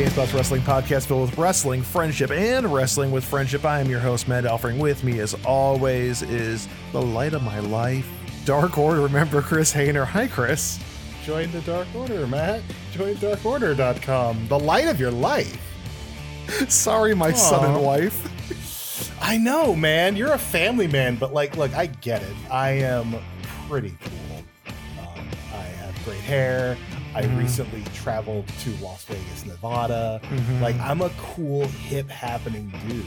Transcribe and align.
Welcome 0.00 0.14
to 0.14 0.20
WrestleBlaze 0.20 0.24
Games 0.24 0.32
Plus 0.32 0.34
Wrestling 0.34 0.62
Podcast 0.62 1.06
filled 1.06 1.30
with 1.30 1.38
wrestling, 1.38 1.82
friendship, 1.82 2.30
and 2.30 2.72
wrestling 2.72 3.10
with 3.10 3.22
friendship. 3.22 3.66
I 3.66 3.80
am 3.80 3.90
your 3.90 4.00
host, 4.00 4.28
Matt 4.28 4.44
Elfring. 4.44 4.78
With 4.78 5.04
me, 5.04 5.20
as 5.20 5.34
always, 5.44 6.22
is 6.22 6.68
the 6.92 7.02
light 7.02 7.34
of 7.34 7.42
my 7.42 7.58
life, 7.58 8.08
Dark 8.46 8.78
Order 8.78 9.02
Remember 9.02 9.42
Chris 9.42 9.74
Hayner. 9.74 10.06
Hi, 10.06 10.26
Chris. 10.26 10.78
Join 11.24 11.52
the 11.52 11.60
Dark 11.62 11.86
Order, 11.94 12.26
Matt. 12.26 12.62
Join 12.92 13.14
darkorder.com. 13.16 14.48
The 14.48 14.58
light 14.58 14.88
of 14.88 14.98
your 14.98 15.10
life. 15.10 15.60
Sorry, 16.70 17.14
my 17.14 17.32
son 17.32 17.74
and 17.74 17.84
wife. 17.84 19.20
I 19.20 19.36
know, 19.36 19.76
man. 19.76 20.16
You're 20.16 20.32
a 20.32 20.38
family 20.38 20.86
man, 20.86 21.16
but 21.16 21.34
like, 21.34 21.58
look, 21.58 21.74
I 21.74 21.86
get 21.86 22.22
it. 22.22 22.36
I 22.50 22.70
am 22.70 23.16
pretty 23.68 23.94
cool. 24.00 24.72
Um, 24.98 25.28
I 25.52 25.62
have 25.62 26.04
great 26.06 26.20
hair. 26.20 26.78
I 27.12 27.24
recently 27.36 27.82
traveled 27.92 28.46
to 28.46 28.70
Las 28.76 29.04
Vegas, 29.04 29.44
Nevada. 29.44 30.20
Like, 30.60 30.76
I'm 30.76 31.02
a 31.02 31.10
cool, 31.18 31.66
hip, 31.66 32.08
happening 32.08 32.72
dude. 32.86 33.04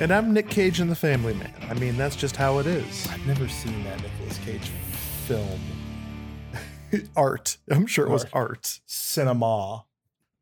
And 0.00 0.12
I'm 0.12 0.32
Nick 0.32 0.48
Cage 0.48 0.80
in 0.80 0.88
the 0.88 0.94
Family 0.94 1.34
Man. 1.34 1.52
I 1.68 1.74
mean, 1.74 1.96
that's 1.98 2.16
just 2.16 2.36
how 2.36 2.58
it 2.58 2.66
is. 2.66 3.06
I've 3.10 3.24
never 3.26 3.46
seen 3.46 3.84
that 3.84 4.00
Nicolas 4.02 4.38
Cage 4.38 4.68
film. 5.26 5.60
Art. 7.16 7.58
I'm 7.70 7.86
sure 7.86 8.06
it 8.06 8.10
was 8.10 8.24
Art. 8.24 8.32
art. 8.32 8.80
Cinema. 8.86 9.84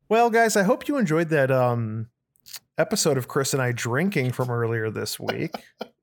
Well, 0.07 0.29
guys, 0.29 0.55
I 0.55 0.63
hope 0.63 0.87
you 0.87 0.97
enjoyed 0.97 1.29
that 1.29 1.51
um 1.51 2.07
episode 2.77 3.17
of 3.17 3.27
Chris 3.27 3.53
and 3.53 3.61
I 3.61 3.71
drinking 3.71 4.31
from 4.31 4.49
earlier 4.49 4.89
this 4.89 5.19
week. 5.19 5.51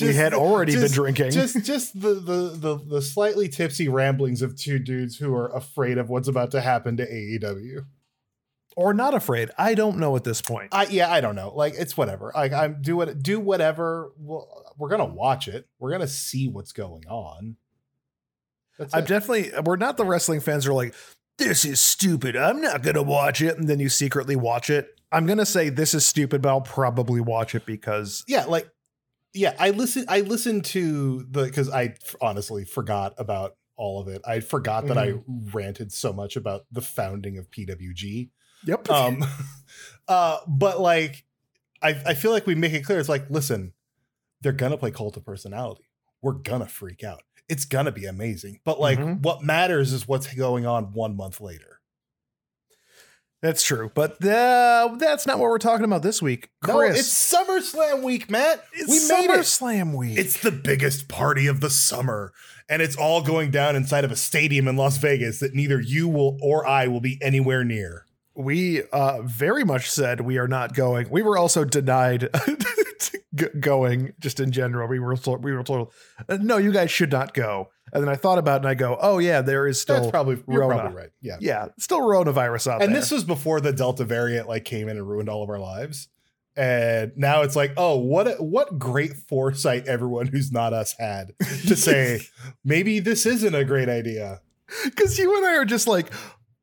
we 0.00 0.14
had 0.14 0.34
already 0.34 0.72
been 0.72 0.82
just- 0.82 0.94
drinking. 0.94 1.30
Just 1.30 1.64
just 1.64 2.00
the, 2.00 2.14
the 2.14 2.50
the 2.56 2.76
the 2.86 3.02
slightly 3.02 3.48
tipsy 3.48 3.88
ramblings 3.88 4.42
of 4.42 4.56
two 4.56 4.78
dudes 4.78 5.16
who 5.16 5.34
are 5.34 5.48
afraid 5.54 5.98
of 5.98 6.08
what's 6.08 6.28
about 6.28 6.50
to 6.52 6.60
happen 6.60 6.96
to 6.98 7.06
AEW. 7.06 7.84
or 8.76 8.94
not 8.94 9.14
afraid. 9.14 9.50
I 9.58 9.74
don't 9.74 9.98
know 9.98 10.14
at 10.16 10.24
this 10.24 10.40
point. 10.42 10.68
I 10.72 10.86
yeah, 10.86 11.12
I 11.12 11.20
don't 11.20 11.34
know. 11.36 11.52
Like 11.54 11.74
it's 11.76 11.96
whatever. 11.96 12.32
Like 12.34 12.52
I'm 12.52 12.80
do 12.82 12.96
what 12.96 13.22
do 13.22 13.40
whatever. 13.40 14.12
Well, 14.18 14.46
we're 14.76 14.88
gonna 14.90 15.04
watch 15.04 15.48
it. 15.48 15.66
We're 15.78 15.90
gonna 15.90 16.06
see 16.08 16.48
what's 16.48 16.72
going 16.72 17.04
on. 17.08 17.56
That's 18.78 18.94
I'm 18.94 19.02
it. 19.04 19.08
definitely 19.08 19.50
we're 19.64 19.76
not 19.76 19.96
the 19.96 20.04
wrestling 20.04 20.40
fans 20.40 20.64
who 20.64 20.70
are 20.70 20.74
like, 20.74 20.94
this 21.38 21.64
is 21.64 21.80
stupid. 21.80 22.36
I'm 22.36 22.60
not 22.60 22.82
gonna 22.82 23.02
watch 23.02 23.42
it, 23.42 23.58
and 23.58 23.68
then 23.68 23.80
you 23.80 23.88
secretly 23.88 24.36
watch 24.36 24.70
it. 24.70 24.88
I'm 25.10 25.26
gonna 25.26 25.46
say 25.46 25.68
this 25.68 25.94
is 25.94 26.06
stupid, 26.06 26.42
but 26.42 26.48
I'll 26.50 26.60
probably 26.60 27.20
watch 27.20 27.54
it 27.54 27.64
because 27.66 28.24
yeah, 28.28 28.44
like 28.44 28.68
yeah. 29.34 29.54
I 29.58 29.70
listen. 29.70 30.04
I 30.08 30.20
listened 30.20 30.64
to 30.66 31.24
the 31.30 31.44
because 31.44 31.68
I 31.70 31.94
f- 32.02 32.16
honestly 32.20 32.64
forgot 32.64 33.14
about 33.18 33.56
all 33.76 34.00
of 34.00 34.08
it. 34.08 34.20
I 34.26 34.40
forgot 34.40 34.86
that 34.88 34.98
I 34.98 35.14
ranted 35.54 35.92
so 35.92 36.12
much 36.12 36.34
about 36.36 36.66
the 36.72 36.80
founding 36.80 37.38
of 37.38 37.50
PWG. 37.50 38.30
yep. 38.66 38.90
um 38.90 39.24
uh 40.08 40.38
but 40.48 40.80
like 40.80 41.24
I, 41.80 41.90
I 42.06 42.14
feel 42.14 42.32
like 42.32 42.44
we 42.46 42.56
make 42.56 42.72
it 42.72 42.84
clear 42.84 42.98
it's 42.98 43.08
like 43.08 43.30
listen 43.30 43.72
they're 44.40 44.50
gonna 44.52 44.76
play 44.76 44.90
cult 44.90 45.16
of 45.16 45.24
personality 45.24 45.84
we're 46.22 46.32
gonna 46.32 46.66
freak 46.66 47.04
out 47.04 47.22
it's 47.48 47.64
gonna 47.64 47.92
be 47.92 48.04
amazing 48.06 48.58
but 48.64 48.80
like 48.80 48.98
Mhm. 48.98 49.22
what 49.22 49.44
matters 49.44 49.92
is 49.92 50.08
what's 50.08 50.34
going 50.34 50.66
on 50.66 50.92
one 50.92 51.16
month 51.16 51.40
later 51.40 51.77
that's 53.40 53.62
true, 53.62 53.90
but 53.94 54.24
uh, 54.24 54.96
that's 54.98 55.26
not 55.26 55.38
what 55.38 55.50
we're 55.50 55.58
talking 55.58 55.84
about 55.84 56.02
this 56.02 56.20
week. 56.20 56.50
no 56.66 56.76
Chris, 56.76 57.00
it's 57.00 57.34
SummerSlam 57.34 58.02
week 58.02 58.30
matt 58.30 58.64
it's 58.72 58.88
we 58.88 59.16
made 59.16 59.30
it 59.30 59.40
SummerSlam 59.40 59.96
week. 59.96 60.18
it's 60.18 60.40
the 60.40 60.50
biggest 60.50 61.08
party 61.08 61.46
of 61.46 61.60
the 61.60 61.70
summer 61.70 62.32
and 62.68 62.82
it's 62.82 62.96
all 62.96 63.22
going 63.22 63.50
down 63.50 63.76
inside 63.76 64.04
of 64.04 64.10
a 64.10 64.16
stadium 64.16 64.68
in 64.68 64.76
Las 64.76 64.98
Vegas 64.98 65.40
that 65.40 65.54
neither 65.54 65.80
you 65.80 66.08
will 66.08 66.38
or 66.42 66.66
I 66.66 66.86
will 66.88 67.00
be 67.00 67.18
anywhere 67.22 67.64
near 67.64 68.06
we 68.38 68.84
uh, 68.92 69.22
very 69.22 69.64
much 69.64 69.90
said 69.90 70.20
we 70.20 70.38
are 70.38 70.46
not 70.46 70.72
going. 70.72 71.10
We 71.10 71.22
were 71.22 71.36
also 71.36 71.64
denied 71.64 72.30
going 73.60 74.14
just 74.20 74.38
in 74.38 74.52
general. 74.52 74.88
We 74.88 75.00
were 75.00 75.16
told, 75.16 75.42
we 75.42 75.52
were 75.52 75.64
told, 75.64 75.92
uh, 76.28 76.38
no, 76.40 76.56
you 76.56 76.72
guys 76.72 76.90
should 76.90 77.10
not 77.10 77.34
go. 77.34 77.70
And 77.92 78.02
then 78.02 78.08
I 78.08 78.16
thought 78.16 78.38
about 78.38 78.56
it 78.56 78.60
and 78.62 78.68
I 78.68 78.74
go, 78.74 78.98
oh 79.00 79.18
yeah, 79.18 79.40
there 79.42 79.66
is 79.66 79.80
still 79.80 79.96
that's 79.96 80.10
probably 80.10 80.42
you're 80.48 80.60
Rona. 80.60 80.74
probably 80.80 80.96
right 80.96 81.10
yeah 81.20 81.36
yeah, 81.40 81.68
still 81.78 82.00
coronavirus 82.00 82.66
out 82.68 82.72
and 82.74 82.80
there. 82.82 82.86
And 82.88 82.96
this 82.96 83.10
was 83.10 83.24
before 83.24 83.60
the 83.60 83.72
delta 83.72 84.04
variant 84.04 84.48
like 84.48 84.64
came 84.64 84.88
in 84.88 84.96
and 84.96 85.08
ruined 85.08 85.28
all 85.28 85.42
of 85.42 85.50
our 85.50 85.58
lives 85.58 86.08
and 86.56 87.12
now 87.16 87.42
it's 87.42 87.54
like 87.54 87.72
oh 87.76 87.96
what 87.96 88.40
what 88.42 88.78
great 88.80 89.12
foresight 89.14 89.86
everyone 89.86 90.26
who's 90.26 90.50
not 90.50 90.72
us 90.72 90.94
had 90.98 91.32
to 91.68 91.76
say 91.88 92.20
maybe 92.64 92.98
this 92.98 93.24
isn't 93.26 93.54
a 93.54 93.64
great 93.64 93.88
idea 93.88 94.40
because 94.84 95.18
you 95.18 95.36
and 95.36 95.46
I 95.46 95.56
are 95.56 95.64
just 95.64 95.86
like. 95.86 96.12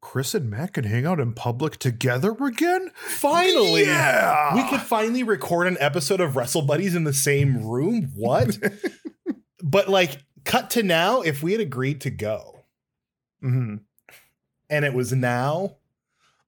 Chris 0.01 0.35
and 0.35 0.51
Matt 0.51 0.73
can 0.73 0.83
hang 0.83 1.07
out 1.07 1.19
in 1.19 1.33
public 1.33 1.77
together 1.77 2.31
again. 2.45 2.91
finally 2.95 3.85
Yeah. 3.85 4.53
we 4.53 4.69
could 4.69 4.81
finally 4.81 5.23
record 5.23 5.65
an 5.65 5.77
episode 5.79 6.21
of 6.21 6.35
wrestle 6.35 6.61
buddies 6.61 6.93
in 6.93 7.05
the 7.05 7.13
same 7.13 7.65
room 7.65 8.11
what 8.15 8.55
but 9.63 9.89
like 9.89 10.19
cut 10.45 10.69
to 10.71 10.83
now 10.83 11.21
if 11.21 11.43
we 11.43 11.51
had 11.51 11.61
agreed 11.61 11.99
to 12.01 12.09
go 12.09 12.63
Mhm. 13.43 13.81
and 14.69 14.85
it 14.85 14.93
was 14.93 15.11
now 15.13 15.75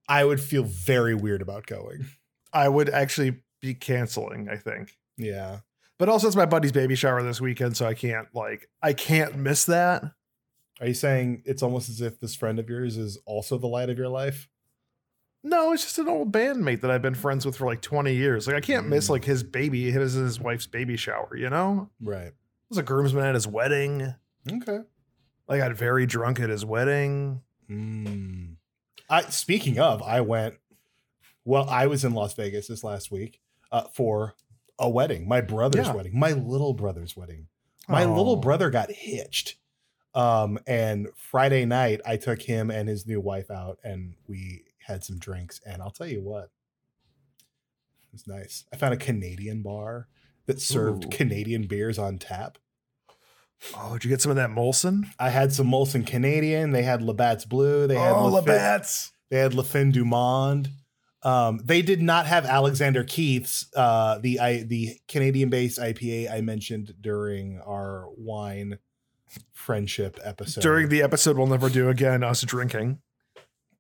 i 0.08 0.24
would 0.24 0.40
feel 0.40 0.64
very 0.64 1.14
weird 1.16 1.42
about 1.42 1.66
going 1.68 2.06
I 2.54 2.70
would 2.70 2.90
actually 2.90 3.42
be 3.62 3.74
canceling. 3.74 4.48
I 4.50 4.56
think, 4.56 4.98
yeah 5.18 5.60
but 6.00 6.10
also 6.10 6.28
it's 6.28 6.36
my 6.36 6.46
buddy's 6.46 6.72
baby 6.72 6.96
shower 6.96 7.22
this 7.22 7.42
weekend, 7.42 7.76
so 7.76 7.86
I 7.86 7.94
can't 7.94 8.28
like 8.34 8.70
I 8.82 8.94
can't 8.94 9.36
miss 9.36 9.66
that. 9.66 10.04
Are 10.80 10.88
you 10.88 10.94
saying 10.94 11.42
it's 11.46 11.62
almost 11.64 11.90
as 11.90 12.02
if 12.02 12.20
this 12.20 12.36
friend 12.36 12.58
of 12.60 12.70
yours 12.70 12.98
is 12.98 13.18
also 13.26 13.58
the 13.58 13.68
light 13.68 13.90
of 13.90 13.98
your 13.98 14.08
life? 14.10 14.48
No, 15.44 15.72
it's 15.74 15.84
just 15.84 15.98
an 16.00 16.08
old 16.08 16.32
bandmate 16.32 16.82
that 16.82 16.92
I've 16.92 17.02
been 17.02 17.16
friends 17.16 17.46
with 17.46 17.58
for 17.58 17.66
like 17.66 17.82
20 17.82 18.14
years. 18.16 18.48
Like 18.48 18.56
I 18.56 18.62
can't 18.62 18.88
miss 18.88 19.08
Mm. 19.08 19.12
like 19.12 19.26
his 19.26 19.44
baby, 19.44 19.92
his 19.92 20.16
and 20.16 20.26
his 20.26 20.40
wife's 20.40 20.68
baby 20.68 20.98
shower, 20.98 21.36
you 21.36 21.50
know? 21.50 21.90
Right. 22.00 22.32
Was 22.70 22.78
a 22.78 22.84
groomsman 22.84 23.26
at 23.26 23.36
his 23.36 23.48
wedding. 23.48 24.14
Okay. 24.52 24.80
I 25.50 25.58
got 25.58 25.74
very 25.74 26.06
drunk 26.06 26.40
at 26.40 26.50
his 26.50 26.66
wedding. 26.66 27.42
Mm. 27.70 28.56
I 29.10 29.22
speaking 29.24 29.80
of, 29.80 30.02
I 30.02 30.22
went. 30.22 30.56
Well, 31.46 31.70
I 31.70 31.88
was 31.88 32.04
in 32.04 32.14
Las 32.14 32.34
Vegas 32.34 32.68
this 32.68 32.84
last 32.84 33.10
week 33.10 33.40
uh, 33.72 33.84
for 33.94 34.36
a 34.80 34.90
wedding, 34.90 35.28
my 35.28 35.40
brother's 35.42 35.88
Yeah. 35.88 35.94
wedding, 35.94 36.20
my 36.20 36.34
little 36.34 36.74
brother's 36.74 37.16
wedding. 37.16 37.48
My 37.88 38.04
little 38.04 38.34
Oh. 38.34 38.42
brother 38.42 38.70
got 38.70 38.92
hitched. 38.92 39.56
Um, 40.14 40.60
and 40.68 41.08
Friday 41.16 41.64
night, 41.66 42.02
I 42.06 42.18
took 42.18 42.42
him 42.42 42.70
and 42.70 42.90
his 42.90 43.08
new 43.08 43.22
wife 43.22 43.50
out, 43.50 43.80
and 43.84 44.16
we 44.28 44.66
had 44.86 45.04
some 45.06 45.20
drinks. 45.20 45.62
And 45.66 45.82
I'll 45.82 45.92
tell 45.92 46.08
you 46.08 46.22
what, 46.22 46.46
it 48.04 48.12
was 48.12 48.28
nice. 48.28 48.66
I 48.74 48.78
found 48.78 48.94
a 48.94 48.98
Canadian 48.98 49.62
bar 49.62 50.08
that 50.48 50.60
served 50.60 51.06
Ooh. 51.06 51.10
Canadian 51.10 51.68
beers 51.68 52.00
on 52.00 52.18
tap. 52.18 52.58
Oh, 53.76 53.94
did 53.94 54.06
you 54.06 54.10
get 54.10 54.22
some 54.22 54.30
of 54.30 54.36
that 54.36 54.50
Molson? 54.50 55.06
I 55.20 55.30
had 55.30 55.54
some 55.54 55.68
Molson 55.68 56.06
Canadian. 56.06 56.72
They 56.72 56.84
had 56.84 57.02
Labatt's 57.02 57.46
Blue. 57.46 57.88
They 57.88 57.96
had 57.96 58.14
oh, 58.14 58.28
Labatt's. 58.28 59.12
They 59.30 59.38
had 59.38 59.54
La 59.54 59.64
Fin 59.64 59.92
du 59.92 60.06
Monde. 60.06 60.70
Um, 61.24 61.60
they 61.64 61.82
did 61.82 62.02
not 62.02 62.28
have 62.28 62.46
Alexander 62.46 63.04
Keith's, 63.04 63.68
uh, 63.76 64.20
the 64.20 64.40
I, 64.40 64.64
the 64.64 65.00
Canadian-based 65.08 65.80
IPA 65.80 66.32
I 66.32 66.42
mentioned 66.42 66.94
during 67.02 67.60
our 67.66 68.08
wine 68.16 68.78
friendship 69.52 70.20
episode. 70.24 70.62
During 70.62 70.90
the 70.90 71.02
episode 71.02 71.38
we'll 71.38 71.48
never 71.48 71.70
do 71.70 71.90
again, 71.90 72.24
us 72.24 72.44
drinking. 72.44 73.00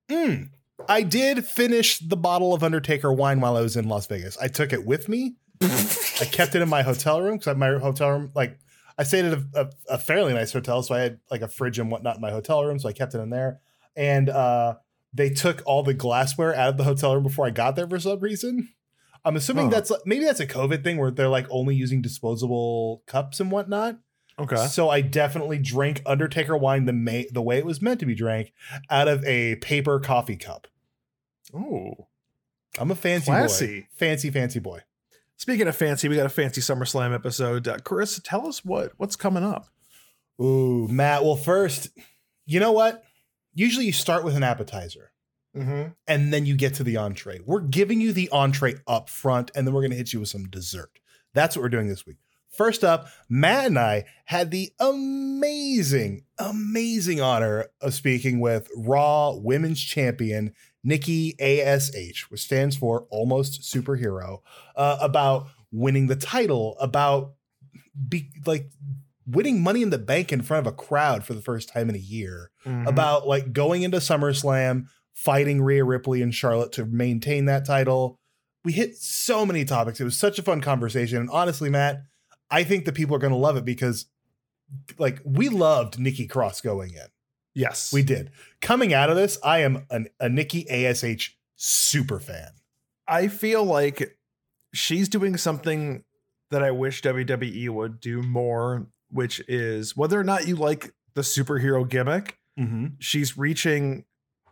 Mm. 0.09 0.49
I 0.89 1.03
did 1.03 1.45
finish 1.45 1.99
the 1.99 2.17
bottle 2.17 2.53
of 2.53 2.63
Undertaker 2.63 3.13
wine 3.13 3.39
while 3.39 3.55
I 3.55 3.61
was 3.61 3.77
in 3.77 3.87
Las 3.87 4.07
Vegas. 4.07 4.37
I 4.39 4.47
took 4.47 4.73
it 4.73 4.85
with 4.85 5.07
me. 5.07 5.35
I 5.61 6.25
kept 6.31 6.55
it 6.55 6.61
in 6.61 6.69
my 6.69 6.81
hotel 6.81 7.21
room 7.21 7.37
because 7.37 7.55
my 7.57 7.77
hotel 7.77 8.11
room, 8.11 8.31
like, 8.35 8.59
I 8.97 9.03
stayed 9.03 9.25
at 9.25 9.33
a, 9.33 9.45
a, 9.53 9.69
a 9.89 9.97
fairly 9.97 10.33
nice 10.33 10.51
hotel, 10.53 10.81
so 10.81 10.95
I 10.95 10.99
had 11.01 11.19
like 11.29 11.41
a 11.41 11.47
fridge 11.47 11.77
and 11.79 11.91
whatnot 11.91 12.15
in 12.15 12.21
my 12.21 12.31
hotel 12.31 12.63
room, 12.65 12.79
so 12.79 12.89
I 12.89 12.93
kept 12.93 13.13
it 13.13 13.19
in 13.19 13.29
there. 13.29 13.59
And 13.95 14.29
uh, 14.29 14.75
they 15.13 15.29
took 15.29 15.61
all 15.65 15.83
the 15.83 15.93
glassware 15.93 16.55
out 16.55 16.69
of 16.69 16.77
the 16.77 16.83
hotel 16.83 17.13
room 17.13 17.23
before 17.23 17.45
I 17.45 17.51
got 17.51 17.75
there 17.75 17.87
for 17.87 17.99
some 17.99 18.19
reason. 18.19 18.69
I'm 19.25 19.35
assuming 19.35 19.65
Huh. 19.65 19.71
that's 19.71 19.91
maybe 20.05 20.25
that's 20.25 20.39
a 20.39 20.47
COVID 20.47 20.83
thing 20.83 20.97
where 20.97 21.11
they're 21.11 21.27
like 21.27 21.47
only 21.49 21.75
using 21.75 22.01
disposable 22.01 23.03
cups 23.07 23.39
and 23.39 23.51
whatnot. 23.51 23.97
Okay. 24.39 24.67
So 24.67 24.89
I 24.89 25.01
definitely 25.01 25.57
drank 25.57 26.01
Undertaker 26.05 26.55
wine 26.55 26.85
the 26.85 26.93
may, 26.93 27.27
the 27.31 27.41
way 27.41 27.57
it 27.57 27.65
was 27.65 27.81
meant 27.81 27.99
to 28.01 28.05
be 28.05 28.13
drank 28.15 28.53
out 28.89 29.07
of 29.07 29.25
a 29.25 29.55
paper 29.55 29.99
coffee 29.99 30.37
cup. 30.37 30.67
Oh. 31.53 32.07
I'm 32.79 32.91
a 32.91 32.95
fancy 32.95 33.25
Classy. 33.25 33.81
boy, 33.81 33.87
fancy 33.95 34.29
fancy 34.29 34.59
boy. 34.59 34.81
Speaking 35.37 35.67
of 35.67 35.75
fancy, 35.75 36.09
we 36.09 36.15
got 36.15 36.25
a 36.25 36.29
fancy 36.29 36.61
SummerSlam 36.61 37.13
episode. 37.13 37.67
Uh, 37.67 37.77
Chris, 37.83 38.19
tell 38.23 38.47
us 38.47 38.65
what 38.65 38.91
what's 38.97 39.15
coming 39.15 39.43
up. 39.43 39.67
Ooh, 40.41 40.87
Matt. 40.89 41.23
Well, 41.23 41.35
first, 41.35 41.89
you 42.45 42.59
know 42.59 42.71
what? 42.71 43.03
Usually 43.53 43.85
you 43.85 43.93
start 43.93 44.23
with 44.23 44.35
an 44.35 44.43
appetizer 44.43 45.11
Mm-hmm. 45.55 45.87
and 46.05 46.31
then 46.31 46.45
you 46.45 46.55
get 46.55 46.75
to 46.75 46.83
the 46.83 46.97
entree. 46.97 47.39
We're 47.43 47.61
giving 47.61 47.99
you 47.99 48.13
the 48.13 48.29
entree 48.29 48.75
up 48.85 49.09
front, 49.09 49.49
and 49.55 49.65
then 49.65 49.73
we're 49.73 49.81
going 49.81 49.89
to 49.91 49.97
hit 49.97 50.13
you 50.13 50.19
with 50.19 50.29
some 50.29 50.43
dessert. 50.49 50.99
That's 51.33 51.55
what 51.55 51.63
we're 51.63 51.69
doing 51.69 51.87
this 51.87 52.05
week. 52.05 52.17
First 52.51 52.83
up, 52.83 53.07
Matt 53.27 53.65
and 53.65 53.79
I 53.79 54.05
had 54.25 54.51
the 54.51 54.71
amazing, 54.79 56.25
amazing 56.37 57.21
honor 57.21 57.65
of 57.81 57.95
speaking 57.95 58.39
with 58.39 58.69
Raw 58.75 59.31
Women's 59.33 59.81
Champion 59.81 60.53
Nikki 60.83 61.35
ASH, 61.39 62.29
which 62.29 62.41
stands 62.41 62.77
for 62.77 63.07
Almost 63.09 63.61
Superhero, 63.61 64.39
uh, 64.75 64.97
about 65.01 65.47
winning 65.71 66.07
the 66.07 66.15
title, 66.15 66.77
about 66.79 67.33
be 68.07 68.29
like 68.45 68.69
winning 69.25 69.61
money 69.61 69.81
in 69.81 69.89
the 69.89 69.97
bank 69.97 70.31
in 70.31 70.41
front 70.41 70.65
of 70.65 70.71
a 70.71 70.75
crowd 70.75 71.25
for 71.25 71.33
the 71.33 71.41
first 71.41 71.69
time 71.69 71.89
in 71.89 71.95
a 71.95 71.99
year 71.99 72.51
Mm-hmm. 72.65 72.85
about 72.87 73.25
like 73.25 73.53
going 73.53 73.83
into 73.83 73.97
SummerSlam, 73.97 74.87
fighting 75.13 75.61
Rhea 75.61 75.85
Ripley 75.85 76.21
and 76.21 76.35
Charlotte 76.35 76.73
to 76.73 76.85
maintain 76.85 77.45
that 77.45 77.65
title. 77.65 78.19
We 78.65 78.73
hit 78.73 78.97
so 78.97 79.45
many 79.45 79.63
topics. 79.63 80.01
It 80.01 80.03
was 80.03 80.17
such 80.17 80.37
a 80.37 80.43
fun 80.43 80.59
conversation. 80.59 81.19
And 81.19 81.29
honestly, 81.29 81.69
Matt, 81.69 82.01
I 82.51 82.65
think 82.65 82.83
the 82.83 82.91
people 82.91 83.15
are 83.15 83.19
going 83.19 83.31
to 83.31 83.37
love 83.39 83.55
it 83.55 83.63
because 83.63 84.07
like 84.97 85.21
we 85.23 85.47
loved 85.47 85.97
Nikki 85.97 86.27
Cross 86.27 86.59
going 86.59 86.93
in. 86.93 87.07
Yes, 87.57 87.91
We 87.91 88.03
did. 88.03 88.31
Coming 88.61 88.93
out 88.93 89.09
of 89.09 89.15
this, 89.15 89.37
I 89.43 89.59
am 89.59 89.85
an, 89.89 90.07
a 90.19 90.29
Nikki 90.29 90.69
ASH 90.69 91.35
super 91.55 92.19
fan. 92.19 92.49
I 93.07 93.27
feel 93.27 93.63
like 93.63 94.17
she's 94.73 95.09
doing 95.09 95.37
something 95.37 96.03
that 96.51 96.63
I 96.63 96.71
wish 96.71 97.01
WWE 97.01 97.69
would 97.69 97.99
do 97.99 98.21
more, 98.21 98.87
which 99.11 99.41
is 99.47 99.97
whether 99.97 100.19
or 100.19 100.23
not 100.23 100.47
you 100.47 100.55
like 100.55 100.93
the 101.13 101.21
superhero 101.21 101.87
gimmick, 101.87 102.37
Mm-hmm. 102.59 102.85
she's 102.97 103.37
reaching 103.37 104.05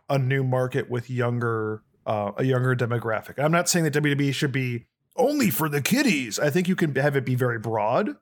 a 0.08 0.16
new 0.16 0.44
market 0.44 0.88
with 0.88 1.10
younger 1.10 1.82
uh, 2.06 2.30
a 2.36 2.44
younger 2.44 2.76
demographic. 2.76 3.42
I'm 3.42 3.50
not 3.50 3.68
saying 3.68 3.84
that 3.84 3.94
WWE 3.94 4.32
should 4.32 4.52
be 4.52 4.86
only 5.16 5.50
for 5.50 5.68
the 5.68 5.82
kiddies. 5.82 6.38
I 6.38 6.50
think 6.50 6.68
you 6.68 6.76
can 6.76 6.94
have 6.94 7.16
it 7.16 7.24
be 7.24 7.34
very 7.34 7.58
broad. 7.58 8.14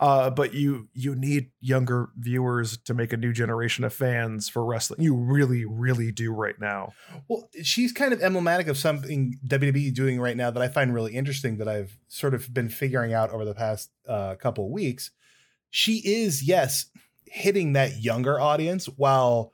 Uh, 0.00 0.30
but 0.30 0.54
you 0.54 0.88
you 0.94 1.14
need 1.14 1.50
younger 1.60 2.08
viewers 2.16 2.78
to 2.78 2.94
make 2.94 3.12
a 3.12 3.18
new 3.18 3.34
generation 3.34 3.84
of 3.84 3.92
fans 3.92 4.48
for 4.48 4.64
wrestling. 4.64 5.02
You 5.02 5.14
really, 5.14 5.66
really 5.66 6.10
do 6.10 6.32
right 6.32 6.58
now. 6.58 6.94
Well, 7.28 7.50
she's 7.62 7.92
kind 7.92 8.14
of 8.14 8.22
emblematic 8.22 8.66
of 8.66 8.78
something 8.78 9.38
WWE 9.46 9.92
doing 9.92 10.18
right 10.18 10.38
now 10.38 10.50
that 10.50 10.62
I 10.62 10.68
find 10.68 10.94
really 10.94 11.14
interesting 11.14 11.58
that 11.58 11.68
I've 11.68 11.98
sort 12.08 12.32
of 12.32 12.52
been 12.54 12.70
figuring 12.70 13.12
out 13.12 13.30
over 13.30 13.44
the 13.44 13.54
past 13.54 13.90
uh, 14.08 14.36
couple 14.36 14.64
of 14.64 14.70
weeks. 14.70 15.10
She 15.68 15.98
is, 15.98 16.42
yes, 16.42 16.86
hitting 17.26 17.74
that 17.74 18.02
younger 18.02 18.40
audience 18.40 18.86
while 18.86 19.52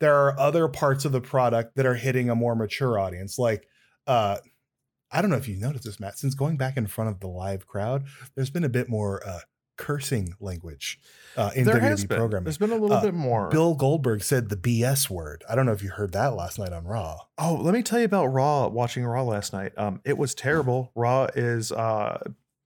there 0.00 0.16
are 0.16 0.40
other 0.40 0.68
parts 0.68 1.04
of 1.04 1.12
the 1.12 1.20
product 1.20 1.76
that 1.76 1.86
are 1.86 1.94
hitting 1.94 2.30
a 2.30 2.34
more 2.34 2.56
mature 2.56 2.98
audience. 2.98 3.38
Like, 3.38 3.68
uh, 4.06 4.38
I 5.12 5.20
don't 5.20 5.30
know 5.30 5.36
if 5.36 5.48
you 5.48 5.56
noticed 5.56 5.84
this, 5.84 6.00
Matt, 6.00 6.18
since 6.18 6.34
going 6.34 6.56
back 6.56 6.78
in 6.78 6.86
front 6.86 7.10
of 7.10 7.20
the 7.20 7.28
live 7.28 7.66
crowd, 7.66 8.04
there's 8.34 8.50
been 8.50 8.64
a 8.64 8.70
bit 8.70 8.88
more 8.88 9.22
uh, 9.24 9.40
cursing 9.76 10.34
language 10.40 11.00
uh, 11.36 11.50
in 11.54 11.64
there 11.64 11.76
WWE 11.76 11.80
has 11.82 12.04
been. 12.04 12.18
programming. 12.18 12.44
There's 12.44 12.58
been 12.58 12.70
a 12.72 12.76
little 12.76 12.96
Uh, 12.96 13.02
bit 13.02 13.14
more. 13.14 13.48
Bill 13.48 13.74
Goldberg 13.74 14.22
said 14.22 14.48
the 14.48 14.56
BS 14.56 15.08
word. 15.10 15.44
I 15.48 15.54
don't 15.54 15.66
know 15.66 15.72
if 15.72 15.82
you 15.82 15.90
heard 15.90 16.12
that 16.12 16.34
last 16.34 16.58
night 16.58 16.72
on 16.72 16.84
Raw. 16.84 17.18
Oh, 17.38 17.54
let 17.54 17.74
me 17.74 17.82
tell 17.82 17.98
you 17.98 18.04
about 18.04 18.26
Raw. 18.26 18.68
Watching 18.68 19.04
Raw 19.04 19.22
last 19.24 19.52
night, 19.52 19.72
um, 19.76 20.00
it 20.04 20.18
was 20.18 20.34
terrible. 20.34 20.92
Raw 20.94 21.24
is 21.34 21.72
uh 21.72 22.18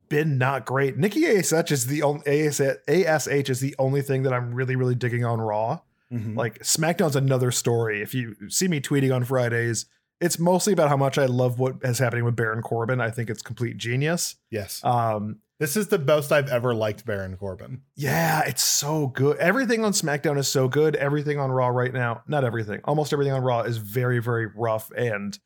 been 0.08 0.38
not 0.38 0.66
great. 0.66 0.96
Nikki 0.96 1.26
Ash 1.26 1.52
is 1.72 1.86
the 1.86 2.02
only 2.02 2.22
AS, 2.26 2.60
Ash 2.60 3.26
is 3.50 3.60
the 3.60 3.74
only 3.78 4.02
thing 4.02 4.22
that 4.22 4.32
I'm 4.32 4.54
really 4.54 4.76
really 4.76 4.94
digging 4.94 5.24
on 5.24 5.40
Raw. 5.40 5.80
Mhm. 6.12 6.36
Like 6.36 6.60
SmackDown's 6.60 7.16
another 7.16 7.50
story. 7.50 8.02
If 8.02 8.14
you 8.14 8.36
see 8.48 8.68
me 8.68 8.80
tweeting 8.80 9.12
on 9.14 9.24
Fridays, 9.24 9.86
it's 10.20 10.38
mostly 10.38 10.72
about 10.72 10.88
how 10.88 10.96
much 10.96 11.18
I 11.18 11.26
love 11.26 11.58
what 11.58 11.76
is 11.82 11.98
happening 11.98 12.24
with 12.24 12.36
Baron 12.36 12.62
Corbin. 12.62 13.00
I 13.00 13.10
think 13.10 13.28
it's 13.28 13.42
complete 13.42 13.76
genius. 13.78 14.36
Yes. 14.48 14.80
Um, 14.84 15.40
This 15.58 15.76
is 15.76 15.88
the 15.88 15.98
most 15.98 16.32
I've 16.32 16.48
ever 16.48 16.74
liked 16.74 17.06
Baron 17.06 17.36
Corbin. 17.36 17.80
yeah, 17.94 18.42
it's 18.46 18.62
so 18.62 19.06
good. 19.06 19.38
Everything 19.38 19.84
on 19.84 19.92
SmackDown 19.92 20.36
is 20.38 20.48
so 20.48 20.68
good. 20.68 20.96
Everything 20.96 21.38
on 21.38 21.50
Raw 21.50 21.68
right 21.68 21.92
now, 21.94 22.22
not 22.28 22.44
everything, 22.44 22.80
almost 22.84 23.12
everything 23.12 23.32
on 23.32 23.42
Raw 23.42 23.60
is 23.62 23.78
very 23.78 24.18
very 24.18 24.46
rough 24.54 24.90
and 24.96 25.38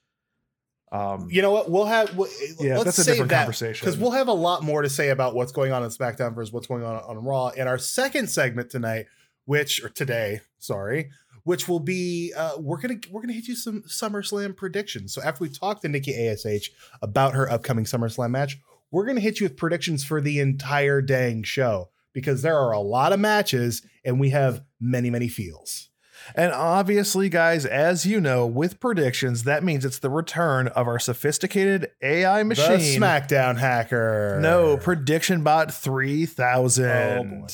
um 0.90 1.28
You 1.30 1.42
know 1.42 1.52
what? 1.52 1.70
We'll 1.70 1.84
have. 1.86 2.16
We'll, 2.16 2.28
Yeah, 2.58 2.78
let's 2.78 2.96
that's 2.96 2.98
a 2.98 3.04
different 3.04 3.30
that, 3.30 3.42
conversation. 3.42 3.84
because 3.86 3.96
we'll 4.00 4.10
have 4.10 4.26
a 4.26 4.32
lot 4.32 4.64
more 4.64 4.82
to 4.82 4.88
say 4.88 5.10
about 5.10 5.36
what's 5.36 5.52
going 5.52 5.70
on 5.70 5.84
in 5.84 5.90
SmackDown 5.90 6.34
versus 6.34 6.52
what's 6.52 6.66
going 6.66 6.82
on 6.82 6.96
on 6.96 7.18
Raw 7.24 7.48
in 7.50 7.68
our 7.68 7.78
second 7.78 8.28
segment 8.28 8.70
tonight, 8.70 9.06
which 9.44 9.84
or 9.84 9.88
today, 9.90 10.40
sorry, 10.58 11.10
which 11.44 11.68
will 11.68 11.78
be 11.78 12.32
uh, 12.36 12.54
we're 12.58 12.78
gonna 12.80 12.96
we're 13.12 13.20
gonna 13.20 13.32
hit 13.34 13.46
you 13.46 13.54
some 13.54 13.82
SummerSlam 13.82 14.56
predictions. 14.56 15.14
So 15.14 15.22
after 15.22 15.44
we 15.44 15.48
talk 15.50 15.80
to 15.82 15.88
Nikki 15.88 16.26
Ash 16.26 16.68
about 17.00 17.34
her 17.34 17.48
upcoming 17.48 17.84
SummerSlam 17.84 18.30
match, 18.32 18.58
we're 18.90 19.06
gonna 19.06 19.20
hit 19.20 19.40
you 19.40 19.44
with 19.46 19.56
predictions 19.56 20.04
for 20.04 20.20
the 20.20 20.40
entire 20.40 21.00
dang 21.02 21.42
show 21.42 21.90
because 22.12 22.42
there 22.42 22.58
are 22.58 22.72
a 22.72 22.80
lot 22.80 23.12
of 23.12 23.20
matches 23.20 23.82
and 24.04 24.18
we 24.20 24.30
have 24.30 24.62
many 24.80 25.10
many 25.10 25.28
feels. 25.28 25.88
And 26.34 26.52
obviously, 26.52 27.28
guys, 27.28 27.64
as 27.64 28.04
you 28.04 28.20
know, 28.20 28.46
with 28.46 28.78
predictions, 28.78 29.44
that 29.44 29.64
means 29.64 29.84
it's 29.84 29.98
the 29.98 30.10
return 30.10 30.68
of 30.68 30.86
our 30.86 30.98
sophisticated 30.98 31.90
AI 32.02 32.42
machine. 32.42 32.78
The 32.78 32.98
SmackDown 32.98 33.56
hacker. 33.58 34.38
No, 34.40 34.76
Prediction 34.76 35.42
Bot 35.42 35.72
3000. 35.72 36.84
Oh, 36.86 37.24
boy. 37.24 37.46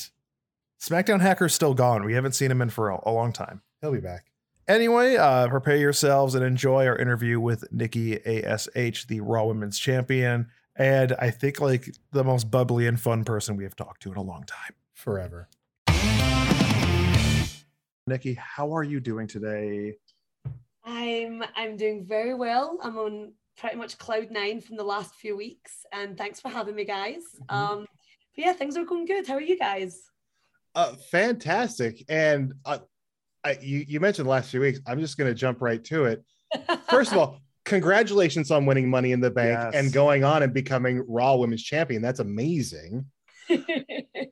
SmackDown 0.81 1.21
Hacker's 1.21 1.53
still 1.55 1.73
gone. 1.73 2.03
We 2.03 2.13
haven't 2.13 2.33
seen 2.33 2.51
him 2.51 2.61
in 2.61 2.69
for 2.69 2.89
a, 2.89 2.99
a 3.05 3.11
long 3.11 3.33
time. 3.33 3.61
he'll 3.81 3.91
be 3.91 3.99
back. 3.99 4.25
Anyway, 4.67 5.15
uh, 5.15 5.47
prepare 5.47 5.77
yourselves 5.77 6.35
and 6.35 6.43
enjoy 6.43 6.85
our 6.85 6.97
interview 6.97 7.39
with 7.39 7.71
Nikki 7.71 8.17
ASH, 8.45 9.05
the 9.07 9.21
Raw 9.21 9.45
Women's 9.45 9.79
Champion. 9.79 10.47
And 10.77 11.13
I 11.19 11.31
think 11.31 11.59
like 11.59 11.89
the 12.11 12.23
most 12.23 12.51
bubbly 12.51 12.87
and 12.87 12.99
fun 12.99 13.23
person 13.23 13.57
we 13.57 13.63
have 13.63 13.75
talked 13.75 14.03
to 14.03 14.11
in 14.11 14.17
a 14.17 14.21
long 14.21 14.43
time. 14.43 14.73
Forever. 14.93 15.47
Nikki, 18.05 18.35
how 18.35 18.75
are 18.75 18.83
you 18.83 18.99
doing 18.99 19.27
today? 19.27 19.95
I'm 20.85 21.43
I'm 21.55 21.75
doing 21.75 22.05
very 22.05 22.33
well. 22.33 22.79
I'm 22.81 22.97
on 22.97 23.33
pretty 23.57 23.75
much 23.75 23.97
cloud 23.97 24.31
nine 24.31 24.61
from 24.61 24.77
the 24.77 24.83
last 24.83 25.15
few 25.15 25.35
weeks, 25.35 25.85
and 25.91 26.17
thanks 26.17 26.39
for 26.39 26.47
having 26.49 26.75
me, 26.75 26.85
guys. 26.85 27.23
Um, 27.49 27.85
but 28.35 28.45
yeah, 28.45 28.53
things 28.53 28.77
are 28.77 28.85
going 28.85 29.05
good. 29.05 29.27
How 29.27 29.33
are 29.33 29.41
you 29.41 29.57
guys? 29.57 30.03
Uh, 30.75 30.93
fantastic. 31.11 32.05
And 32.07 32.53
uh, 32.63 32.79
I, 33.43 33.57
you, 33.61 33.83
you 33.87 33.99
mentioned 33.99 34.27
the 34.27 34.29
last 34.29 34.51
few 34.51 34.59
weeks. 34.61 34.79
I'm 34.85 34.99
just 34.99 35.17
going 35.17 35.29
to 35.29 35.33
jump 35.33 35.61
right 35.61 35.83
to 35.85 36.05
it. 36.05 36.23
First 36.89 37.11
of 37.11 37.17
all, 37.17 37.39
congratulations 37.67 38.49
on 38.49 38.65
winning 38.65 38.89
Money 38.89 39.11
in 39.11 39.19
the 39.19 39.29
Bank 39.29 39.57
Yes. 39.61 39.75
and 39.75 39.93
going 39.93 40.23
on 40.23 40.41
and 40.43 40.53
becoming 40.53 41.03
Raw 41.07 41.35
Women's 41.35 41.63
Champion. 41.63 42.01
That's 42.01 42.19
amazing. 42.19 43.05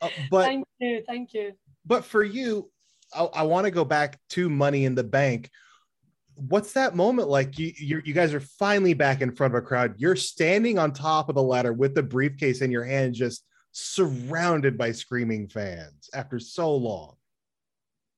Uh, 0.02 0.10
but 0.30 0.44
thank 0.44 0.68
you, 0.80 1.02
thank 1.08 1.34
you. 1.34 1.54
but 1.86 2.04
for 2.04 2.22
you, 2.22 2.70
I, 3.16 3.24
I 3.24 3.44
want 3.44 3.64
to 3.64 3.72
go 3.72 3.86
back 3.86 4.20
to 4.32 4.50
Money 4.50 4.84
in 4.84 4.94
the 4.94 5.06
Bank. 5.06 5.50
What's 6.36 6.74
that 6.74 6.98
moment 6.98 7.30
like? 7.30 7.58
You, 7.58 7.72
you 7.78 8.02
you 8.04 8.14
guys 8.14 8.34
are 8.34 8.42
finally 8.42 8.94
back 8.94 9.22
in 9.22 9.34
front 9.34 9.54
of 9.56 9.58
a 9.58 9.66
crowd. 9.66 9.96
You're 9.98 10.18
standing 10.18 10.78
on 10.78 10.92
top 10.92 11.30
of 11.30 11.36
the 11.36 11.42
ladder 11.44 11.72
with 11.72 11.96
the 11.96 12.04
briefcase 12.04 12.60
in 12.62 12.72
your 12.72 12.84
hand, 12.84 13.14
just 13.14 13.46
surrounded 13.72 14.78
by 14.78 14.92
screaming 14.92 15.48
fans 15.48 16.10
after 16.14 16.38
so 16.38 16.76
long. 16.76 17.16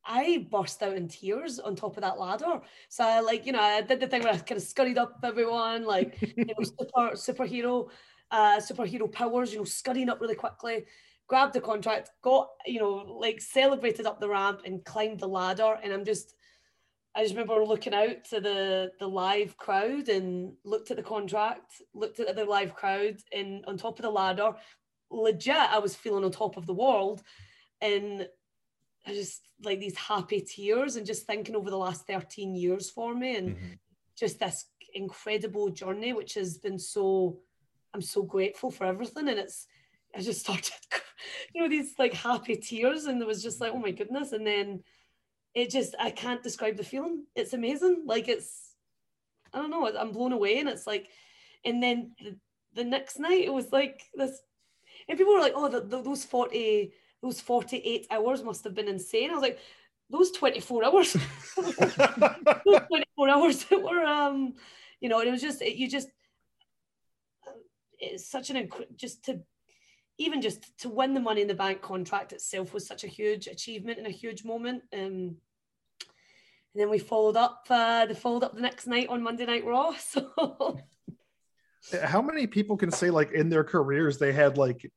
I 0.07 0.47
burst 0.49 0.81
out 0.81 0.95
in 0.95 1.07
tears 1.07 1.59
on 1.59 1.75
top 1.75 1.97
of 1.97 2.01
that 2.01 2.19
ladder. 2.19 2.61
So 2.89 3.03
I 3.03 3.19
like, 3.19 3.45
you 3.45 3.51
know, 3.51 3.61
I 3.61 3.81
did 3.81 3.99
the 3.99 4.07
thing 4.07 4.23
where 4.23 4.33
I 4.33 4.37
kind 4.37 4.59
of 4.59 4.65
scurried 4.65 4.97
up 4.97 5.19
everyone, 5.23 5.85
like, 5.85 6.17
you 6.21 6.45
know, 6.45 6.63
super 6.63 7.11
superhero, 7.15 7.89
uh, 8.31 8.57
superhero 8.57 9.11
powers, 9.11 9.51
you 9.51 9.59
know, 9.59 9.65
scurrying 9.65 10.09
up 10.09 10.21
really 10.21 10.35
quickly, 10.35 10.85
grabbed 11.27 11.53
the 11.53 11.61
contract, 11.61 12.11
got, 12.21 12.49
you 12.65 12.79
know, 12.79 12.93
like 13.19 13.41
celebrated 13.41 14.05
up 14.05 14.19
the 14.19 14.29
ramp 14.29 14.61
and 14.65 14.85
climbed 14.85 15.19
the 15.19 15.27
ladder. 15.27 15.77
And 15.83 15.91
I'm 15.91 16.05
just, 16.05 16.35
I 17.13 17.23
just 17.23 17.35
remember 17.35 17.65
looking 17.65 17.93
out 17.93 18.23
to 18.29 18.39
the 18.39 18.91
the 18.99 19.07
live 19.07 19.57
crowd 19.57 20.07
and 20.07 20.53
looked 20.63 20.91
at 20.91 20.97
the 20.97 21.03
contract, 21.03 21.81
looked 21.93 22.19
at 22.19 22.35
the 22.35 22.45
live 22.45 22.75
crowd 22.75 23.17
and 23.33 23.65
on 23.65 23.77
top 23.77 23.99
of 23.99 24.03
the 24.03 24.11
ladder, 24.11 24.53
legit, 25.09 25.55
I 25.55 25.79
was 25.79 25.95
feeling 25.95 26.23
on 26.23 26.31
top 26.31 26.57
of 26.57 26.65
the 26.65 26.73
world. 26.73 27.23
And 27.81 28.27
I 29.07 29.13
just 29.13 29.41
like 29.63 29.79
these 29.79 29.97
happy 29.97 30.41
tears 30.41 30.97
and 30.97 31.05
just 31.05 31.25
thinking 31.25 31.55
over 31.55 31.69
the 31.69 31.77
last 31.77 32.05
13 32.05 32.55
years 32.55 32.89
for 32.89 33.15
me 33.15 33.37
and 33.37 33.49
mm-hmm. 33.55 33.73
just 34.17 34.39
this 34.39 34.65
incredible 34.93 35.69
journey, 35.69 36.13
which 36.13 36.33
has 36.33 36.57
been 36.57 36.77
so, 36.77 37.39
I'm 37.93 38.01
so 38.01 38.21
grateful 38.21 38.69
for 38.69 38.85
everything. 38.85 39.29
And 39.29 39.39
it's, 39.39 39.65
I 40.15 40.19
just 40.21 40.41
started, 40.45 40.73
you 41.55 41.61
know, 41.61 41.69
these 41.69 41.93
like 41.97 42.13
happy 42.13 42.57
tears 42.57 43.05
and 43.05 43.21
it 43.21 43.27
was 43.27 43.41
just 43.41 43.61
like, 43.61 43.71
oh 43.73 43.79
my 43.79 43.91
goodness. 43.91 44.33
And 44.33 44.45
then 44.45 44.83
it 45.55 45.69
just, 45.69 45.95
I 45.99 46.11
can't 46.11 46.43
describe 46.43 46.75
the 46.75 46.83
feeling. 46.83 47.25
It's 47.33 47.53
amazing. 47.53 48.03
Like 48.05 48.27
it's, 48.27 48.73
I 49.53 49.59
don't 49.59 49.71
know, 49.71 49.89
I'm 49.97 50.11
blown 50.11 50.33
away. 50.33 50.59
And 50.59 50.67
it's 50.67 50.85
like, 50.85 51.07
and 51.63 51.81
then 51.81 52.11
the, 52.19 52.37
the 52.73 52.83
next 52.83 53.19
night 53.19 53.45
it 53.45 53.53
was 53.53 53.71
like 53.71 54.03
this, 54.13 54.41
and 55.07 55.17
people 55.17 55.33
were 55.33 55.39
like, 55.39 55.53
oh, 55.55 55.69
the, 55.69 55.81
the, 55.81 56.01
those 56.01 56.25
40, 56.25 56.91
those 57.27 57.41
48 57.41 58.07
hours 58.09 58.41
must 58.41 58.63
have 58.63 58.73
been 58.73 58.87
insane. 58.87 59.31
I 59.31 59.33
was 59.33 59.41
like, 59.41 59.59
those 60.09 60.31
24 60.31 60.85
hours, 60.85 61.13
those 61.57 61.75
24 62.87 63.29
hours 63.29 63.63
that 63.65 63.83
were, 63.83 64.05
um, 64.05 64.53
you 65.01 65.09
know, 65.09 65.19
it 65.19 65.29
was 65.29 65.41
just, 65.41 65.61
it, 65.61 65.75
you 65.75 65.89
just, 65.89 66.07
it's 67.99 68.29
such 68.29 68.49
an, 68.49 68.69
just 68.95 69.25
to, 69.25 69.41
even 70.17 70.41
just 70.41 70.77
to 70.79 70.89
win 70.89 71.13
the 71.13 71.19
money 71.19 71.41
in 71.41 71.47
the 71.47 71.53
bank 71.53 71.81
contract 71.81 72.31
itself 72.31 72.73
was 72.73 72.87
such 72.87 73.03
a 73.03 73.07
huge 73.07 73.47
achievement 73.47 73.97
and 73.97 74.07
a 74.07 74.11
huge 74.11 74.45
moment. 74.45 74.83
Um, 74.93 75.01
and 75.01 75.35
then 76.75 76.89
we 76.89 76.99
followed 76.99 77.35
up, 77.35 77.65
uh, 77.69 78.05
they 78.05 78.13
followed 78.13 78.43
up 78.43 78.55
the 78.55 78.61
next 78.61 78.87
night 78.87 79.09
on 79.09 79.21
Monday 79.21 79.45
Night 79.45 79.65
Raw. 79.65 79.93
So, 79.97 80.79
how 82.03 82.21
many 82.21 82.47
people 82.47 82.75
can 82.75 82.91
say 82.91 83.09
like 83.09 83.31
in 83.31 83.49
their 83.49 83.63
careers 83.63 84.17
they 84.17 84.33
had 84.33 84.57
like 84.57 84.91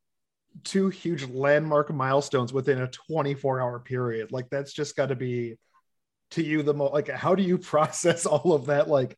two 0.64 0.88
huge 0.88 1.28
landmark 1.28 1.92
milestones 1.92 2.52
within 2.52 2.80
a 2.82 2.88
24 2.88 3.60
hour 3.60 3.78
period? 3.80 4.32
Like 4.32 4.48
that's 4.50 4.72
just 4.72 4.96
got 4.96 5.06
to 5.06 5.16
be 5.16 5.56
to 6.32 6.42
you 6.42 6.62
the 6.62 6.74
most 6.74 6.92
like 6.92 7.08
how 7.08 7.34
do 7.34 7.42
you 7.42 7.58
process 7.72 8.26
all 8.26 8.52
of 8.52 8.66
that 8.66 8.88
like 8.88 9.16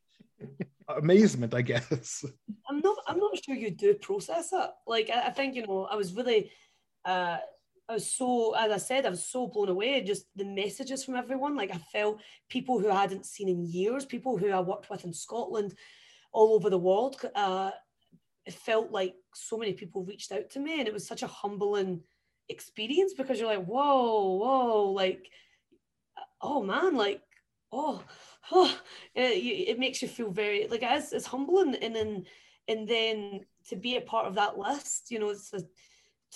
amazement 0.88 1.54
i 1.54 1.62
guess 1.62 2.24
i'm 2.68 2.80
not 2.80 2.96
i'm 3.06 3.18
not 3.18 3.38
sure 3.44 3.54
you 3.54 3.70
do 3.70 3.94
process 3.94 4.52
it 4.52 4.70
like 4.86 5.08
i, 5.08 5.26
I 5.26 5.30
think 5.30 5.54
you 5.54 5.66
know 5.66 5.86
i 5.90 5.94
was 5.94 6.12
really 6.14 6.50
uh 7.04 7.38
I 7.88 7.94
was 7.94 8.10
so, 8.10 8.54
as 8.54 8.70
I 8.70 8.78
said, 8.78 9.04
I 9.04 9.10
was 9.10 9.26
so 9.26 9.48
blown 9.48 9.68
away. 9.68 10.00
Just 10.02 10.26
the 10.36 10.44
messages 10.44 11.04
from 11.04 11.16
everyone. 11.16 11.56
Like 11.56 11.74
I 11.74 11.78
felt 11.92 12.20
people 12.48 12.78
who 12.78 12.88
I 12.88 13.00
hadn't 13.02 13.26
seen 13.26 13.48
in 13.48 13.66
years, 13.66 14.06
people 14.06 14.38
who 14.38 14.50
I 14.50 14.60
worked 14.60 14.88
with 14.88 15.04
in 15.04 15.12
Scotland, 15.12 15.74
all 16.32 16.54
over 16.54 16.70
the 16.70 16.78
world. 16.78 17.20
Uh, 17.34 17.72
it 18.44 18.54
felt 18.54 18.90
like 18.90 19.14
so 19.34 19.56
many 19.56 19.72
people 19.72 20.04
reached 20.04 20.32
out 20.32 20.50
to 20.50 20.60
me, 20.60 20.78
and 20.78 20.88
it 20.88 20.94
was 20.94 21.06
such 21.06 21.22
a 21.22 21.28
humbling 21.28 22.02
experience 22.48 23.14
because 23.14 23.38
you're 23.38 23.48
like, 23.48 23.64
whoa, 23.64 24.36
whoa, 24.36 24.90
like, 24.90 25.28
oh 26.40 26.62
man, 26.62 26.96
like, 26.96 27.22
oh, 27.70 28.02
oh, 28.50 28.76
it, 29.14 29.20
it 29.20 29.78
makes 29.78 30.02
you 30.02 30.08
feel 30.08 30.30
very 30.30 30.66
like 30.68 30.82
it's, 30.82 31.12
it's 31.12 31.26
humbling, 31.26 31.76
and 31.76 31.94
then 31.94 32.24
and 32.68 32.88
then 32.88 33.40
to 33.68 33.76
be 33.76 33.96
a 33.96 34.00
part 34.00 34.26
of 34.26 34.34
that 34.34 34.58
list, 34.58 35.10
you 35.10 35.18
know, 35.18 35.30
it's 35.30 35.52
a, 35.52 35.60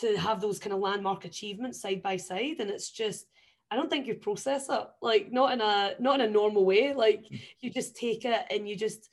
to 0.00 0.16
have 0.16 0.40
those 0.40 0.58
kind 0.58 0.72
of 0.72 0.80
landmark 0.80 1.24
achievements 1.24 1.80
side 1.80 2.02
by 2.02 2.16
side, 2.16 2.56
and 2.60 2.70
it's 2.70 2.90
just. 2.90 3.26
I 3.68 3.74
don't 3.74 3.90
think 3.90 4.06
you 4.06 4.14
process 4.14 4.68
it 4.68 4.86
like 5.02 5.32
not 5.32 5.52
in 5.52 5.60
a 5.60 5.94
not 5.98 6.20
in 6.20 6.28
a 6.28 6.30
normal 6.30 6.64
way. 6.64 6.94
Like 6.94 7.22
mm. 7.22 7.40
you 7.58 7.68
just 7.68 7.96
take 7.96 8.24
it 8.24 8.46
and 8.48 8.68
you 8.68 8.76
just 8.76 9.10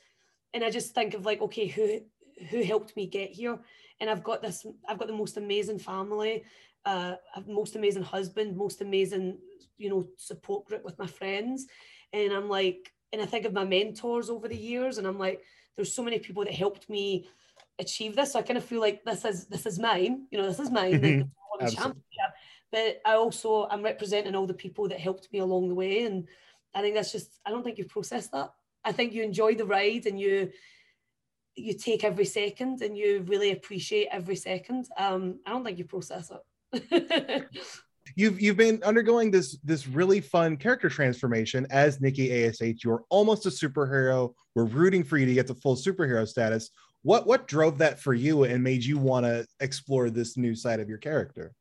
and 0.53 0.63
I 0.63 0.69
just 0.69 0.93
think 0.93 1.15
of 1.15 1.25
like, 1.25 1.41
okay, 1.41 1.65
who 1.65 2.01
who 2.49 2.63
helped 2.63 2.95
me 2.95 3.07
get 3.07 3.31
here? 3.31 3.59
And 3.99 4.09
I've 4.09 4.23
got 4.23 4.41
this, 4.41 4.65
I've 4.87 4.97
got 4.97 5.07
the 5.07 5.13
most 5.13 5.37
amazing 5.37 5.79
family, 5.79 6.43
uh, 6.85 7.15
most 7.47 7.75
amazing 7.75 8.03
husband, 8.03 8.57
most 8.57 8.81
amazing, 8.81 9.37
you 9.77 9.89
know, 9.89 10.07
support 10.17 10.65
group 10.65 10.83
with 10.83 10.99
my 10.99 11.07
friends. 11.07 11.67
And 12.11 12.31
I'm 12.33 12.49
like, 12.49 12.91
and 13.11 13.21
I 13.21 13.25
think 13.25 13.45
of 13.45 13.53
my 13.53 13.63
mentors 13.63 14.29
over 14.29 14.47
the 14.47 14.57
years, 14.57 14.97
and 14.97 15.07
I'm 15.07 15.19
like, 15.19 15.41
there's 15.75 15.93
so 15.93 16.03
many 16.03 16.19
people 16.19 16.43
that 16.43 16.53
helped 16.53 16.89
me 16.89 17.27
achieve 17.79 18.15
this. 18.15 18.33
So 18.33 18.39
I 18.39 18.43
kind 18.43 18.57
of 18.57 18.65
feel 18.65 18.81
like 18.81 19.03
this 19.03 19.23
is 19.25 19.45
this 19.45 19.65
is 19.65 19.79
mine. 19.79 20.27
You 20.31 20.39
know, 20.39 20.47
this 20.47 20.59
is 20.59 20.71
mine. 20.71 20.93
Mm-hmm. 20.99 21.67
championship. 21.67 22.31
But 22.71 23.01
I 23.05 23.13
also 23.13 23.67
I'm 23.69 23.83
representing 23.83 24.35
all 24.35 24.47
the 24.47 24.53
people 24.53 24.87
that 24.89 24.99
helped 24.99 25.31
me 25.31 25.39
along 25.39 25.69
the 25.69 25.75
way, 25.75 26.05
and 26.05 26.27
I 26.73 26.81
think 26.81 26.95
that's 26.95 27.11
just 27.11 27.39
I 27.45 27.51
don't 27.51 27.63
think 27.63 27.77
you 27.77 27.85
process 27.85 28.27
that. 28.29 28.51
I 28.83 28.91
think 28.91 29.13
you 29.13 29.23
enjoy 29.23 29.55
the 29.55 29.65
ride 29.65 30.07
and 30.07 30.19
you 30.19 30.51
you 31.55 31.73
take 31.73 32.03
every 32.03 32.25
second 32.25 32.81
and 32.81 32.97
you 32.97 33.23
really 33.27 33.51
appreciate 33.51 34.07
every 34.11 34.35
second. 34.35 34.87
Um, 34.97 35.39
I 35.45 35.51
don't 35.51 35.63
think 35.63 35.77
you 35.77 35.85
process 35.85 36.31
it. 36.31 37.47
you've 38.15 38.41
you've 38.41 38.57
been 38.57 38.81
undergoing 38.83 39.31
this 39.31 39.57
this 39.63 39.87
really 39.87 40.21
fun 40.21 40.57
character 40.57 40.89
transformation 40.89 41.67
as 41.69 42.01
Nikki 42.01 42.45
Ash. 42.45 42.55
You're 42.83 43.03
almost 43.09 43.45
a 43.45 43.49
superhero. 43.49 44.33
We're 44.55 44.65
rooting 44.65 45.03
for 45.03 45.17
you 45.17 45.25
to 45.25 45.33
get 45.33 45.47
the 45.47 45.55
full 45.55 45.75
superhero 45.75 46.27
status. 46.27 46.71
What 47.03 47.27
what 47.27 47.47
drove 47.47 47.77
that 47.79 47.99
for 47.99 48.13
you 48.13 48.43
and 48.43 48.63
made 48.63 48.83
you 48.83 48.97
want 48.97 49.25
to 49.25 49.45
explore 49.59 50.09
this 50.09 50.37
new 50.37 50.55
side 50.55 50.79
of 50.79 50.89
your 50.89 50.97
character? 50.97 51.53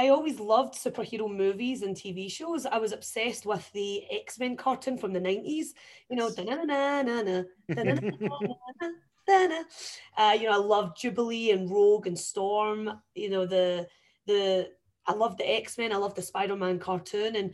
I 0.00 0.08
always 0.08 0.40
loved 0.40 0.72
superhero 0.72 1.30
movies 1.30 1.82
and 1.82 1.94
TV 1.94 2.32
shows. 2.32 2.64
I 2.64 2.78
was 2.78 2.92
obsessed 2.92 3.44
with 3.44 3.70
the 3.72 4.02
X 4.10 4.38
Men 4.38 4.56
cartoon 4.56 4.96
from 4.96 5.12
the 5.12 5.20
90s, 5.20 5.74
you 6.08 6.16
know, 6.16 6.30
uh, 10.16 10.36
you 10.40 10.48
know, 10.48 10.54
I 10.54 10.56
loved 10.56 10.98
Jubilee 10.98 11.50
and 11.50 11.70
Rogue 11.70 12.06
and 12.06 12.18
Storm, 12.18 12.90
you 13.14 13.28
know, 13.28 13.44
the, 13.44 13.86
the, 14.26 14.70
I 15.06 15.12
loved 15.12 15.36
the 15.36 15.54
X 15.54 15.76
Men, 15.76 15.92
I 15.92 15.96
loved 15.96 16.16
the 16.16 16.22
Spider 16.22 16.56
Man 16.56 16.78
cartoon, 16.78 17.36
and 17.36 17.52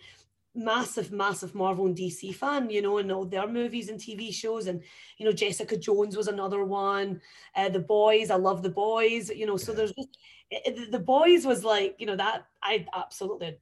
massive, 0.57 1.13
massive 1.13 1.55
Marvel 1.55 1.87
and 1.87 1.97
DC 1.97 2.35
fan, 2.35 2.71
you 2.71 2.83
know, 2.83 2.99
and 2.99 3.13
all 3.13 3.25
their 3.25 3.47
movies 3.47 3.89
and 3.89 4.01
TV 4.01 4.33
shows. 4.33 4.67
And, 4.67 4.83
you 5.19 5.27
know, 5.27 5.33
Jessica 5.33 5.77
Jones 5.77 6.17
was 6.17 6.29
another 6.29 6.65
one. 6.65 7.21
Uh, 7.55 7.69
the 7.69 7.81
Boys, 7.81 8.31
I 8.31 8.37
love 8.37 8.63
the 8.63 8.71
Boys, 8.71 9.31
you 9.31 9.47
know, 9.47 9.57
so 9.57 9.73
there's 9.73 9.93
just, 9.93 10.17
it, 10.51 10.93
the 10.93 10.99
boys 10.99 11.45
was 11.45 11.65
like 11.65 11.97
you 11.99 12.07
know 12.07 12.17
that 12.17 12.47
i 12.63 12.87
absolutely 12.95 13.59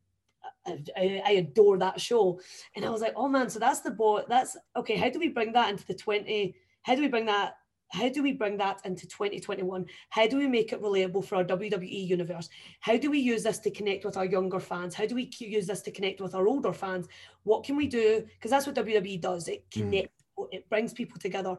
I, 0.66 1.22
I, 1.24 1.30
adore 1.32 1.78
that 1.78 2.00
show 2.00 2.40
and 2.76 2.84
i 2.84 2.90
was 2.90 3.00
like 3.00 3.14
oh 3.16 3.28
man 3.28 3.48
so 3.48 3.58
that's 3.58 3.80
the 3.80 3.90
boy 3.90 4.22
that's 4.28 4.56
okay 4.76 4.96
how 4.96 5.08
do 5.08 5.18
we 5.18 5.28
bring 5.28 5.52
that 5.52 5.70
into 5.70 5.86
the 5.86 5.94
20 5.94 6.54
how 6.82 6.94
do 6.94 7.00
we 7.00 7.08
bring 7.08 7.26
that 7.26 7.56
how 7.94 8.08
do 8.08 8.22
we 8.22 8.32
bring 8.32 8.56
that 8.56 8.80
into 8.84 9.06
2021 9.06 9.86
how 10.10 10.26
do 10.26 10.36
we 10.36 10.48
make 10.48 10.72
it 10.72 10.82
relatable 10.82 11.24
for 11.24 11.36
our 11.36 11.44
wwe 11.44 12.08
universe? 12.08 12.48
How 12.80 12.96
do 12.96 13.10
we 13.10 13.18
use 13.18 13.42
this 13.42 13.58
to 13.60 13.70
connect 13.70 14.04
with 14.04 14.16
our 14.16 14.24
younger 14.24 14.60
fans? 14.60 14.94
How 14.94 15.06
do 15.06 15.14
we 15.14 15.30
use 15.38 15.66
this 15.66 15.82
to 15.82 15.90
connect 15.90 16.20
with 16.20 16.34
our 16.34 16.46
older 16.46 16.72
fans? 16.72 17.06
What 17.44 17.64
can 17.64 17.76
we 17.76 17.86
do? 17.86 18.24
Because 18.34 18.50
that's 18.50 18.66
what 18.66 18.76
wwe 18.76 19.20
does. 19.20 19.48
It 19.48 19.68
mm. 19.70 19.72
connects 19.72 20.22
mm. 20.38 20.48
it 20.52 20.68
brings 20.68 20.92
people 20.92 21.18
together. 21.18 21.56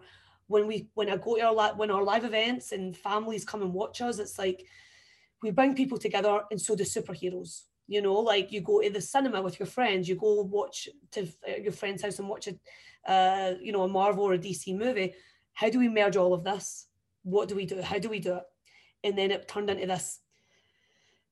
When 0.48 0.68
we 0.68 0.90
when 0.94 1.10
i 1.10 1.18
go 1.18 1.38
to 1.38 1.42
our 1.42 1.76
when 1.76 1.92
our 1.92 2.04
live 2.04 2.24
events 2.24 2.72
and 2.72 2.96
families 2.96 3.46
come 3.46 3.64
and 3.64 3.74
watch 3.74 4.02
us 4.02 4.20
it's 4.20 4.38
like 4.38 4.64
we 5.42 5.50
bring 5.50 5.74
people 5.76 5.98
together 5.98 6.42
and 6.52 6.62
so 6.62 6.76
do 6.76 6.84
superheroes. 6.84 7.64
You 7.88 8.02
know 8.02 8.16
like 8.16 8.52
you 8.52 8.62
go 8.62 8.82
to 8.82 8.90
the 8.90 9.02
cinema 9.02 9.42
with 9.42 9.60
your 9.60 9.68
friends 9.68 10.08
you 10.08 10.16
go 10.16 10.42
watch 10.42 10.88
to 11.12 11.22
uh, 11.48 11.58
your 11.64 11.72
friend's 11.72 12.04
house 12.04 12.20
and 12.20 12.30
watch 12.30 12.48
a 12.48 12.54
uh, 13.12 13.54
you 13.62 13.72
know 13.72 13.84
a 13.84 13.88
marvel 13.88 14.24
or 14.24 14.34
a 14.34 14.40
dc 14.40 14.76
movie 14.76 15.14
how 15.56 15.70
do 15.70 15.80
we 15.80 15.90
merge 15.90 16.16
all 16.16 16.34
of 16.34 16.44
this? 16.44 16.88
What 17.24 17.50
do 17.50 17.56
we 17.56 17.66
do? 17.66 17.82
How 17.82 17.98
do 17.98 18.10
we 18.10 18.20
do 18.20 18.36
it? 18.36 18.44
And 19.04 19.18
then 19.18 19.32
it 19.32 19.48
turned 19.48 19.70
into 19.70 19.88
this 19.88 20.20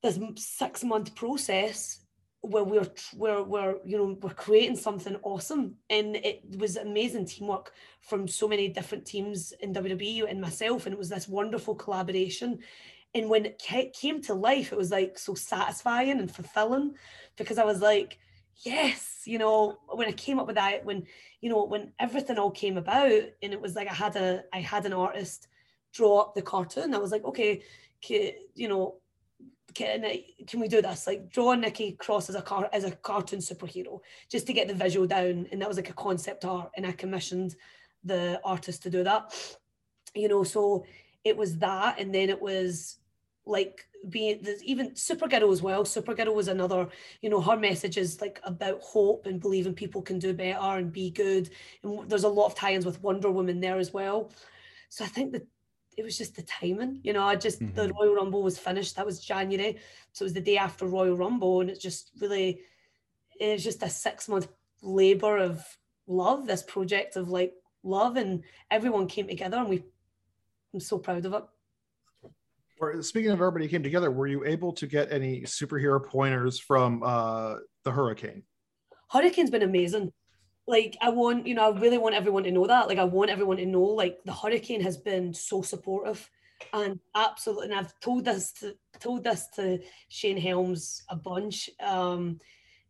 this 0.02 0.18
six 0.36 0.84
month 0.84 1.14
process 1.14 2.00
where 2.40 2.64
we're 2.64 2.90
we're, 3.14 3.42
we're 3.42 3.76
you 3.84 3.96
know 3.96 4.18
we're 4.20 4.30
creating 4.30 4.76
something 4.76 5.16
awesome. 5.22 5.76
And 5.88 6.16
it 6.16 6.42
was 6.58 6.76
amazing 6.76 7.26
teamwork 7.26 7.72
from 8.00 8.26
so 8.26 8.48
many 8.48 8.68
different 8.68 9.06
teams 9.06 9.52
in 9.60 9.72
WWE 9.72 10.28
and 10.28 10.40
myself. 10.40 10.86
And 10.86 10.92
it 10.92 10.98
was 10.98 11.10
this 11.10 11.28
wonderful 11.28 11.74
collaboration. 11.74 12.58
And 13.14 13.30
when 13.30 13.46
it 13.46 13.62
came 13.92 14.20
to 14.22 14.34
life 14.34 14.72
it 14.72 14.78
was 14.78 14.90
like 14.90 15.18
so 15.18 15.34
satisfying 15.34 16.18
and 16.18 16.34
fulfilling 16.34 16.94
because 17.36 17.58
i 17.58 17.64
was 17.64 17.80
like 17.80 18.18
yes 18.62 19.22
you 19.24 19.38
know 19.38 19.78
when 19.88 20.08
i 20.08 20.12
came 20.12 20.38
up 20.38 20.46
with 20.46 20.56
that 20.56 20.84
when 20.84 21.04
you 21.40 21.50
know 21.50 21.64
when 21.64 21.92
everything 21.98 22.38
all 22.38 22.50
came 22.50 22.76
about 22.76 23.10
and 23.42 23.52
it 23.52 23.60
was 23.60 23.74
like 23.74 23.88
i 23.88 23.94
had 23.94 24.16
a 24.16 24.42
i 24.52 24.60
had 24.60 24.86
an 24.86 24.92
artist 24.92 25.48
draw 25.92 26.20
up 26.20 26.34
the 26.34 26.42
cartoon 26.42 26.94
i 26.94 26.98
was 26.98 27.12
like 27.12 27.24
okay 27.24 27.62
can, 28.00 28.30
you 28.54 28.68
know 28.68 28.96
can, 29.74 30.04
can 30.46 30.60
we 30.60 30.68
do 30.68 30.80
this? 30.80 31.06
Like 31.06 31.30
draw 31.30 31.54
nikki 31.54 31.92
cross 31.92 32.28
as 32.28 32.36
a 32.36 32.42
car 32.42 32.68
as 32.72 32.84
a 32.84 32.92
cartoon 32.92 33.40
superhero 33.40 34.00
just 34.30 34.46
to 34.46 34.52
get 34.52 34.68
the 34.68 34.74
visual 34.74 35.06
down 35.06 35.46
and 35.50 35.60
that 35.60 35.68
was 35.68 35.76
like 35.76 35.90
a 35.90 35.94
concept 35.94 36.44
art 36.44 36.70
and 36.76 36.86
i 36.86 36.92
commissioned 36.92 37.56
the 38.04 38.40
artist 38.44 38.82
to 38.84 38.90
do 38.90 39.02
that. 39.02 39.34
You 40.14 40.28
know 40.28 40.44
so 40.44 40.86
it 41.24 41.36
was 41.36 41.58
that 41.58 41.98
and 41.98 42.14
then 42.14 42.30
it 42.30 42.40
was 42.40 42.98
like 43.46 43.86
being 44.08 44.40
there's 44.42 44.62
even 44.62 44.90
Supergirl 44.92 45.52
as 45.52 45.62
well. 45.62 45.84
Supergirl 45.84 46.34
was 46.34 46.48
another, 46.48 46.88
you 47.20 47.30
know, 47.30 47.40
her 47.40 47.56
message 47.56 47.96
is 47.98 48.20
like 48.20 48.40
about 48.44 48.80
hope 48.82 49.26
and 49.26 49.40
believing 49.40 49.74
people 49.74 50.02
can 50.02 50.18
do 50.18 50.32
better 50.32 50.78
and 50.78 50.92
be 50.92 51.10
good. 51.10 51.50
And 51.82 52.08
there's 52.08 52.24
a 52.24 52.28
lot 52.28 52.46
of 52.46 52.54
tie-ins 52.54 52.86
with 52.86 53.02
Wonder 53.02 53.30
Woman 53.30 53.60
there 53.60 53.78
as 53.78 53.92
well. 53.92 54.32
So 54.88 55.04
I 55.04 55.08
think 55.08 55.32
that 55.32 55.46
it 55.96 56.04
was 56.04 56.18
just 56.18 56.34
the 56.36 56.42
timing, 56.42 57.00
you 57.04 57.12
know. 57.12 57.22
I 57.24 57.36
just 57.36 57.60
the 57.60 57.88
Mhm. 57.88 57.92
Royal 57.98 58.14
Rumble 58.14 58.42
was 58.42 58.58
finished. 58.58 58.96
That 58.96 59.06
was 59.06 59.24
January, 59.24 59.78
so 60.12 60.22
it 60.24 60.26
was 60.26 60.32
the 60.34 60.40
day 60.40 60.56
after 60.58 60.86
Royal 60.86 61.16
Rumble, 61.16 61.60
and 61.60 61.70
it's 61.70 61.80
just 61.80 62.12
really, 62.20 62.62
it 63.40 63.52
was 63.52 63.64
just 63.64 63.82
a 63.82 63.88
six 63.90 64.28
month 64.28 64.48
labor 64.82 65.38
of 65.38 65.64
love. 66.06 66.46
This 66.46 66.62
project 66.62 67.16
of 67.16 67.30
like 67.30 67.54
love, 67.82 68.16
and 68.16 68.44
everyone 68.70 69.06
came 69.06 69.28
together, 69.28 69.58
and 69.58 69.68
we. 69.68 69.84
I'm 70.74 70.80
so 70.80 70.98
proud 70.98 71.24
of 71.24 71.34
it. 71.34 71.44
Or, 72.80 73.02
Speaking 73.02 73.30
of 73.30 73.40
everybody 73.40 73.68
came 73.68 73.82
together, 73.82 74.10
were 74.10 74.26
you 74.26 74.44
able 74.44 74.72
to 74.74 74.86
get 74.86 75.12
any 75.12 75.42
superhero 75.42 76.04
pointers 76.04 76.58
from 76.58 77.02
uh, 77.04 77.56
the 77.84 77.90
Hurricane? 77.90 78.42
Hurricane's 79.10 79.50
been 79.50 79.62
amazing. 79.62 80.12
Like 80.66 80.96
I 81.00 81.10
want, 81.10 81.46
you 81.46 81.54
know, 81.54 81.72
I 81.72 81.78
really 81.78 81.98
want 81.98 82.14
everyone 82.14 82.44
to 82.44 82.50
know 82.50 82.66
that. 82.66 82.88
Like 82.88 82.98
I 82.98 83.04
want 83.04 83.30
everyone 83.30 83.58
to 83.58 83.66
know, 83.66 83.82
like 83.82 84.18
the 84.24 84.32
Hurricane 84.32 84.80
has 84.80 84.96
been 84.96 85.34
so 85.34 85.62
supportive, 85.62 86.28
and 86.72 86.98
absolutely. 87.14 87.66
And 87.66 87.74
I've 87.74 87.98
told 88.00 88.24
this 88.24 88.52
to 88.60 88.74
told 88.98 89.24
this 89.24 89.46
to 89.56 89.80
Shane 90.08 90.38
Helms 90.38 91.02
a 91.10 91.16
bunch. 91.16 91.68
Um, 91.80 92.40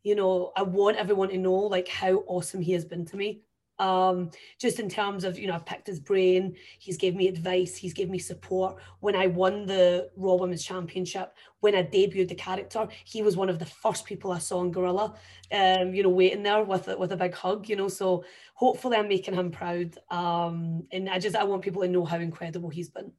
you 0.04 0.14
know, 0.14 0.52
I 0.56 0.62
want 0.62 0.98
everyone 0.98 1.30
to 1.30 1.38
know 1.38 1.54
like 1.54 1.88
how 1.88 2.22
awesome 2.26 2.60
he 2.60 2.72
has 2.72 2.84
been 2.84 3.04
to 3.06 3.16
me. 3.16 3.42
Um, 3.78 4.30
just 4.60 4.78
in 4.78 4.88
terms 4.88 5.24
of, 5.24 5.38
you 5.38 5.46
know, 5.46 5.54
I've 5.54 5.66
picked 5.66 5.86
his 5.86 5.98
brain, 5.98 6.54
he's 6.78 6.96
gave 6.96 7.14
me 7.14 7.28
advice, 7.28 7.76
he's 7.76 7.92
gave 7.92 8.08
me 8.08 8.18
support. 8.18 8.76
When 9.00 9.16
I 9.16 9.26
won 9.26 9.66
the 9.66 10.10
Raw 10.16 10.34
Women's 10.34 10.64
Championship, 10.64 11.34
when 11.60 11.74
I 11.74 11.82
debuted 11.82 12.28
the 12.28 12.34
character, 12.34 12.86
he 13.04 13.22
was 13.22 13.36
one 13.36 13.48
of 13.48 13.58
the 13.58 13.66
first 13.66 14.04
people 14.04 14.30
I 14.30 14.38
saw 14.38 14.62
in 14.62 14.70
Gorilla, 14.70 15.14
um, 15.50 15.94
you 15.94 16.02
know, 16.02 16.08
waiting 16.08 16.42
there 16.42 16.62
with 16.62 16.88
a, 16.88 16.96
with 16.96 17.12
a 17.12 17.16
big 17.16 17.34
hug, 17.34 17.68
you 17.68 17.76
know. 17.76 17.88
So 17.88 18.24
hopefully 18.54 18.96
I'm 18.96 19.08
making 19.08 19.34
him 19.34 19.50
proud. 19.50 19.98
Um, 20.10 20.86
and 20.92 21.08
I 21.08 21.18
just 21.18 21.36
I 21.36 21.44
want 21.44 21.62
people 21.62 21.82
to 21.82 21.88
know 21.88 22.04
how 22.04 22.18
incredible 22.18 22.68
he's 22.68 22.90
been. 22.90 23.12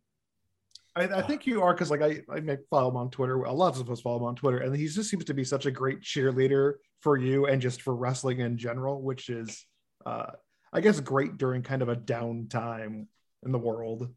I, 0.95 1.03
I 1.03 1.21
think 1.21 1.45
you 1.45 1.61
are 1.61 1.73
because 1.73 1.91
like 1.91 2.01
I, 2.01 2.21
I 2.31 2.57
follow 2.69 2.89
him 2.89 2.97
on 2.97 3.09
Twitter. 3.09 3.43
A 3.43 3.53
lot 3.53 3.79
of 3.79 3.89
us 3.89 4.01
follow 4.01 4.17
him 4.17 4.23
on 4.23 4.35
Twitter, 4.35 4.59
and 4.59 4.75
he 4.75 4.87
just 4.87 5.09
seems 5.09 5.25
to 5.25 5.33
be 5.33 5.43
such 5.43 5.65
a 5.65 5.71
great 5.71 6.01
cheerleader 6.01 6.75
for 7.01 7.17
you 7.17 7.47
and 7.47 7.61
just 7.61 7.81
for 7.81 7.95
wrestling 7.95 8.39
in 8.39 8.57
general, 8.57 9.01
which 9.01 9.29
is 9.29 9.65
uh, 10.05 10.31
I 10.75 10.81
guess 10.81 10.99
great 10.99 11.37
during 11.37 11.63
kind 11.63 11.81
of 11.81 11.87
a 11.87 11.95
downtime 11.95 13.07
in 13.45 13.51
the 13.53 13.57
world. 13.57 14.09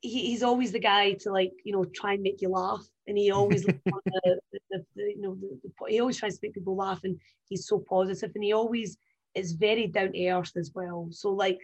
he, 0.00 0.28
he's 0.28 0.42
always 0.42 0.72
the 0.72 0.78
guy 0.78 1.12
to 1.20 1.30
like 1.30 1.52
you 1.64 1.72
know 1.72 1.84
try 1.84 2.14
and 2.14 2.22
make 2.22 2.40
you 2.40 2.48
laugh. 2.48 2.82
And 3.06 3.18
he 3.18 3.30
always 3.30 3.64
the, 3.66 4.40
the, 4.52 4.60
the, 4.70 4.84
you 4.96 5.20
know 5.20 5.36
he 5.86 6.00
always 6.00 6.16
tries 6.16 6.38
to 6.38 6.40
make 6.42 6.54
people 6.54 6.76
laugh 6.76 7.00
and 7.04 7.20
he's 7.50 7.66
so 7.66 7.84
positive 7.86 8.32
and 8.34 8.42
he 8.42 8.54
always 8.54 8.96
is 9.34 9.52
very 9.52 9.86
down 9.86 10.12
to 10.12 10.28
earth 10.28 10.52
as 10.56 10.70
well. 10.74 11.08
So 11.10 11.30
like 11.30 11.58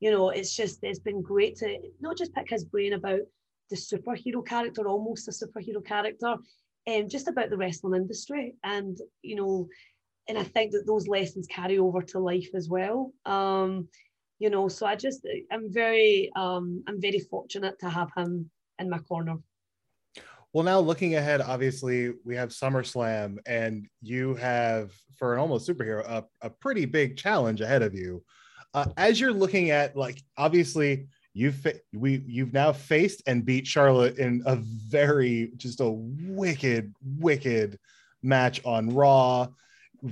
you 0.00 0.10
know 0.10 0.30
it's 0.30 0.56
just 0.56 0.78
it's 0.82 0.98
been 0.98 1.20
great 1.20 1.56
to 1.56 1.76
not 2.00 2.16
just 2.16 2.34
pick 2.34 2.48
his 2.48 2.64
brain 2.64 2.94
about 2.94 3.20
the 3.68 3.76
superhero 3.76 4.46
character 4.46 4.88
almost 4.88 5.28
a 5.28 5.30
superhero 5.30 5.84
character 5.84 6.36
and 6.86 7.10
just 7.10 7.28
about 7.28 7.50
the 7.50 7.58
wrestling 7.58 8.00
industry. 8.00 8.54
And 8.64 8.96
you 9.20 9.36
know 9.36 9.68
and 10.28 10.38
i 10.38 10.42
think 10.42 10.72
that 10.72 10.86
those 10.86 11.06
lessons 11.08 11.46
carry 11.46 11.78
over 11.78 12.02
to 12.02 12.18
life 12.18 12.48
as 12.54 12.68
well 12.68 13.12
um 13.26 13.88
you 14.38 14.50
know 14.50 14.68
so 14.68 14.86
i 14.86 14.94
just 14.96 15.26
i'm 15.50 15.72
very 15.72 16.30
um 16.36 16.82
i'm 16.88 17.00
very 17.00 17.20
fortunate 17.20 17.78
to 17.78 17.88
have 17.88 18.10
him 18.16 18.50
in 18.78 18.90
my 18.90 18.98
corner 18.98 19.36
Well, 20.52 20.64
now 20.64 20.78
looking 20.78 21.16
ahead, 21.16 21.40
obviously 21.40 22.12
we 22.24 22.36
have 22.36 22.50
SummerSlam, 22.50 23.38
and 23.44 23.88
you 24.02 24.36
have 24.36 24.92
for 25.18 25.34
an 25.34 25.40
almost 25.40 25.68
superhero 25.68 26.04
a, 26.06 26.24
a 26.42 26.50
pretty 26.50 26.84
big 26.86 27.16
challenge 27.16 27.60
ahead 27.60 27.82
of 27.82 27.92
you. 27.92 28.22
Uh, 28.72 28.86
as 28.96 29.18
you're 29.18 29.32
looking 29.32 29.70
at, 29.70 29.96
like, 29.96 30.22
obviously 30.36 31.08
you've 31.32 31.56
fa- 31.56 31.80
we 31.92 32.22
you've 32.26 32.52
now 32.52 32.72
faced 32.72 33.22
and 33.26 33.44
beat 33.44 33.66
Charlotte 33.66 34.18
in 34.18 34.42
a 34.46 34.54
very 34.56 35.50
just 35.56 35.80
a 35.80 35.90
wicked, 35.90 36.94
wicked 37.18 37.78
match 38.22 38.60
on 38.64 38.94
Raw. 38.94 39.48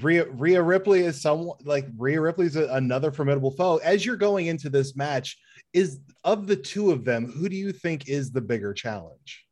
Rhea, 0.01 0.29
Rhea 0.31 0.63
Ripley 0.63 1.01
is 1.01 1.21
someone 1.21 1.57
like 1.65 1.87
Rhea 1.97 2.21
Ripley's 2.21 2.57
a, 2.57 2.67
another 2.73 3.13
formidable 3.13 3.51
foe. 3.51 3.77
As 3.79 4.05
you're 4.05 4.17
going 4.17 4.47
into 4.47 4.71
this 4.71 4.97
match, 4.97 5.39
is 5.73 6.01
of 6.25 6.47
the 6.47 6.57
two 6.57 6.91
of 6.91 7.05
them, 7.05 7.31
who 7.31 7.49
do 7.49 7.57
you 7.57 7.73
think 7.73 8.09
is 8.09 8.31
the 8.31 8.41
bigger 8.41 8.73
challenge? 8.73 9.47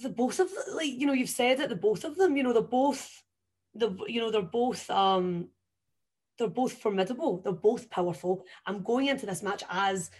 the 0.00 0.08
both 0.08 0.40
of 0.40 0.48
the, 0.48 0.74
like 0.74 0.88
you 0.88 1.06
know 1.06 1.12
you've 1.12 1.28
said 1.28 1.60
it 1.60 1.68
the 1.68 1.76
both 1.76 2.04
of 2.04 2.16
them 2.16 2.36
you 2.36 2.42
know 2.42 2.52
they're 2.52 2.62
both 2.62 3.22
the 3.74 3.90
you 4.06 4.20
know 4.20 4.30
they're 4.30 4.42
both 4.42 4.88
um 4.90 5.48
they're 6.38 6.48
both 6.48 6.72
formidable 6.74 7.40
they're 7.42 7.52
both 7.52 7.90
powerful 7.90 8.44
i'm 8.66 8.82
going 8.82 9.06
into 9.06 9.26
this 9.26 9.42
match 9.42 9.62
as 9.70 10.10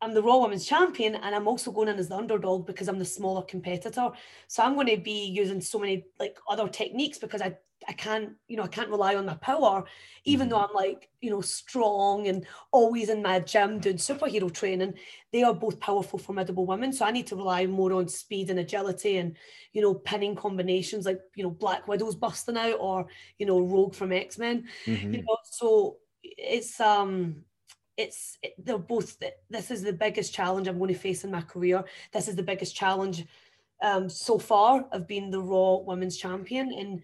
i'm 0.00 0.14
the 0.14 0.22
raw 0.22 0.38
women's 0.38 0.66
champion 0.66 1.14
and 1.14 1.34
i'm 1.34 1.48
also 1.48 1.70
going 1.70 1.88
in 1.88 1.98
as 1.98 2.08
the 2.08 2.16
underdog 2.16 2.66
because 2.66 2.88
i'm 2.88 2.98
the 2.98 3.04
smaller 3.04 3.42
competitor 3.42 4.10
so 4.46 4.62
i'm 4.62 4.74
going 4.74 4.86
to 4.86 4.96
be 4.98 5.26
using 5.26 5.60
so 5.60 5.78
many 5.78 6.04
like 6.18 6.36
other 6.48 6.68
techniques 6.68 7.18
because 7.18 7.42
i 7.42 7.56
i 7.88 7.92
can't 7.92 8.30
you 8.46 8.56
know 8.56 8.62
i 8.62 8.68
can't 8.68 8.90
rely 8.90 9.14
on 9.16 9.26
my 9.26 9.34
power 9.34 9.84
even 10.24 10.48
though 10.48 10.60
i'm 10.60 10.74
like 10.74 11.08
you 11.20 11.30
know 11.30 11.40
strong 11.40 12.28
and 12.28 12.46
always 12.70 13.08
in 13.08 13.22
my 13.22 13.40
gym 13.40 13.78
doing 13.78 13.96
superhero 13.96 14.52
training 14.52 14.94
they 15.32 15.42
are 15.42 15.54
both 15.54 15.78
powerful, 15.78 16.18
formidable 16.18 16.64
women. 16.64 16.92
So 16.92 17.04
I 17.04 17.10
need 17.10 17.26
to 17.28 17.36
rely 17.36 17.66
more 17.66 17.92
on 17.92 18.08
speed 18.08 18.48
and 18.50 18.58
agility 18.58 19.18
and, 19.18 19.36
you 19.72 19.82
know, 19.82 19.94
pinning 19.94 20.34
combinations 20.34 21.04
like, 21.04 21.20
you 21.34 21.44
know, 21.44 21.50
Black 21.50 21.86
Widow's 21.86 22.14
busting 22.14 22.56
out 22.56 22.76
or, 22.80 23.06
you 23.38 23.44
know, 23.44 23.60
Rogue 23.60 23.94
from 23.94 24.12
X-Men. 24.12 24.66
Mm-hmm. 24.86 25.14
You 25.14 25.22
know, 25.22 25.36
so 25.44 25.98
it's 26.22 26.80
um 26.80 27.36
it's 27.96 28.38
it, 28.42 28.54
they're 28.64 28.78
both 28.78 29.18
this 29.50 29.70
is 29.70 29.82
the 29.82 29.92
biggest 29.92 30.32
challenge 30.32 30.66
I'm 30.66 30.78
going 30.78 30.92
to 30.92 30.98
face 30.98 31.24
in 31.24 31.30
my 31.30 31.42
career. 31.42 31.84
This 32.12 32.28
is 32.28 32.36
the 32.36 32.42
biggest 32.42 32.74
challenge 32.74 33.26
um 33.82 34.08
so 34.08 34.38
far 34.38 34.86
of 34.92 35.06
being 35.06 35.30
the 35.30 35.42
Raw 35.42 35.76
Women's 35.76 36.16
Champion. 36.16 36.72
And 36.72 37.02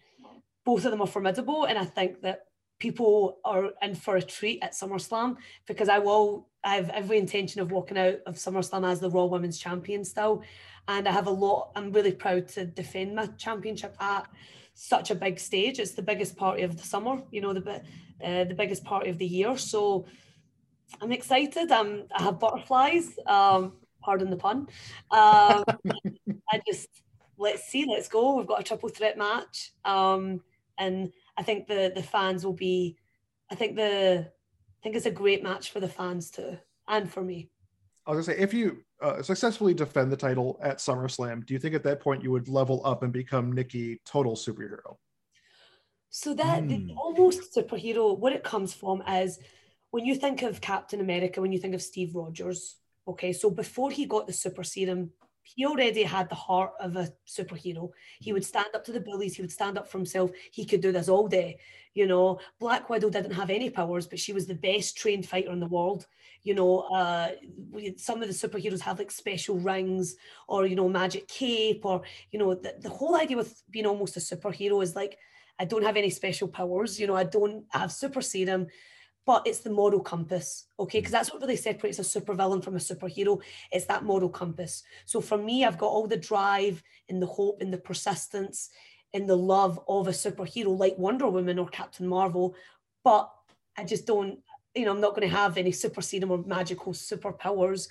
both 0.65 0.85
of 0.85 0.91
them 0.91 1.01
are 1.01 1.07
formidable. 1.07 1.65
And 1.65 1.79
I 1.79 1.85
think 1.85 2.23
that 2.23 2.47
people 2.79 3.39
are 3.45 3.71
in 3.83 3.95
for 3.95 4.17
a 4.17 4.23
treat 4.23 4.63
at 4.63 4.73
SummerSlam 4.73 5.37
because 5.67 5.89
I 5.89 5.99
will 5.99 6.49
I 6.65 6.77
have 6.77 6.91
every 6.91 7.19
intention 7.19 7.61
of 7.61 7.71
walking 7.71 7.99
out 7.99 8.17
of 8.27 8.37
SummerSlam 8.37 8.91
as 8.91 8.99
the 8.99 9.11
Raw 9.11 9.27
Women's 9.27 9.59
Champion 9.59 10.05
still. 10.05 10.43
And 10.89 11.07
I 11.07 11.13
have 11.13 11.27
a 11.27 11.31
lot, 11.31 11.73
I'm 11.77 11.93
really 11.93 12.13
proud 12.13 12.49
to 12.49 12.65
defend 12.65 13.15
my 13.15 13.27
championship 13.39 13.97
at 14.01 14.27
such 14.75 15.11
a 15.11 15.15
big 15.15 15.39
stage. 15.39 15.79
It's 15.79 15.93
the 15.93 16.03
biggest 16.03 16.37
party 16.37 16.63
of 16.63 16.77
the 16.77 16.83
summer, 16.83 17.23
you 17.31 17.41
know, 17.41 17.53
the 17.53 17.83
uh, 18.25 18.45
the 18.45 18.55
biggest 18.55 18.85
party 18.85 19.11
of 19.11 19.19
the 19.19 19.27
year. 19.27 19.57
So 19.57 20.07
I'm 21.01 21.13
excited. 21.13 21.71
I'm 21.71 22.05
I 22.15 22.23
have 22.23 22.41
butterflies. 22.41 23.19
Um, 23.27 23.75
pardon 24.03 24.31
the 24.31 24.37
pun. 24.37 24.67
Um, 25.11 25.65
I 26.51 26.61
just 26.67 26.89
let's 27.39 27.65
see, 27.65 27.87
let's 27.89 28.09
go. 28.09 28.37
We've 28.37 28.47
got 28.47 28.61
a 28.61 28.65
triple 28.65 28.89
threat 28.89 29.19
match. 29.19 29.73
Um, 29.85 30.41
and 30.79 31.13
I 31.37 31.43
think 31.43 31.67
the 31.67 31.93
the 31.95 32.03
fans 32.03 32.45
will 32.45 32.55
be 32.55 32.97
I 33.51 33.55
think 33.55 33.77
the 33.77 34.27
I 34.27 34.81
think 34.83 34.97
it's 34.97 35.07
a 35.07 35.11
great 35.11 35.43
match 35.43 35.71
for 35.71 35.81
the 35.81 35.89
fans 35.89 36.31
too 36.31 36.59
and 36.89 37.11
for 37.11 37.23
me. 37.23 37.51
I 38.07 38.11
was 38.13 38.27
gonna 38.27 38.37
say, 38.37 38.43
if 38.43 38.53
you 38.53 38.85
uh, 39.01 39.23
successfully 39.23 39.73
defend 39.75 40.13
the 40.13 40.17
title 40.17 40.59
at 40.63 40.79
SummerSlam, 40.79 41.47
do 41.47 41.55
you 41.55 41.61
think 41.61 41.75
at 41.75 41.83
that 41.85 42.01
point 42.01 42.23
you 42.23 42.31
would 42.31 42.49
level 42.49 42.83
up 42.85 43.03
and 43.03 43.13
become 43.13 43.53
Nikki 43.53 44.01
total 44.05 44.35
superhero? 44.35 44.97
So 46.11 46.35
that 46.35 46.69
the 46.69 46.77
Hmm. 46.77 46.97
almost 46.97 47.55
superhero, 47.57 48.17
what 48.17 48.33
it 48.33 48.45
comes 48.45 48.73
from 48.75 49.03
is 49.03 49.39
when 49.91 50.05
you 50.05 50.15
think 50.15 50.43
of 50.43 50.61
Captain 50.61 51.01
America, 51.01 51.41
when 51.41 51.53
you 51.53 51.59
think 51.59 51.75
of 51.75 51.83
Steve 51.83 52.15
Rogers, 52.15 52.77
okay, 53.09 53.33
so 53.33 53.51
before 53.51 53.91
he 53.91 54.07
got 54.07 54.27
the 54.27 54.33
super 54.33 54.65
serum, 54.65 55.11
he 55.45 55.65
already 55.67 56.03
had 56.03 56.29
the 56.29 56.35
heart 56.35 56.73
of 56.81 56.97
a 56.97 57.09
superhero. 57.27 57.91
He 58.19 58.33
would 58.33 58.45
stand 58.45 58.69
up 58.75 58.85
to 58.85 58.93
the 58.93 59.01
bullies, 59.01 59.37
he 59.37 59.43
would 59.43 59.53
stand 59.53 59.79
up 59.79 59.89
for 59.89 59.99
himself. 59.99 60.31
He 60.51 60.65
could 60.65 60.81
do 60.81 60.91
this 60.91 61.09
all 61.09 61.29
day. 61.29 61.59
You 61.95 62.07
know, 62.07 62.41
Black 62.59 62.91
Widow 62.91 63.09
didn't 63.09 63.31
have 63.33 63.51
any 63.51 63.71
powers, 63.71 64.09
but 64.09 64.19
she 64.19 64.33
was 64.33 64.47
the 64.47 64.55
best 64.55 64.97
trained 64.97 65.29
fighter 65.29 65.53
in 65.53 65.61
the 65.61 65.67
world. 65.67 66.07
You 66.43 66.55
know, 66.55 66.81
uh, 66.81 67.31
we, 67.71 67.95
some 67.97 68.21
of 68.21 68.29
the 68.29 68.35
superheroes 68.35 68.81
have 68.81 68.99
like 68.99 69.13
special 69.13 69.59
rings 69.59 70.17
or, 70.49 70.67
you 70.67 70.75
know, 70.75 70.89
magic 70.89 71.29
cape, 71.29 71.85
or, 71.85 72.03
you 72.33 72.39
know, 72.39 72.55
the, 72.55 72.75
the 72.81 72.91
whole 72.91 73.17
idea 73.17 73.37
with 73.37 73.63
being 73.71 73.87
almost 73.87 74.17
a 74.17 74.21
superhero 74.21 74.83
is 74.83 74.97
like, 74.97 75.19
I 75.59 75.65
don't 75.65 75.85
have 75.85 75.97
any 75.97 76.11
special 76.11 76.49
powers. 76.49 76.99
You 76.99 77.07
know, 77.07 77.15
I 77.15 77.25
don't 77.25 77.65
have 77.71 77.93
super 77.93 78.21
serum, 78.21 78.67
but 79.27 79.47
it's 79.47 79.61
the 79.61 79.71
moral 79.71 80.01
compass. 80.01 80.67
Okay, 80.79 80.99
mm. 80.99 81.03
because 81.03 81.13
that's 81.13 81.33
what 81.33 81.41
really 81.41 81.57
separates 81.57 81.99
a 81.99 82.03
supervillain 82.03 82.63
from 82.63 82.77
a 82.77 82.79
superhero. 82.79 83.41
It's 83.73 83.87
that 83.87 84.05
moral 84.05 84.29
compass. 84.29 84.83
So 85.07 85.21
for 85.21 85.39
me, 85.39 85.65
I've 85.65 85.79
got 85.79 85.89
all 85.89 86.07
the 86.07 86.17
drive 86.17 86.83
and 87.09 87.21
the 87.21 87.27
hope 87.27 87.61
and 87.61 87.73
the 87.73 87.79
persistence 87.79 88.71
and 89.13 89.29
the 89.29 89.37
love 89.37 89.81
of 89.89 90.09
a 90.09 90.13
superhero 90.13 90.77
like 90.77 90.99
Wonder 90.99 91.29
Woman 91.29 91.59
or 91.59 91.69
Captain 91.69 92.07
Marvel, 92.07 92.55
but 93.03 93.31
I 93.77 93.85
just 93.85 94.07
don't. 94.07 94.39
You 94.75 94.85
know, 94.85 94.91
I'm 94.91 95.01
not 95.01 95.15
going 95.15 95.29
to 95.29 95.37
have 95.37 95.57
any 95.57 95.71
super 95.71 96.03
serum 96.03 96.33
or 96.33 96.39
magical 96.39 96.93
superpowers. 96.93 97.89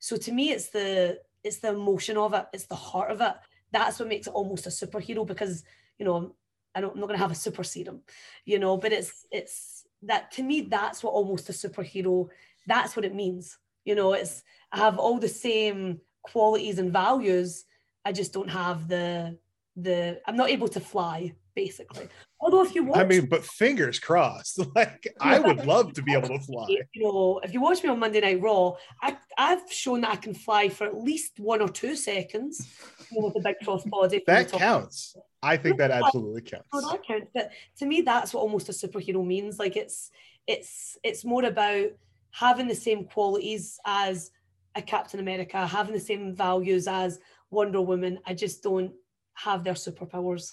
So 0.00 0.18
to 0.18 0.32
me, 0.32 0.50
it's 0.50 0.68
the 0.68 1.18
it's 1.42 1.58
the 1.58 1.70
emotion 1.70 2.18
of 2.18 2.34
it. 2.34 2.44
It's 2.52 2.66
the 2.66 2.74
heart 2.74 3.10
of 3.10 3.22
it. 3.22 3.32
That's 3.72 3.98
what 3.98 4.08
makes 4.08 4.26
it 4.26 4.34
almost 4.34 4.66
a 4.66 4.70
superhero 4.70 5.26
because 5.26 5.64
you 5.98 6.04
know 6.04 6.34
I 6.76 6.80
don't, 6.82 6.92
I'm 6.92 7.00
not 7.00 7.06
going 7.06 7.18
to 7.18 7.22
have 7.22 7.32
a 7.32 7.34
super 7.34 7.64
serum, 7.64 8.02
you 8.44 8.58
know, 8.58 8.76
but 8.76 8.92
it's, 8.92 9.26
it's 9.30 9.75
that 10.02 10.30
to 10.32 10.42
me, 10.42 10.62
that's 10.62 11.02
what 11.02 11.12
almost 11.12 11.48
a 11.48 11.52
superhero, 11.52 12.28
that's 12.66 12.96
what 12.96 13.04
it 13.04 13.14
means. 13.14 13.58
You 13.84 13.94
know, 13.94 14.12
it's, 14.12 14.42
I 14.72 14.78
have 14.78 14.98
all 14.98 15.18
the 15.18 15.28
same 15.28 16.00
qualities 16.22 16.78
and 16.78 16.92
values. 16.92 17.64
I 18.04 18.12
just 18.12 18.32
don't 18.32 18.50
have 18.50 18.88
the 18.88 19.38
the. 19.76 20.20
I'm 20.26 20.36
not 20.36 20.50
able 20.50 20.68
to 20.68 20.80
fly 20.80 21.34
basically. 21.56 22.08
Although 22.38 22.64
if 22.64 22.74
you 22.74 22.84
watch, 22.84 22.98
I 22.98 23.04
mean, 23.04 23.26
but 23.26 23.44
fingers 23.44 23.98
crossed. 23.98 24.60
Like 24.76 25.08
I 25.20 25.38
would 25.40 25.64
love 25.64 25.94
to 25.94 26.02
be 26.02 26.12
able 26.12 26.28
to 26.28 26.38
fly. 26.38 26.66
you 26.68 27.02
know, 27.02 27.40
if 27.42 27.54
you 27.54 27.62
watch 27.62 27.82
me 27.82 27.88
on 27.88 27.98
Monday 27.98 28.20
Night 28.20 28.40
Raw, 28.42 28.74
I, 29.02 29.16
I've 29.38 29.72
shown 29.72 30.02
that 30.02 30.10
I 30.10 30.16
can 30.16 30.34
fly 30.34 30.68
for 30.68 30.86
at 30.86 30.98
least 30.98 31.40
one 31.40 31.62
or 31.62 31.68
two 31.68 31.96
seconds 31.96 32.68
you 33.10 33.20
know, 33.20 33.28
with 33.28 33.36
a 33.36 33.40
big 33.40 33.56
cross 33.64 33.84
body. 33.84 34.22
That 34.26 34.52
counts. 34.52 35.16
I 35.42 35.56
think 35.56 35.78
that 35.78 35.90
absolutely 35.90 36.42
counts. 36.42 36.68
Oh, 36.74 36.90
that 36.90 37.06
counts. 37.06 37.30
But 37.32 37.52
to 37.78 37.86
me, 37.86 38.02
that's 38.02 38.34
what 38.34 38.42
almost 38.42 38.68
a 38.68 38.72
superhero 38.72 39.24
means. 39.26 39.58
Like 39.58 39.76
it's 39.76 40.10
it's 40.46 40.98
it's 41.02 41.24
more 41.24 41.44
about 41.44 41.88
having 42.32 42.68
the 42.68 42.74
same 42.74 43.04
qualities 43.04 43.80
as 43.86 44.30
a 44.74 44.82
Captain 44.82 45.20
America, 45.20 45.66
having 45.66 45.94
the 45.94 46.00
same 46.00 46.34
values 46.34 46.86
as 46.86 47.18
Wonder 47.50 47.80
Woman. 47.80 48.18
I 48.26 48.34
just 48.34 48.62
don't 48.62 48.92
have 49.34 49.64
their 49.64 49.74
superpowers. 49.74 50.52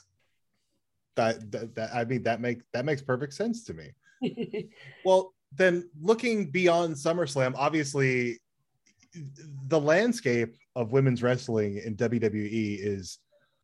That, 1.15 1.51
that, 1.51 1.75
that 1.75 1.89
I 1.93 2.05
mean 2.05 2.23
that 2.23 2.41
make 2.41 2.61
that 2.73 2.85
makes 2.85 3.01
perfect 3.01 3.33
sense 3.33 3.63
to 3.65 3.73
me. 3.73 3.91
Well, 5.05 5.33
then 5.55 5.89
looking 6.01 6.49
beyond 6.49 6.95
SummerSlam, 6.95 7.53
obviously 7.55 8.39
the 9.67 9.79
landscape 9.79 10.55
of 10.75 10.91
women's 10.91 11.21
wrestling 11.21 11.77
in 11.77 11.95
WWE 11.95 12.79
is 12.81 13.19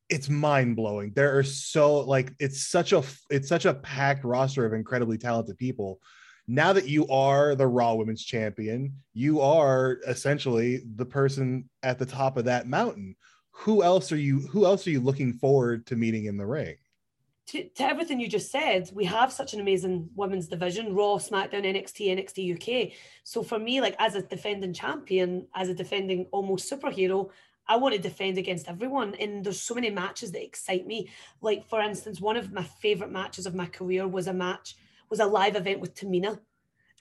it's 0.10 0.30
mind-blowing. 0.30 1.14
There 1.16 1.38
are 1.38 1.44
so 1.44 2.00
like 2.00 2.34
it's 2.40 2.68
such 2.68 2.94
a 2.94 3.04
it's 3.30 3.48
such 3.48 3.66
a 3.66 3.76
packed 3.76 4.24
roster 4.24 4.66
of 4.66 4.74
incredibly 4.74 5.18
talented 5.18 5.58
people. 5.58 6.00
Now 6.48 6.74
that 6.74 6.88
you 6.88 7.08
are 7.10 7.54
the 7.54 7.68
Raw 7.68 7.94
Women's 7.94 8.24
Champion, 8.24 8.96
you 9.14 9.40
are 9.40 10.00
essentially 10.08 10.82
the 10.96 11.06
person 11.06 11.70
at 11.84 12.00
the 12.00 12.08
top 12.08 12.38
of 12.38 12.46
that 12.46 12.68
mountain. 12.68 13.16
Who 13.52 13.84
else 13.84 14.12
are 14.12 14.18
you 14.18 14.40
who 14.40 14.66
else 14.66 14.88
are 14.88 14.92
you 14.92 15.00
looking 15.00 15.34
forward 15.34 15.86
to 15.88 15.96
meeting 15.96 16.26
in 16.26 16.38
the 16.38 16.48
ring? 16.48 16.76
To, 17.50 17.68
to 17.68 17.84
everything 17.84 18.20
you 18.20 18.28
just 18.28 18.52
said, 18.52 18.90
we 18.94 19.06
have 19.06 19.34
such 19.34 19.54
an 19.54 19.60
amazing 19.60 20.10
women's 20.16 20.48
division 20.48 20.94
Raw, 20.94 21.16
SmackDown, 21.16 21.66
NXT, 21.66 22.16
NXT 22.16 22.56
UK. 22.56 22.92
So 23.24 23.42
for 23.42 23.58
me, 23.58 23.82
like 23.82 23.96
as 23.98 24.14
a 24.14 24.22
defending 24.22 24.72
champion, 24.72 25.48
as 25.56 25.68
a 25.68 25.74
defending 25.74 26.28
almost 26.32 26.72
superhero, 26.72 27.30
I 27.68 27.78
want 27.78 27.96
to 27.96 28.02
defend 28.02 28.38
against 28.38 28.70
everyone. 28.70 29.16
And 29.16 29.44
there's 29.44 29.62
so 29.62 29.74
many 29.74 29.90
matches 29.90 30.32
that 30.32 30.44
excite 30.44 30.86
me. 30.86 31.10
Like, 31.42 31.68
for 31.68 31.82
instance, 31.82 32.22
one 32.22 32.38
of 32.38 32.54
my 32.54 32.64
favorite 32.64 33.12
matches 33.12 33.48
of 33.48 33.56
my 33.56 33.66
career 33.66 34.08
was 34.08 34.28
a 34.28 34.34
match, 34.34 34.76
was 35.10 35.20
a 35.20 35.26
live 35.26 35.56
event 35.56 35.80
with 35.80 35.96
Tamina 35.96 36.40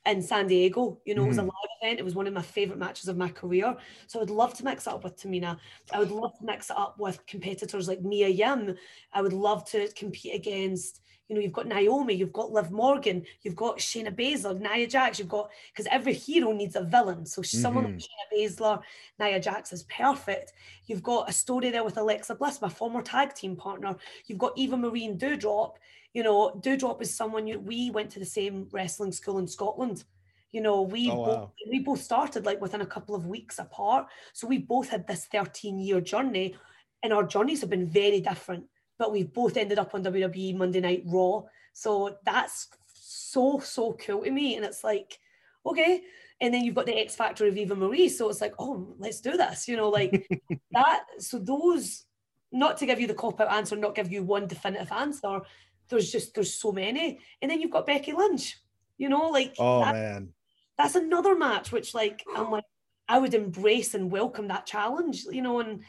in 0.06 0.22
San 0.22 0.46
Diego. 0.46 0.98
You 1.04 1.14
know, 1.14 1.24
it 1.24 1.28
was 1.28 1.38
a 1.38 1.40
mm-hmm. 1.40 1.48
live 1.48 1.70
event. 1.82 2.00
It 2.00 2.04
was 2.04 2.14
one 2.14 2.26
of 2.26 2.32
my 2.32 2.42
favorite 2.42 2.78
matches 2.78 3.08
of 3.08 3.16
my 3.16 3.28
career. 3.28 3.76
So 4.06 4.18
I 4.18 4.22
would 4.22 4.30
love 4.30 4.54
to 4.54 4.64
mix 4.64 4.86
it 4.86 4.92
up 4.92 5.04
with 5.04 5.16
Tamina. 5.16 5.58
I 5.92 5.98
would 5.98 6.10
love 6.10 6.38
to 6.38 6.44
mix 6.44 6.70
it 6.70 6.76
up 6.76 6.98
with 6.98 7.24
competitors 7.26 7.88
like 7.88 8.02
Mia 8.02 8.28
Yim. 8.28 8.76
I 9.12 9.22
would 9.22 9.32
love 9.32 9.64
to 9.70 9.88
compete 9.92 10.34
against, 10.34 11.00
you 11.28 11.34
know, 11.34 11.42
you've 11.42 11.52
got 11.52 11.66
Naomi, 11.66 12.14
you've 12.14 12.32
got 12.32 12.52
Liv 12.52 12.70
Morgan, 12.70 13.22
you've 13.42 13.56
got 13.56 13.78
Shayna 13.78 14.14
Baszler, 14.14 14.58
Nia 14.58 14.86
Jax, 14.86 15.18
you've 15.18 15.28
got, 15.28 15.50
because 15.70 15.86
every 15.90 16.14
hero 16.14 16.52
needs 16.52 16.74
a 16.74 16.82
villain. 16.82 17.26
So 17.26 17.42
someone 17.42 17.84
like 17.84 17.94
mm-hmm. 17.94 18.38
Shayna 18.38 18.48
Baszler, 18.48 18.80
Nia 19.20 19.40
Jax 19.40 19.72
is 19.72 19.82
perfect. 19.84 20.54
You've 20.86 21.02
got 21.02 21.28
a 21.28 21.32
story 21.32 21.70
there 21.70 21.84
with 21.84 21.98
Alexa 21.98 22.34
Bliss, 22.34 22.62
my 22.62 22.70
former 22.70 23.02
tag 23.02 23.34
team 23.34 23.56
partner. 23.56 23.96
You've 24.26 24.38
got 24.38 24.56
Eva 24.56 24.76
Marie 24.76 25.04
and 25.04 25.20
Doudrop. 25.20 25.74
You 26.14 26.22
know, 26.22 26.60
Doudrop 26.64 27.02
is 27.02 27.14
someone 27.14 27.46
you, 27.46 27.58
we 27.58 27.90
went 27.90 28.10
to 28.12 28.18
the 28.18 28.24
same 28.26 28.68
wrestling 28.72 29.12
school 29.12 29.38
in 29.38 29.46
Scotland. 29.46 30.04
You 30.52 30.62
know, 30.62 30.82
we 30.82 31.10
Oh, 31.10 31.16
both, 31.24 31.38
wow. 31.38 31.52
we 31.70 31.78
both 31.80 32.02
started 32.02 32.46
like 32.46 32.60
within 32.60 32.80
a 32.80 32.86
couple 32.86 33.14
of 33.14 33.26
weeks 33.26 33.58
apart. 33.58 34.06
So 34.32 34.46
we 34.46 34.58
both 34.58 34.88
had 34.88 35.06
this 35.06 35.26
13 35.26 35.78
year 35.78 36.00
journey, 36.00 36.56
and 37.02 37.12
our 37.12 37.24
journeys 37.24 37.60
have 37.60 37.70
been 37.70 37.86
very 37.88 38.20
different. 38.20 38.64
But 38.98 39.12
we've 39.12 39.32
both 39.32 39.56
ended 39.56 39.78
up 39.78 39.94
on 39.94 40.02
WWE 40.02 40.56
Monday 40.56 40.80
Night 40.80 41.02
Raw. 41.06 41.42
So 41.72 42.16
that's 42.24 42.68
so, 42.94 43.60
so 43.60 43.92
cool 43.92 44.24
to 44.24 44.30
me. 44.30 44.56
And 44.56 44.64
it's 44.64 44.82
like, 44.82 45.18
okay. 45.64 46.02
And 46.40 46.52
then 46.52 46.64
you've 46.64 46.74
got 46.74 46.86
the 46.86 46.98
X 46.98 47.14
Factor 47.14 47.46
of 47.46 47.56
Eva 47.56 47.76
Marie. 47.76 48.08
So 48.08 48.28
it's 48.28 48.40
like, 48.40 48.54
oh, 48.58 48.94
let's 48.98 49.20
do 49.20 49.36
this. 49.36 49.68
You 49.68 49.76
know, 49.76 49.88
like 49.90 50.26
that. 50.72 51.04
So 51.18 51.38
those, 51.38 52.04
not 52.50 52.78
to 52.78 52.86
give 52.86 53.00
you 53.00 53.06
the 53.06 53.14
cop 53.14 53.40
out 53.40 53.52
answer, 53.52 53.76
not 53.76 53.94
give 53.94 54.10
you 54.10 54.22
one 54.22 54.46
definitive 54.48 54.90
answer. 54.90 55.40
There's 55.88 56.10
just, 56.10 56.34
there's 56.34 56.54
so 56.54 56.72
many. 56.72 57.20
And 57.40 57.50
then 57.50 57.60
you've 57.60 57.70
got 57.70 57.86
Becky 57.86 58.12
Lynch. 58.12 58.56
You 58.98 59.08
know, 59.08 59.28
like 59.30 59.54
Oh 59.58 59.80
that- 59.80 59.94
man. 59.94 60.28
that's 60.76 60.96
another 60.96 61.36
match 61.36 61.70
which 61.70 61.94
like 61.94 62.24
I'm 62.36 62.50
like 62.50 62.64
I 63.08 63.18
would 63.18 63.32
embrace 63.32 63.94
and 63.94 64.10
welcome 64.10 64.48
that 64.48 64.66
challenge, 64.66 65.24
you 65.30 65.40
know, 65.40 65.60
and 65.60 65.82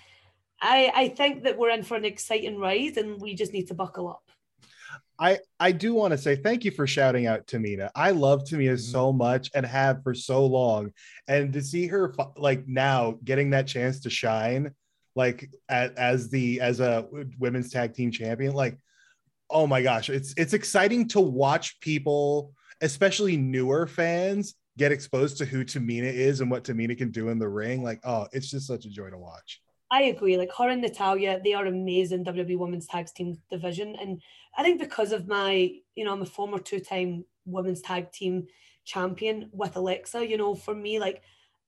I 0.62 0.92
I 0.96 1.08
think 1.10 1.44
that 1.44 1.58
we're 1.58 1.72
in 1.72 1.82
for 1.84 1.98
an 1.98 2.06
exciting 2.06 2.60
ride 2.60 2.98
and 2.98 3.20
we 3.20 3.34
just 3.34 3.52
need 3.52 3.68
to 3.70 3.74
buckle 3.74 4.08
up. 4.10 4.24
I 5.20 5.40
I 5.60 5.72
do 5.72 5.96
want 5.96 6.12
to 6.12 6.18
say 6.20 6.36
thank 6.36 6.64
you 6.64 6.70
for 6.72 6.86
shouting 6.86 7.26
out 7.26 7.48
Tamina. 7.48 7.90
I 7.96 8.12
love 8.12 8.44
Tamina 8.44 8.74
Mhm. 8.74 8.80
so 8.92 9.12
much 9.12 9.50
and 9.56 9.66
have 9.66 10.04
for 10.04 10.14
so 10.14 10.46
long, 10.46 10.94
and 11.28 11.52
to 11.54 11.62
see 11.64 11.88
her 11.88 12.14
like 12.38 12.68
now 12.68 13.18
getting 13.24 13.50
that 13.50 13.66
chance 13.68 14.02
to 14.02 14.10
shine, 14.12 14.74
like 15.16 15.50
as, 15.68 15.92
as 15.98 16.30
the 16.30 16.62
as 16.62 16.80
a 16.80 17.08
women's 17.40 17.72
tag 17.72 17.96
team 17.96 18.12
champion, 18.12 18.54
like 18.54 18.78
oh 19.50 19.68
my 19.68 19.82
gosh, 19.82 20.10
it's 20.10 20.34
it's 20.38 20.54
exciting 20.54 21.08
to 21.10 21.20
watch 21.20 21.80
people, 21.80 22.54
especially 22.82 23.38
newer 23.38 23.88
fans, 23.88 24.56
get 24.78 24.92
exposed 24.92 25.38
to 25.38 25.46
who 25.46 25.66
Tamina 25.66 26.12
is 26.12 26.42
and 26.42 26.50
what 26.50 26.64
Tamina 26.64 26.98
can 26.98 27.12
do 27.12 27.30
in 27.30 27.40
the 27.40 27.50
ring. 27.50 27.84
Like 27.84 28.00
oh, 28.04 28.28
it's 28.32 28.50
just 28.50 28.68
such 28.68 28.86
a 28.86 28.90
joy 28.90 29.10
to 29.10 29.18
watch. 29.18 29.62
I 29.92 30.04
agree. 30.04 30.38
Like 30.38 30.52
her 30.58 30.70
and 30.70 30.82
Natalya, 30.82 31.42
they 31.44 31.54
are 31.54 31.66
amazing 31.66 32.24
WWE 32.24 32.60
Women's 32.60 32.86
Tag 32.86 33.08
Team 33.08 33.40
division. 33.50 33.96
And 34.00 34.22
I 34.56 34.62
think 34.62 34.80
because 34.80 35.12
of 35.12 35.28
my, 35.28 35.72
you 35.96 36.06
know, 36.06 36.14
I'm 36.14 36.22
a 36.22 36.28
former 36.28 36.60
two-time 36.60 37.26
women's 37.46 37.82
tag 37.82 38.12
team 38.12 38.48
champion 38.86 39.50
with 39.52 39.76
Alexa, 39.76 40.28
you 40.28 40.38
know, 40.38 40.56
for 40.56 40.76
me, 40.76 41.00
like 41.00 41.24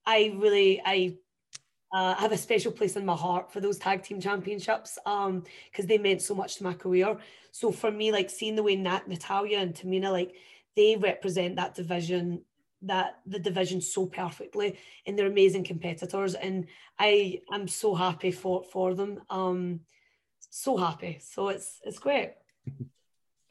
I 0.05 0.35
really 0.37 0.81
I 0.85 1.15
uh, 1.93 2.15
have 2.15 2.31
a 2.31 2.37
special 2.37 2.71
place 2.71 2.95
in 2.95 3.05
my 3.05 3.15
heart 3.15 3.51
for 3.51 3.59
those 3.59 3.77
tag 3.77 4.01
team 4.01 4.21
championships 4.21 4.97
um 5.05 5.43
because 5.69 5.85
they 5.85 5.97
meant 5.97 6.21
so 6.21 6.33
much 6.33 6.55
to 6.55 6.63
my 6.63 6.73
career. 6.73 7.17
So 7.51 7.71
for 7.71 7.91
me, 7.91 8.11
like 8.11 8.29
seeing 8.29 8.55
the 8.55 8.63
way 8.63 8.75
Nat, 8.75 9.07
Natalya 9.07 9.59
and 9.59 9.73
Tamina, 9.73 10.11
like 10.11 10.35
they 10.75 10.95
represent 10.95 11.57
that 11.57 11.75
division, 11.75 12.43
that 12.83 13.19
the 13.25 13.39
division 13.39 13.81
so 13.81 14.05
perfectly, 14.05 14.77
and 15.05 15.17
they're 15.17 15.27
amazing 15.27 15.65
competitors. 15.65 16.33
And 16.33 16.67
I 16.97 17.41
am 17.51 17.67
so 17.67 17.93
happy 17.93 18.31
for 18.31 18.63
for 18.63 18.93
them. 18.93 19.21
Um, 19.29 19.81
so 20.49 20.77
happy. 20.77 21.19
So 21.21 21.49
it's 21.49 21.79
it's 21.83 21.99
great. 21.99 22.33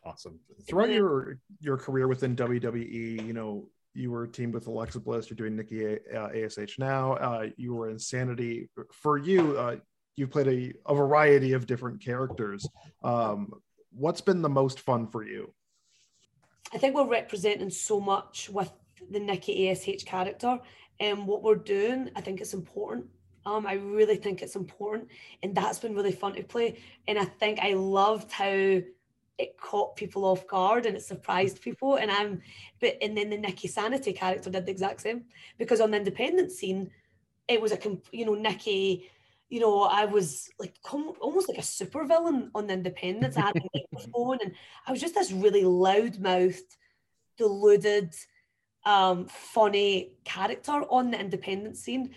Awesome. 0.02 0.40
Throughout 0.66 0.88
your 0.88 1.38
your 1.60 1.76
career 1.76 2.08
within 2.08 2.34
WWE, 2.34 3.26
you 3.26 3.34
know, 3.34 3.68
you 3.94 4.10
were 4.10 4.26
teamed 4.26 4.54
with 4.54 4.66
Alexa 4.66 5.00
Bliss. 5.00 5.28
You're 5.28 5.36
doing 5.36 5.56
Nikki 5.56 5.84
A- 5.84 5.98
uh, 6.14 6.28
Ash 6.28 6.78
now. 6.78 7.14
Uh, 7.14 7.46
you 7.56 7.74
were 7.74 7.90
Insanity. 7.90 8.68
For 8.92 9.18
you, 9.18 9.56
uh, 9.58 9.76
you've 10.16 10.30
played 10.30 10.48
a, 10.48 10.72
a 10.90 10.94
variety 10.94 11.52
of 11.52 11.66
different 11.66 12.02
characters. 12.02 12.68
Um, 13.02 13.52
what's 13.90 14.20
been 14.20 14.42
the 14.42 14.48
most 14.48 14.80
fun 14.80 15.06
for 15.06 15.24
you? 15.24 15.52
I 16.72 16.78
think 16.78 16.94
we're 16.94 17.06
representing 17.06 17.70
so 17.70 18.00
much 18.00 18.48
with 18.48 18.70
the 19.10 19.18
Nikki 19.18 19.70
ASH 19.70 20.04
character 20.04 20.58
and 21.00 21.26
what 21.26 21.42
we're 21.42 21.56
doing. 21.56 22.10
I 22.14 22.20
think 22.20 22.40
it's 22.40 22.54
important. 22.54 23.06
Um, 23.46 23.66
I 23.66 23.72
really 23.72 24.16
think 24.16 24.42
it's 24.42 24.54
important, 24.54 25.08
and 25.42 25.54
that's 25.54 25.78
been 25.78 25.94
really 25.94 26.12
fun 26.12 26.34
to 26.34 26.42
play. 26.42 26.78
And 27.08 27.18
I 27.18 27.24
think 27.24 27.58
I 27.58 27.72
loved 27.72 28.30
how 28.30 28.80
it 29.38 29.56
caught 29.58 29.96
people 29.96 30.24
off 30.24 30.46
guard 30.46 30.86
and 30.86 30.96
it 30.96 31.02
surprised 31.02 31.62
people. 31.62 31.96
And 31.96 32.10
I'm, 32.10 32.42
but 32.80 32.96
and 33.00 33.16
then 33.16 33.30
the 33.30 33.38
Nikki 33.38 33.68
Sanity 33.68 34.12
character 34.12 34.50
did 34.50 34.66
the 34.66 34.72
exact 34.72 35.00
same 35.00 35.24
because 35.58 35.80
on 35.80 35.90
the 35.90 35.96
independent 35.96 36.52
scene, 36.52 36.90
it 37.48 37.60
was 37.60 37.72
a 37.72 37.78
you 38.12 38.26
know 38.26 38.34
Nikki. 38.34 39.10
You 39.48 39.58
know, 39.58 39.82
I 39.82 40.04
was 40.04 40.48
like 40.60 40.76
almost 41.20 41.48
like 41.48 41.58
a 41.58 41.62
super 41.62 42.04
villain 42.04 42.52
on 42.54 42.68
the 42.68 42.74
independence. 42.74 43.36
I 43.36 43.46
had 43.46 43.56
a 43.56 43.60
microphone 43.92 44.38
and 44.44 44.54
I 44.86 44.92
was 44.92 45.00
just 45.00 45.14
this 45.14 45.32
really 45.32 45.64
loud-mouthed, 45.64 46.76
deluded, 47.36 48.14
um, 48.84 49.26
funny 49.26 50.16
character 50.24 50.84
on 50.88 51.10
the 51.10 51.18
independent 51.18 51.76
scene. 51.76 52.14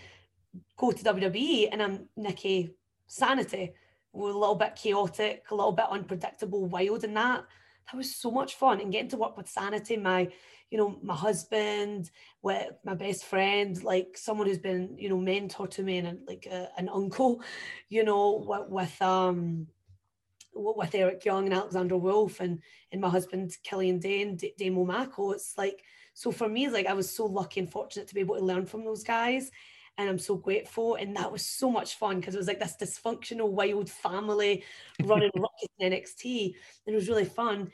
Go 0.78 0.92
to 0.92 1.04
WWE 1.04 1.70
and 1.72 1.82
I'm 1.82 2.08
Nikki 2.16 2.76
Sanity. 3.08 3.74
We're 4.14 4.30
a 4.30 4.38
little 4.38 4.56
bit 4.56 4.76
chaotic, 4.76 5.44
a 5.52 5.56
little 5.56 5.72
bit 5.72 5.86
unpredictable, 5.90 6.66
wild, 6.68 7.04
and 7.04 7.18
that 7.18 7.46
that 7.92 7.98
was 7.98 8.16
so 8.16 8.32
much 8.32 8.56
fun. 8.56 8.80
And 8.80 8.92
getting 8.92 9.10
to 9.10 9.18
work 9.18 9.36
with 9.36 9.50
Sanity, 9.50 9.98
my 9.98 10.30
you 10.70 10.78
know 10.78 11.00
my 11.04 11.16
husband, 11.16 12.10
with 12.42 12.72
my 12.84 12.94
best 12.94 13.26
friend, 13.26 13.82
like 13.84 14.18
someone 14.18 14.48
who's 14.48 14.60
been 14.60 14.96
you 14.98 15.10
know 15.10 15.18
mentor 15.18 15.68
to 15.68 15.84
me 15.84 15.98
and 15.98 16.20
like 16.28 16.48
a, 16.50 16.70
an 16.78 16.90
uncle, 16.90 17.42
you 17.90 18.04
know, 18.04 18.44
with, 18.48 18.70
with 18.70 19.02
um 19.02 19.68
with 20.56 20.94
Eric 20.94 21.26
Young 21.26 21.46
and 21.46 21.54
Alexander 21.54 21.98
Wolfe 21.98 22.40
and 22.40 22.62
and 22.92 23.02
my 23.02 23.10
husband 23.10 23.56
Killian 23.64 24.00
Dain, 24.00 24.36
D- 24.36 24.54
Damo 24.58 24.86
Mako. 24.86 25.32
It's 25.32 25.58
like 25.58 25.84
so 26.14 26.32
for 26.32 26.48
me, 26.48 26.70
like 26.70 26.86
I 26.86 26.94
was 26.94 27.14
so 27.14 27.26
lucky 27.26 27.60
and 27.60 27.72
fortunate 27.72 28.08
to 28.08 28.14
be 28.14 28.22
able 28.22 28.38
to 28.38 28.46
learn 28.46 28.66
from 28.66 28.86
those 28.86 29.04
guys. 29.04 29.52
And 29.98 30.10
I'm 30.10 30.20
so 30.20 30.36
grateful. 30.36 30.96
And 30.96 31.16
that 31.16 31.32
was 31.32 31.46
so 31.46 31.70
much 31.70 31.96
fun 31.96 32.20
because 32.20 32.36
it 32.36 32.40
was 32.40 32.48
like 32.48 32.60
this 32.60 32.76
dysfunctional 32.82 33.50
wild 33.50 33.90
family 33.90 34.64
running 35.04 35.32
ruckus 35.36 35.70
in 35.80 35.92
NXT, 35.92 36.56
and 36.86 36.94
it 36.94 36.96
was 36.96 37.10
really 37.10 37.26
fun. 37.26 37.72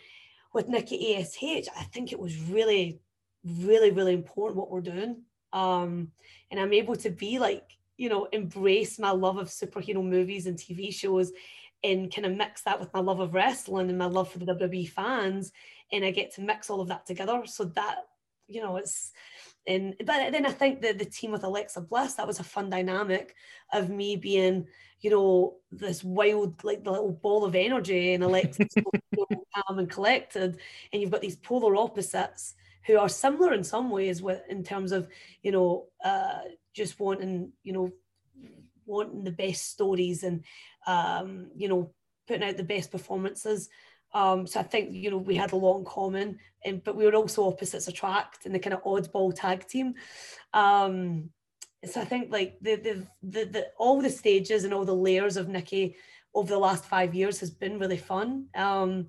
With 0.54 0.68
Nikki 0.68 1.16
ASH, 1.16 1.68
I 1.78 1.84
think 1.94 2.12
it 2.12 2.20
was 2.20 2.42
really, 2.42 3.00
really, 3.46 3.92
really 3.92 4.14
important 4.14 4.58
what 4.58 4.72
we're 4.72 4.82
doing. 4.82 5.22
Um, 5.54 6.12
and 6.50 6.60
I'm 6.60 6.74
able 6.74 6.96
to 6.98 7.10
be 7.12 7.38
like, 7.38 7.78
you 7.98 8.10
know, 8.10 8.26
embrace 8.32 8.98
my 8.98 9.12
love 9.12 9.38
of 9.38 9.48
superhero 9.48 10.04
movies 10.04 10.48
and 10.48 10.58
TV 10.58 10.94
shows 10.94 11.32
and 11.84 12.14
kind 12.14 12.26
of 12.26 12.36
mix 12.36 12.62
that 12.64 12.80
with 12.80 12.94
my 12.94 13.00
love 13.00 13.20
of 13.20 13.34
wrestling 13.34 13.90
and 13.90 13.98
my 13.98 14.06
love 14.06 14.32
for 14.32 14.40
the 14.40 14.46
WWE 14.46 14.90
fans. 14.90 15.52
And 15.92 16.04
I 16.04 16.12
get 16.12 16.34
to 16.36 16.42
mix 16.42 16.70
all 16.70 16.82
of 16.82 16.88
that 16.90 17.06
together. 17.06 17.44
So 17.46 17.66
that, 17.66 17.98
you 18.48 18.62
know, 18.62 18.78
it's 18.78 19.12
and 19.68 19.96
but 20.00 20.32
then 20.32 20.46
I 20.46 20.52
think 20.52 20.82
that 20.82 20.98
the 20.98 21.06
team 21.06 21.32
with 21.32 21.44
Alexa 21.44 21.82
Bliss, 21.82 22.16
that 22.16 22.28
was 22.28 22.40
a 22.40 22.44
fun 22.44 22.70
dynamic 22.70 23.36
of 23.72 23.90
me 23.90 24.16
being, 24.16 24.68
you 25.02 25.12
know, 25.12 25.58
this 25.72 26.04
wild, 26.04 26.64
like 26.64 26.84
the 26.84 26.92
little 26.92 27.12
ball 27.12 27.46
of 27.46 27.56
energy 27.56 28.14
and 28.14 28.24
Alexa 28.24 28.66
calm 29.56 29.80
and 29.80 29.90
collected. 29.90 30.58
And 30.92 31.02
you've 31.02 31.12
got 31.12 31.22
these 31.22 31.36
polar 31.36 31.76
opposites 31.76 32.56
who 32.86 32.98
are 32.98 33.10
similar 33.10 33.54
in 33.54 33.64
some 33.64 33.90
ways 33.90 34.22
with 34.22 34.42
in 34.50 34.64
terms 34.64 34.92
of, 34.92 35.08
you 35.44 35.52
know, 35.52 35.88
uh, 36.04 36.40
just 36.74 37.00
wanting, 37.00 37.52
you 37.64 37.74
know, 37.74 37.92
wanting 38.86 39.24
the 39.24 39.32
best 39.32 39.70
stories 39.72 40.24
and 40.24 40.44
um, 40.88 41.52
you 41.56 41.68
know, 41.68 41.92
putting 42.28 42.48
out 42.48 42.58
the 42.58 42.64
best 42.64 42.92
performances. 42.92 43.70
Um, 44.14 44.48
so 44.48 44.60
I 44.60 44.64
think 44.64 44.94
you 44.94 45.12
know 45.12 45.18
we 45.18 45.36
had 45.36 45.52
a 45.52 45.56
lot 45.56 45.78
in 45.80 45.86
common, 45.86 46.40
and 46.66 46.84
but 46.84 46.96
we 46.96 47.06
were 47.06 47.16
also 47.16 47.48
opposites 47.48 47.88
attract 47.88 48.46
in 48.46 48.52
the 48.52 48.60
kind 48.60 48.74
of 48.74 48.84
oddball 48.84 49.34
tag 49.36 49.68
team. 49.68 49.94
Um, 50.54 51.30
so 51.86 52.02
I 52.02 52.06
think 52.06 52.32
like 52.32 52.58
the, 52.62 52.76
the 52.76 53.08
the 53.22 53.46
the 53.46 53.68
all 53.78 54.02
the 54.02 54.10
stages 54.10 54.64
and 54.64 54.74
all 54.74 54.86
the 54.86 54.96
layers 54.96 55.38
of 55.38 55.48
Nikki 55.48 55.96
over 56.34 56.50
the 56.50 56.60
last 56.60 56.86
five 56.86 57.16
years 57.16 57.40
has 57.40 57.52
been 57.52 57.80
really 57.80 57.98
fun. 57.98 58.48
Um, 58.56 59.08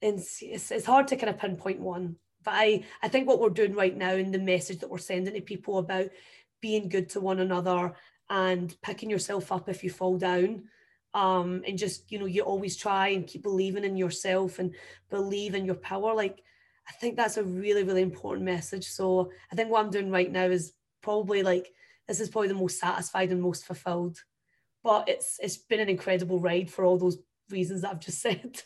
and 0.00 0.18
it's, 0.18 0.70
it's 0.70 0.86
hard 0.86 1.08
to 1.08 1.16
kind 1.16 1.28
of 1.28 1.38
pinpoint 1.38 1.80
one, 1.80 2.16
but 2.44 2.54
I 2.54 2.84
I 3.02 3.08
think 3.08 3.26
what 3.26 3.40
we're 3.40 3.50
doing 3.50 3.74
right 3.74 3.96
now 3.96 4.12
and 4.12 4.32
the 4.32 4.38
message 4.38 4.78
that 4.80 4.90
we're 4.90 4.98
sending 4.98 5.34
to 5.34 5.40
people 5.40 5.78
about 5.78 6.10
being 6.60 6.88
good 6.88 7.08
to 7.10 7.20
one 7.20 7.40
another 7.40 7.94
and 8.30 8.76
picking 8.82 9.10
yourself 9.10 9.50
up 9.50 9.68
if 9.68 9.82
you 9.82 9.90
fall 9.90 10.18
down 10.18 10.64
um, 11.14 11.62
and 11.66 11.78
just 11.78 12.10
you 12.12 12.18
know 12.18 12.26
you 12.26 12.42
always 12.42 12.76
try 12.76 13.08
and 13.08 13.26
keep 13.26 13.42
believing 13.42 13.84
in 13.84 13.96
yourself 13.96 14.58
and 14.58 14.74
believe 15.10 15.54
in 15.54 15.64
your 15.64 15.74
power 15.74 16.14
like 16.14 16.42
i 16.88 16.92
think 16.92 17.16
that's 17.16 17.36
a 17.36 17.44
really 17.44 17.82
really 17.82 18.02
important 18.02 18.44
message. 18.44 18.86
So 18.86 19.30
i 19.50 19.54
think 19.54 19.70
what 19.70 19.84
i'm 19.84 19.90
doing 19.90 20.10
right 20.10 20.30
now 20.30 20.44
is 20.44 20.72
probably 21.02 21.42
like 21.42 21.72
this 22.06 22.20
is 22.20 22.28
probably 22.28 22.48
the 22.48 22.54
most 22.54 22.78
satisfied 22.78 23.30
and 23.30 23.40
most 23.40 23.66
fulfilled 23.66 24.18
but 24.82 25.08
it's 25.08 25.38
it's 25.42 25.56
been 25.56 25.80
an 25.80 25.88
incredible 25.88 26.40
ride 26.40 26.70
for 26.70 26.84
all 26.84 26.98
those 26.98 27.18
reasons 27.50 27.82
that 27.82 27.90
i've 27.90 28.00
just 28.00 28.20
said 28.22 28.62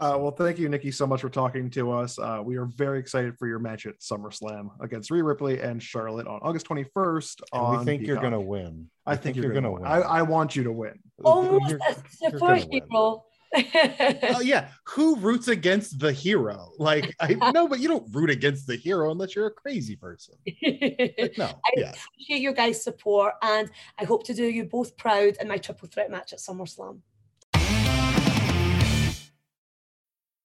Uh, 0.00 0.16
well, 0.18 0.32
thank 0.32 0.58
you, 0.58 0.68
Nikki, 0.68 0.90
so 0.90 1.06
much 1.06 1.20
for 1.20 1.28
talking 1.28 1.70
to 1.70 1.92
us. 1.92 2.18
Uh, 2.18 2.40
we 2.44 2.56
are 2.56 2.64
very 2.64 2.98
excited 2.98 3.38
for 3.38 3.46
your 3.46 3.58
match 3.58 3.86
at 3.86 4.00
SummerSlam 4.00 4.70
against 4.80 5.10
Rhea 5.10 5.22
Ripley 5.22 5.60
and 5.60 5.82
Charlotte 5.82 6.26
on 6.26 6.40
August 6.42 6.66
21st. 6.66 7.42
And 7.52 7.62
on 7.62 7.78
we 7.78 7.84
think 7.84 8.02
you're 8.06 8.16
going 8.16 8.32
to 8.32 8.40
win. 8.40 8.88
I 9.06 9.12
We 9.12 9.16
think, 9.18 9.36
you're, 9.36 9.52
going 9.52 9.64
to 9.64 9.70
win. 9.70 9.84
I, 9.84 10.00
I 10.00 10.22
want 10.22 10.56
you 10.56 10.64
to 10.64 10.72
win. 10.72 10.98
almost 11.24 11.70
You're- 11.70 11.80
a 11.88 12.30
you're 12.30 12.40
win. 12.40 12.62
superhero 12.62 13.22
Oh 13.54 14.40
yeah, 14.40 14.68
who 14.86 15.16
roots 15.16 15.48
against 15.48 15.98
the 15.98 16.12
hero? 16.12 16.70
Like 16.78 17.14
I 17.20 17.34
no, 17.52 17.68
but 17.68 17.80
you 17.80 17.88
don't 17.88 18.06
root 18.14 18.30
against 18.30 18.66
the 18.66 18.76
hero 18.76 19.10
unless 19.10 19.36
you're 19.36 19.46
a 19.46 19.50
crazy 19.50 19.96
person. 19.96 20.34
Like, 20.46 21.34
no, 21.36 21.44
I 21.46 21.70
yeah. 21.76 21.92
appreciate 21.92 22.40
your 22.40 22.54
guys' 22.54 22.82
support 22.82 23.34
and 23.42 23.70
I 23.98 24.04
hope 24.04 24.24
to 24.24 24.34
do 24.34 24.44
you 24.44 24.64
both 24.64 24.96
proud 24.96 25.36
in 25.40 25.48
my 25.48 25.58
triple 25.58 25.88
threat 25.88 26.10
match 26.10 26.32
at 26.32 26.38
SummerSlam. 26.38 27.00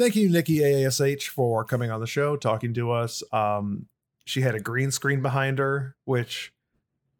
Thank 0.00 0.16
you, 0.16 0.30
Nikki 0.30 0.64
ASH, 0.64 1.28
for 1.28 1.62
coming 1.62 1.90
on 1.90 2.00
the 2.00 2.06
show, 2.06 2.34
talking 2.34 2.72
to 2.72 2.90
us. 2.90 3.22
Um, 3.34 3.84
she 4.24 4.40
had 4.40 4.54
a 4.54 4.58
green 4.58 4.90
screen 4.90 5.20
behind 5.20 5.58
her, 5.58 5.94
which 6.06 6.54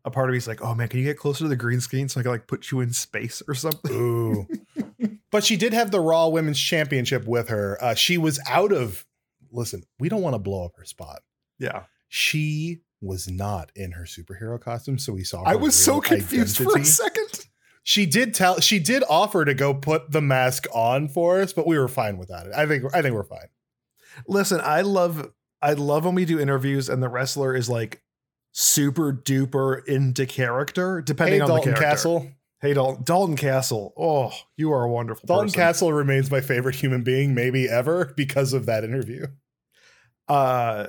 a 0.03 0.11
part 0.11 0.31
of 0.31 0.33
me 0.33 0.39
is 0.39 0.49
like, 0.49 0.63
oh 0.63 0.75
man, 0.75 0.89
can 0.89 0.99
you 0.99 1.05
get 1.05 1.19
closer 1.19 1.45
to 1.45 1.49
the 1.49 1.57
green 1.57 1.83
screen 1.83 2.09
so 2.09 2.21
I 2.21 2.23
can 2.23 2.33
like 2.33 2.47
put 2.47 2.71
you 2.71 2.81
in 2.81 2.95
space 2.95 3.43
or 3.47 3.53
something? 3.53 3.93
Ooh. 3.93 4.49
but 5.31 5.45
she 5.45 5.59
did 5.59 5.75
have 5.75 5.91
the 5.91 6.01
Raw 6.01 6.29
Women's 6.29 6.59
Championship 6.59 7.27
with 7.27 7.51
her. 7.51 7.77
Uh, 7.83 7.95
she 7.95 8.17
was 8.17 8.41
out 8.49 8.73
of, 8.73 9.05
listen, 9.53 9.83
we 9.99 10.09
don't 10.09 10.23
want 10.23 10.33
to 10.33 10.39
blow 10.39 10.65
up 10.65 10.79
her 10.79 10.87
spot. 10.87 11.21
Yeah. 11.59 11.83
She 12.09 12.81
was 13.03 13.29
not 13.29 13.73
in 13.77 13.93
her 13.93 14.05
superhero 14.05 14.59
costume. 14.59 14.99
So 14.99 15.13
we 15.13 15.25
saw 15.25 15.45
her 15.45 15.51
I 15.51 15.57
was 15.57 15.75
so 15.75 16.01
confused 16.01 16.57
for 16.57 16.79
a 16.79 16.85
second. 16.87 17.47
She 17.83 18.07
did 18.07 18.35
tell, 18.35 18.61
she 18.61 18.79
did 18.79 19.03
offer 19.09 19.45
to 19.45 19.55
go 19.55 19.73
put 19.75 20.11
the 20.11 20.21
mask 20.21 20.67
on 20.73 21.09
for 21.09 21.41
us, 21.41 21.53
but 21.53 21.67
we 21.67 21.79
were 21.79 21.89
fine 21.89 22.19
without 22.19 22.47
it. 22.47 22.53
I 22.55 22.67
think, 22.67 22.85
I 22.95 23.03
think 23.03 23.15
we're 23.15 23.25
fine. 23.25 23.49
Listen, 24.27 24.61
I 24.63 24.83
love 24.83 25.31
I 25.63 25.75
love 25.75 26.05
when 26.05 26.15
we 26.15 26.25
do 26.25 26.41
interviews 26.41 26.89
and 26.89 27.03
the 27.03 27.09
wrestler 27.09 27.55
is 27.55 27.69
like 27.69 28.03
super 28.53 29.13
duper 29.13 29.85
into 29.87 30.27
character, 30.27 31.01
depending 31.03 31.37
Hey, 31.37 31.41
on 31.43 31.49
Dalton 31.49 31.71
the 31.73 31.79
character. 31.79 31.91
Castle. 31.97 32.31
Hey, 32.61 32.75
Dalton, 32.75 33.05
Dalton 33.05 33.37
Castle. 33.37 33.95
Oh, 33.97 34.33
you 34.57 34.73
are 34.73 34.83
a 34.85 34.91
wonderful 34.91 35.27
Dalton 35.27 35.47
person. 35.47 35.61
Castle 35.61 35.93
remains 35.93 36.31
my 36.31 36.41
favorite 36.41 36.75
human 36.75 37.03
being, 37.03 37.35
maybe 37.35 37.69
ever, 37.69 38.13
because 38.17 38.53
of 38.53 38.67
that 38.67 38.85
interview. 38.85 39.27
Uh, 40.29 40.89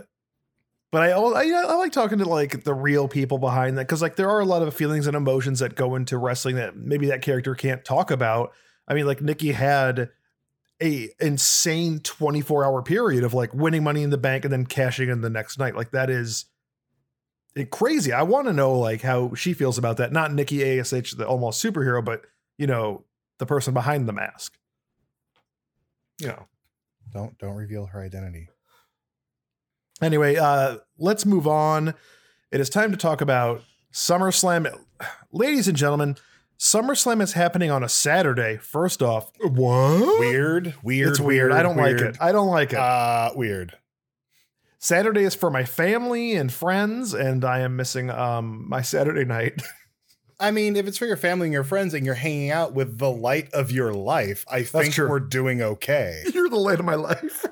but 0.92 1.04
I, 1.04 1.12
I 1.12 1.44
I 1.44 1.76
like 1.76 1.92
talking 1.92 2.18
to 2.20 2.26
like 2.26 2.64
the 2.64 2.74
real 2.74 3.08
people 3.08 3.38
behind 3.38 3.78
that 3.78 3.88
because 3.88 4.02
like 4.02 4.16
there 4.16 4.30
are 4.30 4.40
a 4.40 4.46
lot 4.46 4.62
of 4.62 4.74
feelings 4.74 5.08
and 5.08 5.16
emotions 5.16 5.60
that 5.60 5.76
go 5.76 5.96
into 5.96 6.18
wrestling 6.18 6.58
that 6.58 6.76
maybe 6.76 7.08
that 7.08 7.22
character 7.22 7.56
can't 7.56 7.84
talk 7.86 8.12
about. 8.12 8.52
I 8.88 8.94
mean, 8.94 9.06
like 9.06 9.22
Nikki 9.22 9.54
had 9.54 10.10
a 10.82 11.10
insane 11.20 12.00
24 12.00 12.66
hour 12.66 12.82
period 12.82 13.24
of 13.24 13.34
like 13.34 13.54
winning 13.54 13.84
money 13.84 14.04
in 14.04 14.10
the 14.10 14.18
bank 14.18 14.44
and 14.44 14.52
then 14.52 14.66
cashing 14.66 15.10
in 15.10 15.22
the 15.22 15.30
next 15.30 15.58
night. 15.58 15.76
Like 15.76 15.92
that 15.92 16.10
is 16.10 16.46
crazy. 17.70 18.12
I 18.12 18.24
want 18.24 18.48
to 18.48 18.54
know 18.54 18.78
like 18.78 19.02
how 19.02 19.34
she 19.34 19.54
feels 19.54 19.78
about 19.78 19.98
that. 19.98 20.12
Not 20.12 20.34
Nikki 20.34 20.80
Ash, 20.80 20.90
the 20.90 21.26
almost 21.26 21.64
superhero, 21.64 22.04
but 22.04 22.24
you 22.58 22.68
know 22.68 23.06
the 23.38 23.46
person 23.46 23.74
behind 23.74 24.08
the 24.08 24.14
mask. 24.14 24.58
You 26.20 26.28
know. 26.28 26.48
Don't 27.14 27.38
don't 27.38 27.56
reveal 27.56 27.88
her 27.88 28.02
identity. 28.02 28.50
Anyway, 30.02 30.36
uh, 30.36 30.78
let's 30.98 31.26
move 31.26 31.48
on. 31.48 31.94
It 32.52 32.60
is 32.60 32.70
time 32.70 32.92
to 32.92 32.98
talk 32.98 33.22
about 33.22 33.64
SummerSlam. 33.94 34.68
Ladies 35.32 35.68
and 35.68 35.78
gentlemen, 35.78 36.18
SummerSlam 36.60 37.22
is 37.22 37.34
happening 37.34 37.72
on 37.72 37.84
a 37.84 37.90
Saturday. 37.90 38.58
First 38.58 39.02
off, 39.02 39.32
what? 39.40 40.20
Weird, 40.20 40.76
weird. 40.84 41.10
It's 41.10 41.20
weird. 41.20 41.52
I 41.52 41.64
don't 41.64 41.78
like 41.78 41.98
it. 41.98 42.18
I 42.20 42.32
don't 42.32 42.50
like 42.50 42.74
it. 42.74 42.80
Uh, 42.80 43.32
weird. 43.36 43.78
Saturday 44.80 45.24
is 45.24 45.36
for 45.36 45.52
my 45.52 45.64
family 45.64 46.36
and 46.36 46.52
friends, 46.52 47.14
and 47.14 47.46
I 47.46 47.60
am 47.60 47.76
missing 47.76 48.10
um 48.10 48.68
my 48.68 48.82
Saturday 48.82 49.26
night. 49.26 49.62
I 50.40 50.50
mean, 50.50 50.76
if 50.76 50.88
it's 50.88 50.98
for 50.98 51.06
your 51.06 51.18
family 51.18 51.48
and 51.48 51.54
your 51.54 51.64
friends 51.64 51.94
and 51.94 52.04
you're 52.04 52.16
hanging 52.16 52.50
out 52.50 52.74
with 52.74 52.98
the 52.98 53.12
light 53.12 53.54
of 53.54 53.72
your 53.72 53.94
life, 53.94 54.44
I 54.50 54.64
think 54.64 54.96
true. 54.96 55.08
we're 55.08 55.20
doing 55.20 55.62
okay. 55.62 56.24
You're 56.34 56.50
the 56.50 56.56
light 56.56 56.80
of 56.80 56.86
my 56.86 56.96
life. 56.96 57.46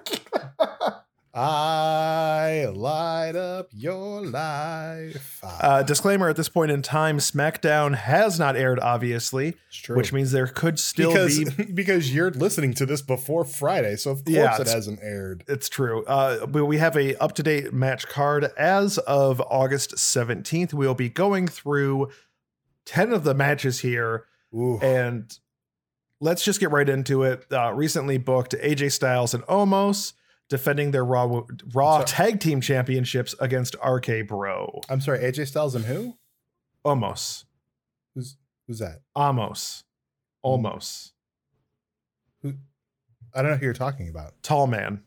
I 1.34 2.66
light 2.74 3.36
up 3.36 3.70
your 3.72 4.26
life. 4.26 5.40
uh, 5.44 5.84
disclaimer 5.84 6.28
at 6.28 6.36
this 6.36 6.50
point 6.50 6.72
in 6.72 6.82
time, 6.82 7.20
SmackDown 7.20 7.96
has 7.96 8.40
not 8.40 8.56
aired, 8.56 8.80
obviously, 8.80 9.56
It's 9.68 9.78
true. 9.78 9.96
which 9.96 10.12
means 10.12 10.32
there 10.32 10.48
could 10.48 10.80
still 10.80 11.12
because 11.12 11.54
be 11.54 11.64
because 11.74 12.14
you're 12.14 12.32
listening 12.32 12.74
to 12.76 12.86
this 12.86 13.02
before 13.02 13.46
Friday, 13.46 13.96
so 13.96 14.12
of 14.12 14.26
course 14.26 14.36
Yeah, 14.36 14.60
it 14.60 14.68
hasn't 14.68 15.00
aired. 15.04 15.44
It's 15.48 15.70
true. 15.70 16.04
Uh, 16.06 16.46
but 16.48 16.66
we 16.66 16.78
have 16.80 16.98
a 16.98 17.16
up 17.18 17.34
to 17.36 17.44
date 17.44 17.72
match 17.74 18.08
card 18.08 18.46
as 18.58 18.98
of 19.00 19.40
August 19.42 20.00
seventeenth. 20.00 20.74
We'll 20.74 20.96
be 20.96 21.10
going 21.10 21.48
through 21.48 22.10
ten 22.86 23.14
of 23.14 23.24
the 23.24 23.36
matches 23.36 23.82
here, 23.82 24.26
Ooh. 24.56 24.80
and 24.80 25.32
let's 26.20 26.44
just 26.44 26.60
get 26.60 26.72
right 26.72 26.90
into 26.90 27.22
it. 27.24 27.46
Uh, 27.52 27.72
recently 27.74 28.18
booked 28.18 28.54
AJ 28.54 28.92
Styles 28.94 29.34
and 29.36 29.44
Omos, 29.44 30.14
defending 30.50 30.92
their 30.92 31.06
Raw 31.06 31.44
Raw 31.74 32.04
Tag 32.06 32.40
Team 32.40 32.60
Championships 32.62 33.36
against 33.40 33.76
RK 33.86 34.28
Bro. 34.28 34.82
I'm 34.90 35.02
sorry, 35.02 35.20
AJ 35.20 35.48
Styles 35.48 35.76
and 35.76 35.86
who? 35.86 36.18
Almost. 36.84 37.46
Who's 38.16 38.38
who's 38.68 38.80
that? 38.80 39.02
Almost. 39.16 39.86
Almost. 40.42 41.14
Hmm. 42.42 42.50
Who? 42.50 42.56
I 43.34 43.42
don't 43.42 43.52
know 43.52 43.58
who 43.58 43.66
you're 43.66 43.74
talking 43.74 44.10
about. 44.10 44.42
Tall 44.42 44.68
man. 44.68 45.04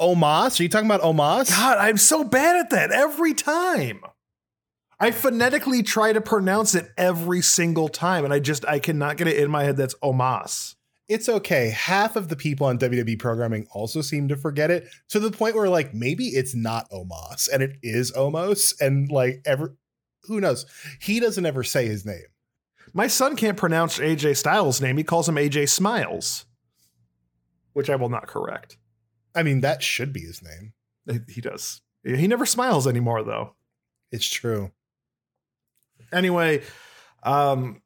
Omos? 0.00 0.60
Are 0.60 0.62
you 0.62 0.68
talking 0.68 0.86
about 0.86 1.00
Omos? 1.00 1.50
God, 1.50 1.78
I'm 1.78 1.96
so 1.96 2.22
bad 2.22 2.56
at 2.56 2.70
that 2.70 2.92
every 2.92 3.34
time. 3.34 4.00
I 5.00 5.10
phonetically 5.10 5.82
try 5.82 6.12
to 6.12 6.20
pronounce 6.20 6.76
it 6.76 6.92
every 6.96 7.40
single 7.42 7.88
time, 7.88 8.24
and 8.24 8.32
I 8.32 8.38
just 8.38 8.64
I 8.66 8.78
cannot 8.78 9.16
get 9.16 9.26
it 9.26 9.36
in 9.36 9.50
my 9.50 9.64
head. 9.64 9.76
That's 9.76 9.94
Omas. 10.02 10.76
It's 11.08 11.28
okay. 11.28 11.68
Half 11.68 12.16
of 12.16 12.28
the 12.28 12.36
people 12.36 12.66
on 12.66 12.78
WWE 12.78 13.18
programming 13.18 13.66
also 13.72 14.00
seem 14.00 14.28
to 14.28 14.36
forget 14.36 14.70
it 14.70 14.88
to 15.10 15.20
the 15.20 15.30
point 15.30 15.54
where 15.54 15.68
like 15.68 15.92
maybe 15.92 16.28
it's 16.28 16.54
not 16.54 16.90
Omos 16.90 17.48
and 17.52 17.62
it 17.62 17.76
is 17.82 18.10
Omos 18.12 18.74
and 18.80 19.10
like 19.10 19.42
ever 19.44 19.76
who 20.22 20.40
knows? 20.40 20.64
He 21.00 21.20
doesn't 21.20 21.44
ever 21.44 21.62
say 21.62 21.86
his 21.86 22.06
name. 22.06 22.24
My 22.94 23.06
son 23.06 23.36
can't 23.36 23.56
pronounce 23.56 23.98
AJ 23.98 24.36
Styles' 24.36 24.80
name. 24.80 24.96
He 24.96 25.04
calls 25.04 25.28
him 25.28 25.34
AJ 25.34 25.68
Smiles, 25.68 26.46
which 27.72 27.90
I 27.90 27.96
will 27.96 28.08
not 28.08 28.26
correct. 28.26 28.78
I 29.34 29.42
mean, 29.42 29.60
that 29.60 29.82
should 29.82 30.12
be 30.12 30.20
his 30.20 30.42
name. 30.42 30.72
He 31.28 31.40
does. 31.40 31.82
He 32.04 32.26
never 32.26 32.46
smiles 32.46 32.86
anymore, 32.86 33.22
though. 33.24 33.54
It's 34.12 34.28
true. 34.28 34.70
Anyway, 36.12 36.62
um, 37.22 37.82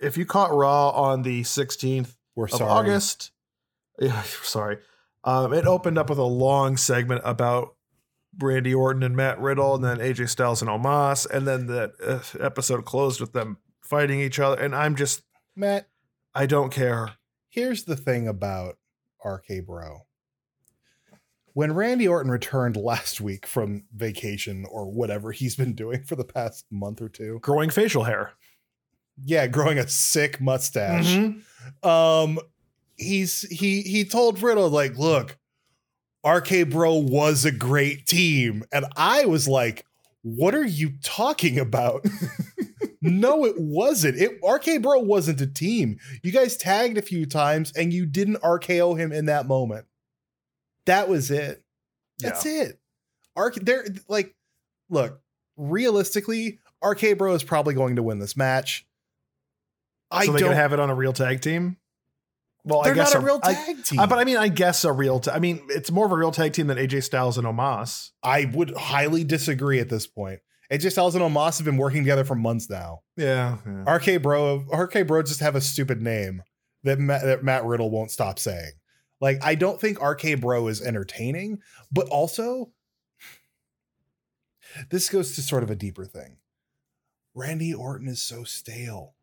if 0.00 0.16
you 0.16 0.24
caught 0.26 0.52
Raw 0.52 0.90
on 0.90 1.22
the 1.22 1.42
16th 1.42 2.16
We're 2.34 2.44
of 2.44 2.50
sorry. 2.52 2.70
August, 2.70 3.32
yeah, 3.98 4.22
sorry, 4.42 4.78
um, 5.24 5.52
it 5.52 5.66
opened 5.66 5.98
up 5.98 6.08
with 6.08 6.18
a 6.18 6.24
long 6.24 6.76
segment 6.76 7.22
about 7.24 7.74
Randy 8.38 8.72
Orton 8.72 9.02
and 9.02 9.16
Matt 9.16 9.40
Riddle, 9.40 9.74
and 9.74 9.84
then 9.84 9.98
AJ 9.98 10.28
Styles 10.28 10.62
and 10.62 10.70
Omos, 10.70 11.28
and 11.28 11.46
then 11.46 11.66
the 11.66 11.92
uh, 12.04 12.44
episode 12.44 12.84
closed 12.84 13.20
with 13.20 13.32
them 13.32 13.58
fighting 13.82 14.20
each 14.20 14.38
other. 14.38 14.60
And 14.60 14.74
I'm 14.74 14.94
just, 14.94 15.22
Matt, 15.56 15.88
I 16.34 16.46
don't 16.46 16.70
care. 16.70 17.14
here's 17.48 17.84
the 17.84 17.96
thing 17.96 18.28
about 18.28 18.76
RK 19.24 19.66
Bro. 19.66 20.02
When 21.52 21.72
Randy 21.74 22.06
Orton 22.06 22.30
returned 22.30 22.76
last 22.76 23.20
week 23.20 23.44
from 23.44 23.82
vacation 23.94 24.64
or 24.70 24.88
whatever 24.88 25.32
he's 25.32 25.56
been 25.56 25.74
doing 25.74 26.04
for 26.04 26.14
the 26.14 26.24
past 26.24 26.64
month 26.70 27.02
or 27.02 27.08
two, 27.08 27.40
Growing 27.42 27.70
facial 27.70 28.04
hair. 28.04 28.34
Yeah, 29.24 29.46
growing 29.46 29.78
a 29.78 29.88
sick 29.88 30.40
mustache. 30.40 31.06
Mhm. 31.06 31.42
um 31.84 32.38
he's 32.96 33.42
he 33.42 33.82
he 33.82 34.04
told 34.04 34.42
Riddle 34.42 34.68
like 34.70 34.96
look 34.96 35.36
RK 36.26 36.68
Bro 36.70 36.94
was 36.96 37.44
a 37.44 37.52
great 37.52 38.06
team. 38.06 38.64
And 38.72 38.86
I 38.96 39.24
was 39.26 39.48
like 39.48 39.84
what 40.22 40.54
are 40.54 40.64
you 40.66 40.92
talking 41.02 41.58
about? 41.58 42.04
No 43.02 43.46
it 43.46 43.54
wasn't. 43.58 44.18
It 44.18 44.38
RK 44.46 44.82
Bro 44.82 45.00
wasn't 45.00 45.40
a 45.40 45.46
team. 45.46 45.98
You 46.22 46.32
guys 46.32 46.58
tagged 46.58 46.98
a 46.98 47.02
few 47.02 47.24
times 47.24 47.72
and 47.72 47.94
you 47.94 48.04
didn't 48.04 48.42
RKO 48.42 48.98
him 48.98 49.10
in 49.10 49.24
that 49.24 49.46
moment. 49.46 49.86
That 50.84 51.08
was 51.08 51.30
it. 51.30 51.64
That's 52.18 52.44
it. 52.44 52.78
RK 53.38 53.54
they're 53.62 53.86
like 54.08 54.34
look 54.90 55.18
realistically 55.56 56.58
RK 56.84 57.16
Bro 57.16 57.34
is 57.36 57.42
probably 57.42 57.72
going 57.72 57.96
to 57.96 58.02
win 58.02 58.18
this 58.18 58.36
match 58.36 58.86
I 60.10 60.26
so 60.26 60.32
they 60.32 60.40
don't 60.40 60.54
have 60.54 60.72
it 60.72 60.80
on 60.80 60.90
a 60.90 60.94
real 60.94 61.12
tag 61.12 61.40
team. 61.40 61.76
Well, 62.64 62.82
they're 62.82 62.92
I 62.92 62.96
guess 62.96 63.14
not 63.14 63.22
a 63.22 63.26
real 63.26 63.40
I- 63.42 63.54
tag 63.54 63.84
team. 63.84 64.00
uh, 64.00 64.06
but 64.06 64.18
I 64.18 64.24
mean, 64.24 64.36
I 64.36 64.48
guess 64.48 64.84
a 64.84 64.92
real. 64.92 65.20
ta- 65.20 65.32
I 65.32 65.38
mean, 65.38 65.60
it's 65.68 65.90
more 65.90 66.04
of 66.06 66.12
a 66.12 66.16
real 66.16 66.30
tag 66.32 66.52
team 66.52 66.66
than 66.66 66.76
AJ 66.78 67.02
Styles 67.04 67.38
and 67.38 67.46
Omos. 67.46 68.10
I 68.22 68.50
would 68.52 68.76
highly 68.76 69.24
disagree 69.24 69.78
at 69.80 69.88
this 69.88 70.06
point. 70.06 70.40
AJ 70.70 70.92
Styles 70.92 71.14
and 71.14 71.24
Omos 71.24 71.56
have 71.58 71.64
been 71.64 71.78
working 71.78 72.02
together 72.02 72.24
for 72.24 72.34
months 72.34 72.68
now. 72.68 73.00
Yeah, 73.16 73.58
yeah. 73.66 73.90
RK 73.94 74.20
Bro, 74.22 74.66
RK 74.72 75.06
Bro 75.06 75.22
just 75.22 75.40
have 75.40 75.56
a 75.56 75.60
stupid 75.60 76.02
name 76.02 76.42
that 76.84 76.98
Matt, 76.98 77.22
that 77.22 77.42
Matt 77.42 77.64
Riddle 77.64 77.90
won't 77.90 78.10
stop 78.10 78.38
saying. 78.38 78.72
Like, 79.20 79.38
I 79.42 79.54
don't 79.54 79.80
think 79.80 80.00
RK 80.02 80.34
Bro 80.40 80.68
is 80.68 80.80
entertaining, 80.82 81.58
but 81.90 82.08
also, 82.08 82.72
this 84.90 85.08
goes 85.08 85.34
to 85.34 85.42
sort 85.42 85.62
of 85.62 85.70
a 85.70 85.74
deeper 85.76 86.04
thing. 86.04 86.36
Randy 87.34 87.72
Orton 87.74 88.08
is 88.08 88.22
so 88.22 88.44
stale. 88.44 89.14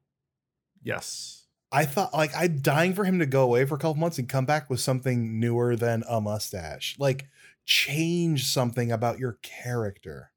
Yes. 0.84 1.46
I 1.72 1.86
thought 1.86 2.14
like 2.14 2.32
I'm 2.36 2.60
dying 2.60 2.94
for 2.94 3.04
him 3.04 3.20
to 3.20 3.26
go 3.26 3.44
away 3.44 3.66
for 3.66 3.76
a 3.76 3.78
couple 3.78 3.96
months 3.96 4.18
and 4.18 4.30
come 4.30 4.46
back 4.46 4.70
with 4.70 4.80
something 4.80 5.40
newer 5.40 5.76
than 5.76 6.04
a 6.08 6.22
mustache. 6.22 6.96
Like 6.98 7.28
change 7.66 8.46
something 8.46 8.92
about 8.92 9.20
your 9.20 9.38
character. 9.42 10.32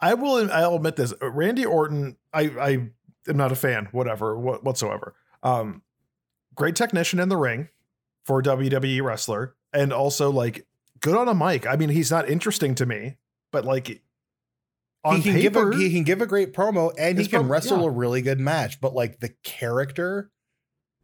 I 0.00 0.14
will. 0.14 0.50
I'll 0.52 0.76
admit 0.76 0.96
this. 0.96 1.14
Randy 1.20 1.64
Orton. 1.64 2.16
I. 2.32 2.42
I 2.42 2.68
am 3.28 3.36
not 3.36 3.52
a 3.52 3.56
fan. 3.56 3.88
Whatever. 3.92 4.38
What, 4.38 4.62
whatsoever. 4.62 5.14
Um, 5.42 5.82
great 6.54 6.76
technician 6.76 7.18
in 7.18 7.28
the 7.28 7.36
ring 7.36 7.68
for 8.24 8.42
WWE 8.42 9.02
wrestler, 9.02 9.54
and 9.72 9.92
also 9.92 10.30
like 10.30 10.66
good 11.00 11.16
on 11.16 11.28
a 11.28 11.34
mic. 11.34 11.66
I 11.66 11.76
mean, 11.76 11.88
he's 11.88 12.10
not 12.10 12.28
interesting 12.28 12.74
to 12.76 12.86
me, 12.86 13.16
but 13.50 13.64
like 13.64 14.02
on 15.08 15.16
he 15.16 15.22
can 15.22 15.32
paper, 15.34 15.70
give 15.70 15.78
a 15.80 15.82
he 15.82 15.92
can 15.92 16.04
give 16.04 16.20
a 16.22 16.26
great 16.26 16.52
promo 16.52 16.92
and 16.98 17.18
he 17.18 17.26
can 17.26 17.48
wrestle 17.48 17.80
yeah. 17.80 17.86
a 17.86 17.90
really 17.90 18.22
good 18.22 18.38
match, 18.40 18.80
but 18.80 18.94
like 18.94 19.20
the 19.20 19.30
character 19.42 20.30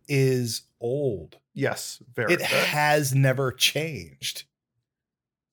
is 0.09 0.63
old. 0.81 1.39
yes, 1.55 2.03
very. 2.15 2.33
It 2.35 2.43
has 2.43 3.15
never 3.15 3.51
changed. 3.53 4.45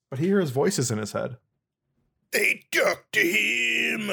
but 0.09 0.19
he 0.19 0.27
hears 0.27 0.49
voices 0.49 0.91
in 0.91 0.97
his 0.97 1.13
head. 1.13 1.37
They 2.31 2.63
talk 2.71 3.05
to 3.13 3.19
him. 3.21 4.09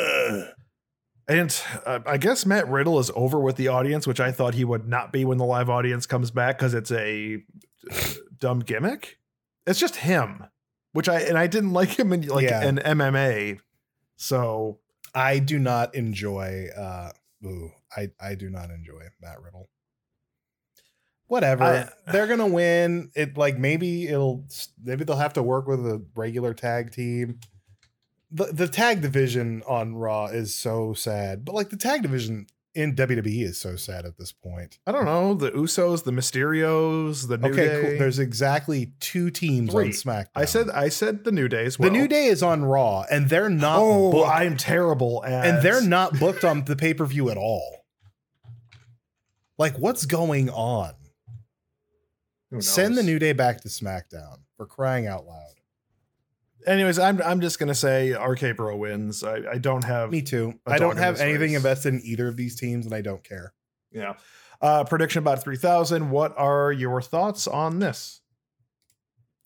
And 1.28 1.62
uh, 1.84 2.00
I 2.06 2.16
guess 2.16 2.46
Matt 2.46 2.68
Riddle 2.68 2.98
is 2.98 3.10
over 3.14 3.38
with 3.38 3.56
the 3.56 3.68
audience, 3.68 4.06
which 4.06 4.18
I 4.20 4.32
thought 4.32 4.54
he 4.54 4.64
would 4.64 4.88
not 4.88 5.12
be 5.12 5.24
when 5.24 5.38
the 5.38 5.44
live 5.44 5.68
audience 5.68 6.06
comes 6.06 6.30
back 6.30 6.58
because 6.58 6.72
it's 6.72 6.90
a 6.90 7.42
uh, 7.90 7.96
dumb 8.38 8.60
gimmick. 8.60 9.18
It's 9.66 9.78
just 9.78 9.96
him, 9.96 10.44
which 10.92 11.08
I 11.08 11.20
and 11.20 11.36
I 11.36 11.46
didn't 11.46 11.72
like 11.74 11.98
him 11.98 12.12
in 12.12 12.26
like 12.28 12.48
Yeah. 12.48 12.62
an 12.62 12.78
MMA. 12.78 13.60
So 14.18 14.80
I 15.14 15.38
do 15.38 15.58
not 15.58 15.94
enjoy 15.94 16.68
uh 16.76 17.12
ooh, 17.46 17.70
I 17.96 18.10
I 18.20 18.34
do 18.34 18.50
not 18.50 18.70
enjoy 18.70 19.00
Matt 19.22 19.40
Riddle. 19.40 19.70
Whatever. 21.28 21.64
I- 21.64 22.12
They're 22.12 22.26
gonna 22.26 22.46
win. 22.46 23.10
It 23.14 23.36
like 23.38 23.58
maybe 23.58 24.08
it'll 24.08 24.44
maybe 24.82 25.04
they'll 25.04 25.16
have 25.16 25.34
to 25.34 25.42
work 25.42 25.66
with 25.66 25.80
a 25.86 26.04
regular 26.14 26.54
tag 26.54 26.90
team. 26.90 27.40
The 28.30 28.46
the 28.46 28.68
tag 28.68 29.00
division 29.02 29.62
on 29.66 29.94
Raw 29.94 30.26
is 30.26 30.54
so 30.54 30.94
sad, 30.94 31.44
but 31.44 31.54
like 31.54 31.70
the 31.70 31.76
tag 31.76 32.02
division 32.02 32.46
in 32.78 32.94
WWE 32.94 33.42
is 33.42 33.58
so 33.58 33.74
sad 33.74 34.06
at 34.06 34.16
this 34.16 34.30
point. 34.32 34.78
I 34.86 34.92
don't 34.92 35.04
know 35.04 35.34
the 35.34 35.50
Usos, 35.50 36.04
the 36.04 36.12
Mysterios, 36.12 37.26
the 37.26 37.36
New 37.36 37.48
okay, 37.48 37.66
Day. 37.66 37.80
cool. 37.82 37.98
There's 37.98 38.18
exactly 38.20 38.92
two 39.00 39.30
teams 39.30 39.72
Three. 39.72 39.86
on 39.86 39.90
SmackDown. 39.90 40.28
I 40.36 40.44
said 40.44 40.70
I 40.70 40.88
said 40.88 41.24
the 41.24 41.32
New 41.32 41.48
Days. 41.48 41.76
the 41.76 41.90
New 41.90 42.06
Day 42.06 42.26
is 42.26 42.42
on 42.42 42.64
Raw, 42.64 43.04
and 43.10 43.28
they're 43.28 43.50
not. 43.50 43.78
Oh, 43.80 44.12
booked- 44.12 44.30
I'm 44.30 44.56
terrible 44.56 45.24
at 45.24 45.44
and 45.46 45.62
they're 45.62 45.82
not 45.82 46.18
booked 46.20 46.44
on 46.44 46.64
the 46.66 46.76
pay 46.76 46.94
per 46.94 47.04
view 47.04 47.30
at 47.30 47.36
all. 47.36 47.84
Like, 49.58 49.76
what's 49.76 50.06
going 50.06 50.48
on? 50.50 50.94
Send 52.60 52.96
the? 52.96 53.02
New 53.02 53.18
Day 53.18 53.32
back 53.32 53.60
to 53.62 53.68
SmackDown 53.68 54.38
for 54.56 54.66
crying 54.66 55.06
out 55.08 55.26
loud. 55.26 55.47
Anyways, 56.66 56.98
I'm 56.98 57.22
I'm 57.22 57.40
just 57.40 57.58
gonna 57.58 57.74
say 57.74 58.12
RK 58.12 58.56
Bro 58.56 58.76
wins. 58.76 59.22
I, 59.22 59.42
I 59.52 59.58
don't 59.58 59.84
have 59.84 60.10
Me 60.10 60.22
too. 60.22 60.54
I 60.66 60.78
don't 60.78 60.96
have 60.96 61.14
this 61.14 61.22
anything 61.22 61.50
race. 61.50 61.56
invested 61.56 61.94
in 61.94 62.00
either 62.04 62.28
of 62.28 62.36
these 62.36 62.58
teams, 62.58 62.84
and 62.86 62.94
I 62.94 63.00
don't 63.00 63.22
care. 63.22 63.52
Yeah. 63.92 64.14
Uh, 64.60 64.82
prediction 64.82 65.20
about 65.20 65.40
3,000. 65.42 66.10
What 66.10 66.34
are 66.36 66.72
your 66.72 67.00
thoughts 67.00 67.46
on 67.46 67.78
this? 67.78 68.20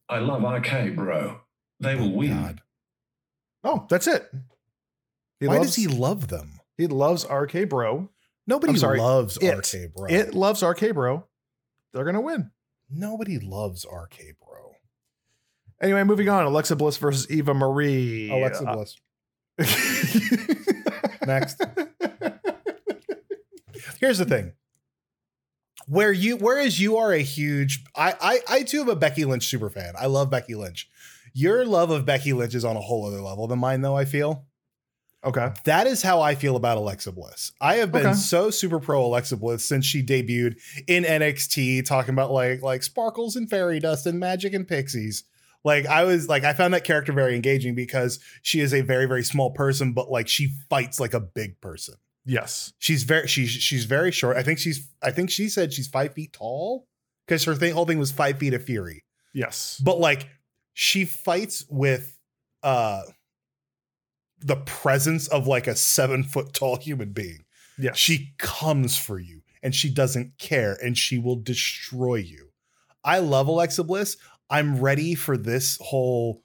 I 0.09 0.20
love 0.20 0.42
RK, 0.42 0.96
bro. 0.96 1.40
They 1.81 1.96
will 1.96 2.12
win. 2.12 2.31
God. 2.31 2.62
Oh, 3.64 3.87
that's 3.91 4.07
it. 4.07 4.30
He 5.41 5.49
Why 5.49 5.57
loves, 5.59 5.68
does 5.68 5.76
he 5.76 5.87
love 5.87 6.28
them? 6.28 6.61
He 6.78 6.87
loves 6.87 7.26
RK 7.28 7.68
Bro. 7.68 8.09
Nobody 8.47 8.76
sorry, 8.76 8.99
loves 8.99 9.39
it. 9.41 9.55
RK 9.55 9.95
Bro. 9.95 10.07
It 10.09 10.34
loves 10.34 10.62
RK 10.62 10.95
Bro. 10.95 11.26
They're 11.93 12.05
going 12.05 12.14
to 12.14 12.20
win. 12.20 12.51
Nobody 12.91 13.39
loves 13.39 13.84
RK 13.84 14.37
Bro. 14.45 14.72
Anyway, 15.83 16.03
moving 16.05 16.28
on. 16.28 16.45
Alexa 16.45 16.76
Bliss 16.76 16.97
versus 16.97 17.28
Eva 17.30 17.53
Marie. 17.53 18.30
Alexa 18.30 18.64
Uh, 18.64 18.74
Bliss. 18.76 18.97
Next. 21.26 21.61
Here's 24.01 24.18
the 24.18 24.24
thing. 24.24 24.53
Where 25.89 26.12
you 26.12 26.37
whereas 26.37 26.80
you 26.80 26.97
are 26.97 27.12
a 27.12 27.18
huge 27.22 27.83
I 27.97 28.14
I 28.20 28.41
I 28.49 28.62
too 28.62 28.83
am 28.83 28.89
a 28.89 28.97
Becky 28.97 29.24
Lynch 29.24 29.47
super 29.47 29.68
fan. 29.70 29.95
I 29.99 30.07
love 30.07 30.30
Becky 30.30 30.55
Lynch. 30.55 30.89
Your 31.35 31.64
love 31.64 31.91
of 31.91 32.05
Becky 32.05 32.33
Lynch 32.33 32.55
is 32.55 32.64
on 32.64 32.76
a 32.76 32.80
whole 32.80 33.07
other 33.07 33.20
level 33.20 33.47
than 33.49 33.59
mine 33.59 33.80
though, 33.80 33.97
I 33.97 34.05
feel. 34.05 34.47
Okay. 35.24 35.51
That 35.64 35.87
is 35.87 36.03
how 36.03 36.20
I 36.20 36.35
feel 36.35 36.57
about 36.57 36.78
Alexa 36.78 37.12
Bliss. 37.12 37.53
I 37.61 37.76
have 37.76 37.93
been 37.93 38.07
Okay. 38.07 38.14
so 38.14 38.51
super 38.51 38.80
pro 38.80 39.05
Alexa 39.05 39.37
Bliss 39.37 39.64
since 39.64 39.85
she 39.87 40.03
debuted 40.05 40.57
in 40.89 41.05
NXT, 41.05 41.85
talking 41.87 42.14
about 42.14 42.33
like 42.33 42.62
like 42.62 42.83
sparkles 42.83 43.35
and 43.37 43.49
fairy 43.51 43.78
dust 43.80 44.07
and 44.07 44.18
magic 44.20 44.53
and 44.55 44.66
pixies. 44.66 45.24
Like 45.65 45.87
I 45.87 46.05
was 46.05 46.29
like 46.29 46.45
I 46.45 46.53
found 46.53 46.75
that 46.75 46.85
character 46.85 47.13
very 47.13 47.35
engaging 47.37 47.75
because 47.75 48.19
she 48.43 48.61
is 48.61 48.75
a 48.75 48.81
very 48.81 49.07
very 49.07 49.23
small 49.23 49.51
person, 49.51 49.93
but 49.93 50.11
like 50.11 50.29
she 50.29 50.55
fights 50.69 50.99
like 50.99 51.15
a 51.15 51.21
big 51.21 51.61
person. 51.61 51.95
Yes. 52.25 52.73
She's 52.79 53.05
very 53.05 53.27
she's 53.29 53.51
she's 53.51 53.85
very 53.85 54.11
short. 54.13 54.37
I 54.37 54.43
think 54.43 54.59
she's 54.59 54.89
I 55.03 55.11
think 55.11 55.31
she 55.31 55.49
said 55.49 55.73
she's 55.73 55.89
five 55.89 56.15
feet 56.15 56.33
tall 56.33 56.87
because 57.27 57.45
her 57.45 57.55
thing 57.55 57.73
whole 57.75 57.87
thing 57.87 57.99
was 57.99 58.11
five 58.13 58.39
feet 58.39 58.55
of 58.55 58.65
fury. 58.65 59.05
Yes. 59.33 59.81
But 59.85 59.99
like 59.99 60.29
she 60.75 61.05
fights 61.05 61.65
with 61.69 62.19
uh 62.63 63.03
the 64.41 64.57
presence 64.57 65.29
of 65.29 65.47
like 65.47 65.67
a 65.67 65.77
seven 65.77 66.25
foot 66.25 66.53
tall 66.53 66.77
human 66.77 67.13
being. 67.13 67.45
Yeah, 67.79 67.93
She 67.95 68.35
comes 68.39 68.99
for 68.99 69.19
you 69.19 69.43
and 69.63 69.75
she 69.75 69.89
doesn't 69.91 70.39
care 70.39 70.77
and 70.83 70.99
she 70.99 71.19
will 71.19 71.37
destroy 71.37 72.17
you. 72.17 72.51
I 73.05 73.19
love 73.19 73.49
Alexa 73.49 73.83
Bliss. 73.85 74.17
I'm 74.53 74.80
ready 74.80 75.14
for 75.14 75.38
this 75.38 75.78
whole 75.80 76.42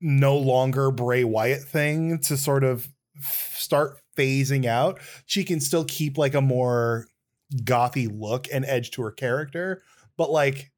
no 0.00 0.36
longer 0.38 0.90
Bray 0.90 1.24
Wyatt 1.24 1.62
thing 1.62 2.20
to 2.20 2.38
sort 2.38 2.64
of 2.64 2.88
f- 3.18 3.54
start 3.54 4.00
phasing 4.16 4.64
out. 4.64 4.98
She 5.26 5.44
can 5.44 5.60
still 5.60 5.84
keep 5.84 6.16
like 6.16 6.32
a 6.34 6.40
more 6.40 7.06
gothy 7.54 8.08
look 8.10 8.46
and 8.50 8.64
edge 8.64 8.92
to 8.92 9.02
her 9.02 9.10
character, 9.10 9.82
but 10.16 10.30
like 10.30 10.72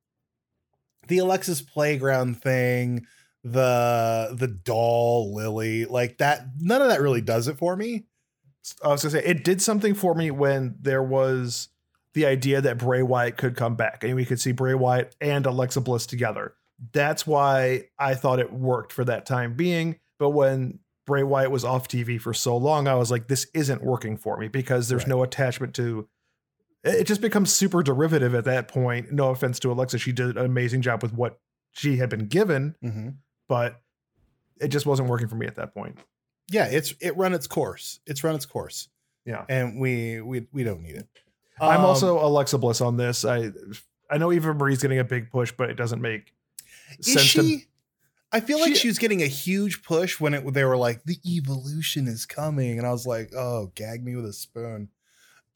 the 1.07 1.18
Alexa's 1.18 1.62
Playground 1.62 2.42
thing, 2.42 3.07
the 3.44 4.34
the 4.36 4.48
doll 4.48 5.32
Lily, 5.34 5.84
like 5.84 6.18
that 6.18 6.46
none 6.59 6.82
of 6.82 6.88
that 6.88 7.01
really 7.01 7.22
does 7.22 7.46
it 7.46 7.59
for 7.59 7.76
me. 7.76 8.07
I 8.84 8.88
was 8.88 9.03
gonna 9.03 9.12
say 9.12 9.24
it 9.24 9.44
did 9.44 9.62
something 9.62 9.94
for 9.94 10.14
me 10.14 10.30
when 10.30 10.74
there 10.80 11.03
was 11.03 11.68
the 12.15 12.27
idea 12.27 12.61
that 12.61 12.79
Bray 12.79 13.03
Wyatt 13.03 13.37
could 13.37 13.57
come 13.57 13.77
back 13.77 14.03
and 14.03 14.15
we 14.15 14.25
could 14.25 14.41
see 14.41 14.53
Bray 14.53 14.75
Wyatt 14.75 15.15
and 15.21 15.47
Alexa 15.47 15.81
Bliss 15.81 16.07
together. 16.07 16.55
That's 16.93 17.27
why 17.27 17.85
I 17.99 18.15
thought 18.15 18.39
it 18.41 18.53
worked 18.53 18.93
for 18.93 19.05
that 19.05 19.27
time 19.27 19.55
being. 19.55 19.99
But 20.19 20.31
when 20.31 20.81
Bray 21.07 21.23
Wyatt 21.23 21.51
was 21.51 21.65
off 21.65 21.89
TV 21.89 22.21
for 22.21 22.33
so 22.35 22.57
long, 22.57 22.89
I 22.89 22.95
was 22.95 23.11
like, 23.11 23.29
this 23.29 23.47
isn't 23.55 23.83
working 23.83 24.17
for 24.17 24.37
me 24.37 24.49
because 24.49 24.89
there's 24.89 25.03
Right. 25.03 25.09
no 25.09 25.23
attachment 25.23 25.75
to 25.75 26.09
it 26.83 27.05
just 27.05 27.21
becomes 27.21 27.53
super 27.53 27.83
derivative 27.83 28.35
at 28.35 28.45
that 28.45 28.69
point. 28.69 29.13
No 29.13 29.29
offense 29.31 29.59
to 29.61 29.71
Alexa, 29.71 29.99
she 29.99 30.13
did 30.13 30.39
an 30.39 30.45
amazing 30.47 30.81
job 30.81 31.03
with 31.03 31.13
what 31.13 31.39
she 31.73 31.99
had 31.99 32.09
been 32.09 32.27
given, 32.27 32.75
mm-hmm. 32.83 33.09
but 33.49 33.83
it 34.61 34.69
just 34.69 34.87
wasn't 34.87 35.09
working 35.09 35.29
for 35.29 35.35
me 35.37 35.47
at 35.47 35.57
that 35.57 35.75
point. 35.75 35.99
Yeah, 36.51 36.67
it's 36.67 36.95
it 37.01 37.17
run 37.17 37.35
its 37.35 37.47
course. 37.47 38.01
It's 38.07 38.25
run 38.25 38.35
its 38.35 38.47
course, 38.47 38.89
Yeah. 39.27 39.45
and 39.49 39.79
we 39.79 40.21
we 40.23 40.47
we 40.53 40.65
don't 40.65 40.83
need 40.83 40.97
it. 40.97 41.09
I'm 41.61 41.81
Um, 41.81 41.87
also 41.87 42.19
Alexa 42.25 42.59
Bliss 42.59 42.81
on 42.81 42.97
this. 42.97 43.25
I 43.25 43.51
I 44.11 44.19
know 44.19 44.33
Eva 44.33 44.53
Marie's 44.55 44.83
getting 44.83 44.99
a 44.99 45.05
big 45.05 45.31
push, 45.31 45.53
but 45.57 45.71
it 45.71 45.75
doesn't 45.75 46.01
make 46.03 46.33
is 46.99 47.13
sense 47.13 47.27
she? 47.27 47.59
to 47.61 47.67
I 48.33 48.39
feel 48.41 48.61
like 48.61 48.75
She- 48.75 48.81
she 48.83 48.89
was 48.89 48.99
getting 48.99 49.23
a 49.23 49.27
huge 49.27 49.83
push 49.83 50.21
when 50.21 50.35
it 50.35 50.55
they 50.55 50.65
were 50.65 50.77
like 50.77 51.03
the 51.05 51.19
evolution 51.27 52.07
is 52.09 52.27
coming, 52.27 52.79
and 52.79 52.87
I 52.87 52.93
was 52.93 53.07
like, 53.07 53.33
oh, 53.35 53.73
gag 53.75 54.05
me 54.05 54.15
with 54.17 54.25
a 54.27 54.33
spoon. 54.33 54.89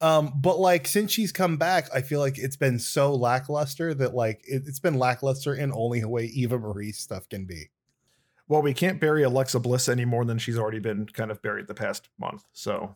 Um, 0.01 0.33
but 0.35 0.59
like 0.59 0.87
since 0.87 1.11
she's 1.13 1.31
come 1.31 1.55
back, 1.57 1.87
I 1.93 2.01
feel 2.01 2.19
like 2.19 2.37
it's 2.37 2.57
been 2.57 2.79
so 2.79 3.15
lackluster 3.15 3.93
that 3.93 4.13
like 4.13 4.41
it, 4.45 4.63
it's 4.67 4.79
been 4.79 4.99
lackluster 4.99 5.55
in 5.55 5.71
only 5.73 6.01
a 6.01 6.07
way 6.09 6.25
Eva 6.25 6.59
Marie 6.59 6.91
stuff 6.91 7.29
can 7.29 7.45
be. 7.45 7.69
well, 8.47 8.61
we 8.61 8.73
can't 8.73 8.99
bury 8.99 9.23
Alexa 9.23 9.59
Bliss 9.59 9.87
any 9.89 10.05
more 10.05 10.23
than 10.25 10.37
she's 10.37 10.57
already 10.57 10.79
been 10.79 11.07
kind 11.07 11.31
of 11.31 11.41
buried 11.41 11.67
the 11.67 11.73
past 11.73 12.09
month. 12.19 12.43
So 12.51 12.95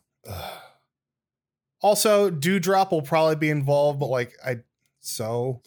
also, 1.82 2.30
Doudrop 2.30 2.90
will 2.90 3.02
probably 3.02 3.36
be 3.36 3.50
involved, 3.50 3.98
but 4.00 4.06
like 4.06 4.34
I 4.44 4.58
so 5.00 5.62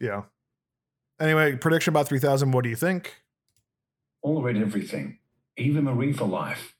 yeah. 0.00 0.22
Anyway, 1.20 1.56
prediction 1.56 1.92
about 1.92 2.06
three 2.08 2.18
thousand. 2.18 2.52
What 2.52 2.64
do 2.64 2.70
you 2.70 2.76
think? 2.76 3.22
All 4.22 4.42
read 4.42 4.56
everything. 4.56 5.18
Eva 5.56 5.82
Marie 5.82 6.12
for 6.12 6.26
life. 6.26 6.74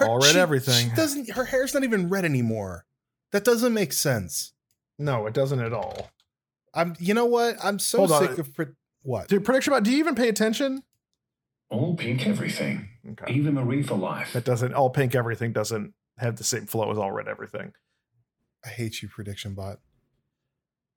All 0.00 0.18
read 0.18 0.32
she- 0.32 0.38
everything. 0.38 0.90
She 0.90 0.96
doesn't 0.96 1.30
her 1.30 1.44
hair's 1.44 1.74
not 1.74 1.84
even 1.84 2.08
red 2.08 2.24
anymore. 2.24 2.84
That 3.32 3.44
doesn't 3.44 3.74
make 3.74 3.92
sense. 3.92 4.52
No, 4.98 5.26
it 5.26 5.34
doesn't 5.34 5.60
at 5.60 5.72
all. 5.72 6.10
I'm 6.72 6.94
you 6.98 7.14
know 7.14 7.26
what? 7.26 7.56
I'm 7.62 7.78
so 7.78 7.98
Hold 7.98 8.12
on. 8.12 8.28
sick 8.28 8.38
of 8.38 8.54
pre- 8.54 8.66
what? 9.02 9.28
Dude, 9.28 9.44
prediction 9.44 9.72
about. 9.72 9.84
Do 9.84 9.90
you 9.90 9.98
even 9.98 10.14
pay 10.14 10.28
attention? 10.28 10.82
All 11.70 11.94
pink 11.96 12.26
everything. 12.26 12.88
Okay. 13.12 13.32
Eva 13.34 13.52
Marie 13.52 13.82
for 13.82 13.96
life. 13.96 14.32
That 14.32 14.44
doesn't. 14.44 14.74
All 14.74 14.90
pink 14.90 15.14
everything 15.14 15.52
doesn't 15.52 15.94
have 16.18 16.36
the 16.36 16.44
same 16.44 16.66
flow 16.66 16.90
as 16.90 16.98
all 16.98 17.12
red 17.12 17.28
everything. 17.28 17.72
I 18.64 18.68
hate 18.68 19.02
you, 19.02 19.08
prediction 19.08 19.54
bot. 19.54 19.78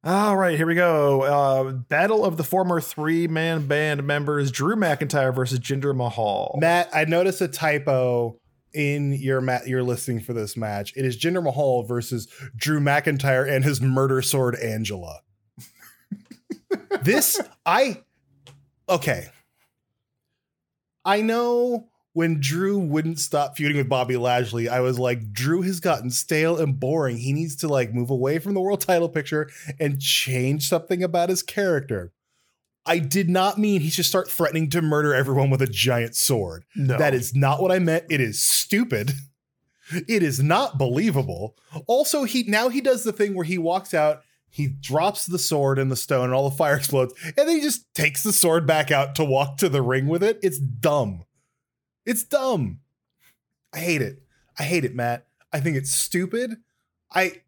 All 0.03 0.38
right, 0.38 0.55
here 0.55 0.68
we 0.68 0.76
go. 0.76 1.22
Uh, 1.24 1.72
battle 1.72 2.24
of 2.24 2.38
the 2.38 2.43
former 2.43 2.80
three 2.80 3.28
man 3.28 3.68
band 3.68 4.05
members: 4.05 4.51
Drew 4.51 4.76
McIntyre 4.76 5.36
versus 5.36 5.59
Jinder 5.59 5.95
Mahal. 5.95 6.57
Matt, 6.61 6.89
I 6.93 7.05
noticed 7.05 7.41
a 7.41 7.47
typo 7.47 8.39
in 8.74 9.13
your 9.13 9.41
mat 9.41 9.68
your 9.68 9.84
listing 9.84 10.20
for 10.20 10.34
this 10.34 10.55
match. 10.55 10.93
It 10.95 11.03
is 11.03 11.18
Jinder 11.18 11.43
Mahal 11.43 11.84
versus 11.84 12.28
Drew 12.55 12.80
McIntyre 12.80 13.49
and 13.51 13.65
his 13.65 13.82
murder 13.82 14.22
sword 14.22 14.55
Angela. 14.55 15.22
this 17.01 17.41
I 17.65 18.03
okay. 18.88 19.28
I 21.03 21.22
know 21.22 21.89
when 22.18 22.39
Drew 22.39 22.80
wouldn't 22.80 23.20
stop 23.20 23.55
feuding 23.55 23.78
with 23.78 23.88
Bobby 23.88 24.18
Lashley, 24.18 24.68
I 24.68 24.80
was 24.80 24.97
like, 24.97 25.32
Drew 25.32 25.61
has 25.61 25.80
gotten 25.80 26.09
stale 26.09 26.57
and 26.57 26.80
boring. 26.80 27.18
He 27.18 27.32
needs 27.32 27.55
to 27.57 27.68
like 27.68 27.93
move 27.93 28.09
away 28.09 28.39
from 28.39 28.55
the 28.55 28.59
world 28.59 28.82
title 28.82 29.07
picture 29.07 29.51
and 29.80 30.01
change 30.01 30.68
something 30.68 31.03
about 31.03 31.30
his 31.30 31.43
character. 31.43 32.11
I 32.88 32.97
did 32.97 33.30
not 33.30 33.59
mean 33.59 33.82
he 33.82 33.91
should 33.91 34.07
start 34.07 34.32
threatening 34.32 34.68
to 34.72 34.82
murder 34.82 35.13
everyone 35.13 35.51
with 35.51 35.61
a 35.61 35.68
giant 35.68 36.15
sword. 36.15 36.65
no, 36.76 36.97
That 36.97 37.13
is 37.13 37.36
not 37.36 37.61
what 37.61 37.72
I 37.72 37.78
meant. 37.78 38.05
It 38.09 38.20
is 38.20 38.41
stupid. 38.41 39.13
It 40.07 40.24
is 40.24 40.41
not 40.41 40.80
believable. 40.80 41.55
Also, 41.86 42.24
he 42.24 42.41
now 42.47 42.70
he 42.70 42.82
does 42.82 43.03
the 43.03 43.13
thing 43.13 43.36
where 43.36 43.45
he 43.45 43.59
walks 43.59 43.93
out, 43.93 44.24
he 44.49 44.65
drops 44.65 45.28
the 45.28 45.38
sword 45.38 45.78
in 45.78 45.89
the 45.89 45.95
stone, 45.95 46.26
and 46.26 46.34
all 46.34 46.49
the 46.49 46.55
fire 46.55 46.78
explodes, 46.78 47.13
and 47.24 47.36
then 47.36 47.49
he 47.49 47.61
just 47.61 47.93
takes 47.93 48.24
the 48.24 48.34
sword 48.34 48.65
back 48.65 48.89
out 48.89 49.13
to 49.15 49.24
walk 49.24 49.57
to 49.57 49.70
the 49.70 49.84
ring 49.84 50.07
with 50.07 50.24
it. 50.24 50.39
It's 50.41 50.57
dumb. 50.57 51.24
It's 52.07 52.23
dumb. 52.23 52.79
I 53.73 53.79
hate 53.79 54.01
it. 54.01 54.23
I 54.57 54.63
hate 54.63 54.83
it, 54.85 54.95
Matt. 54.95 55.27
I 55.53 55.59
think 55.59 55.77
it's 55.77 55.93
stupid. 55.93 56.55
I 57.13 57.41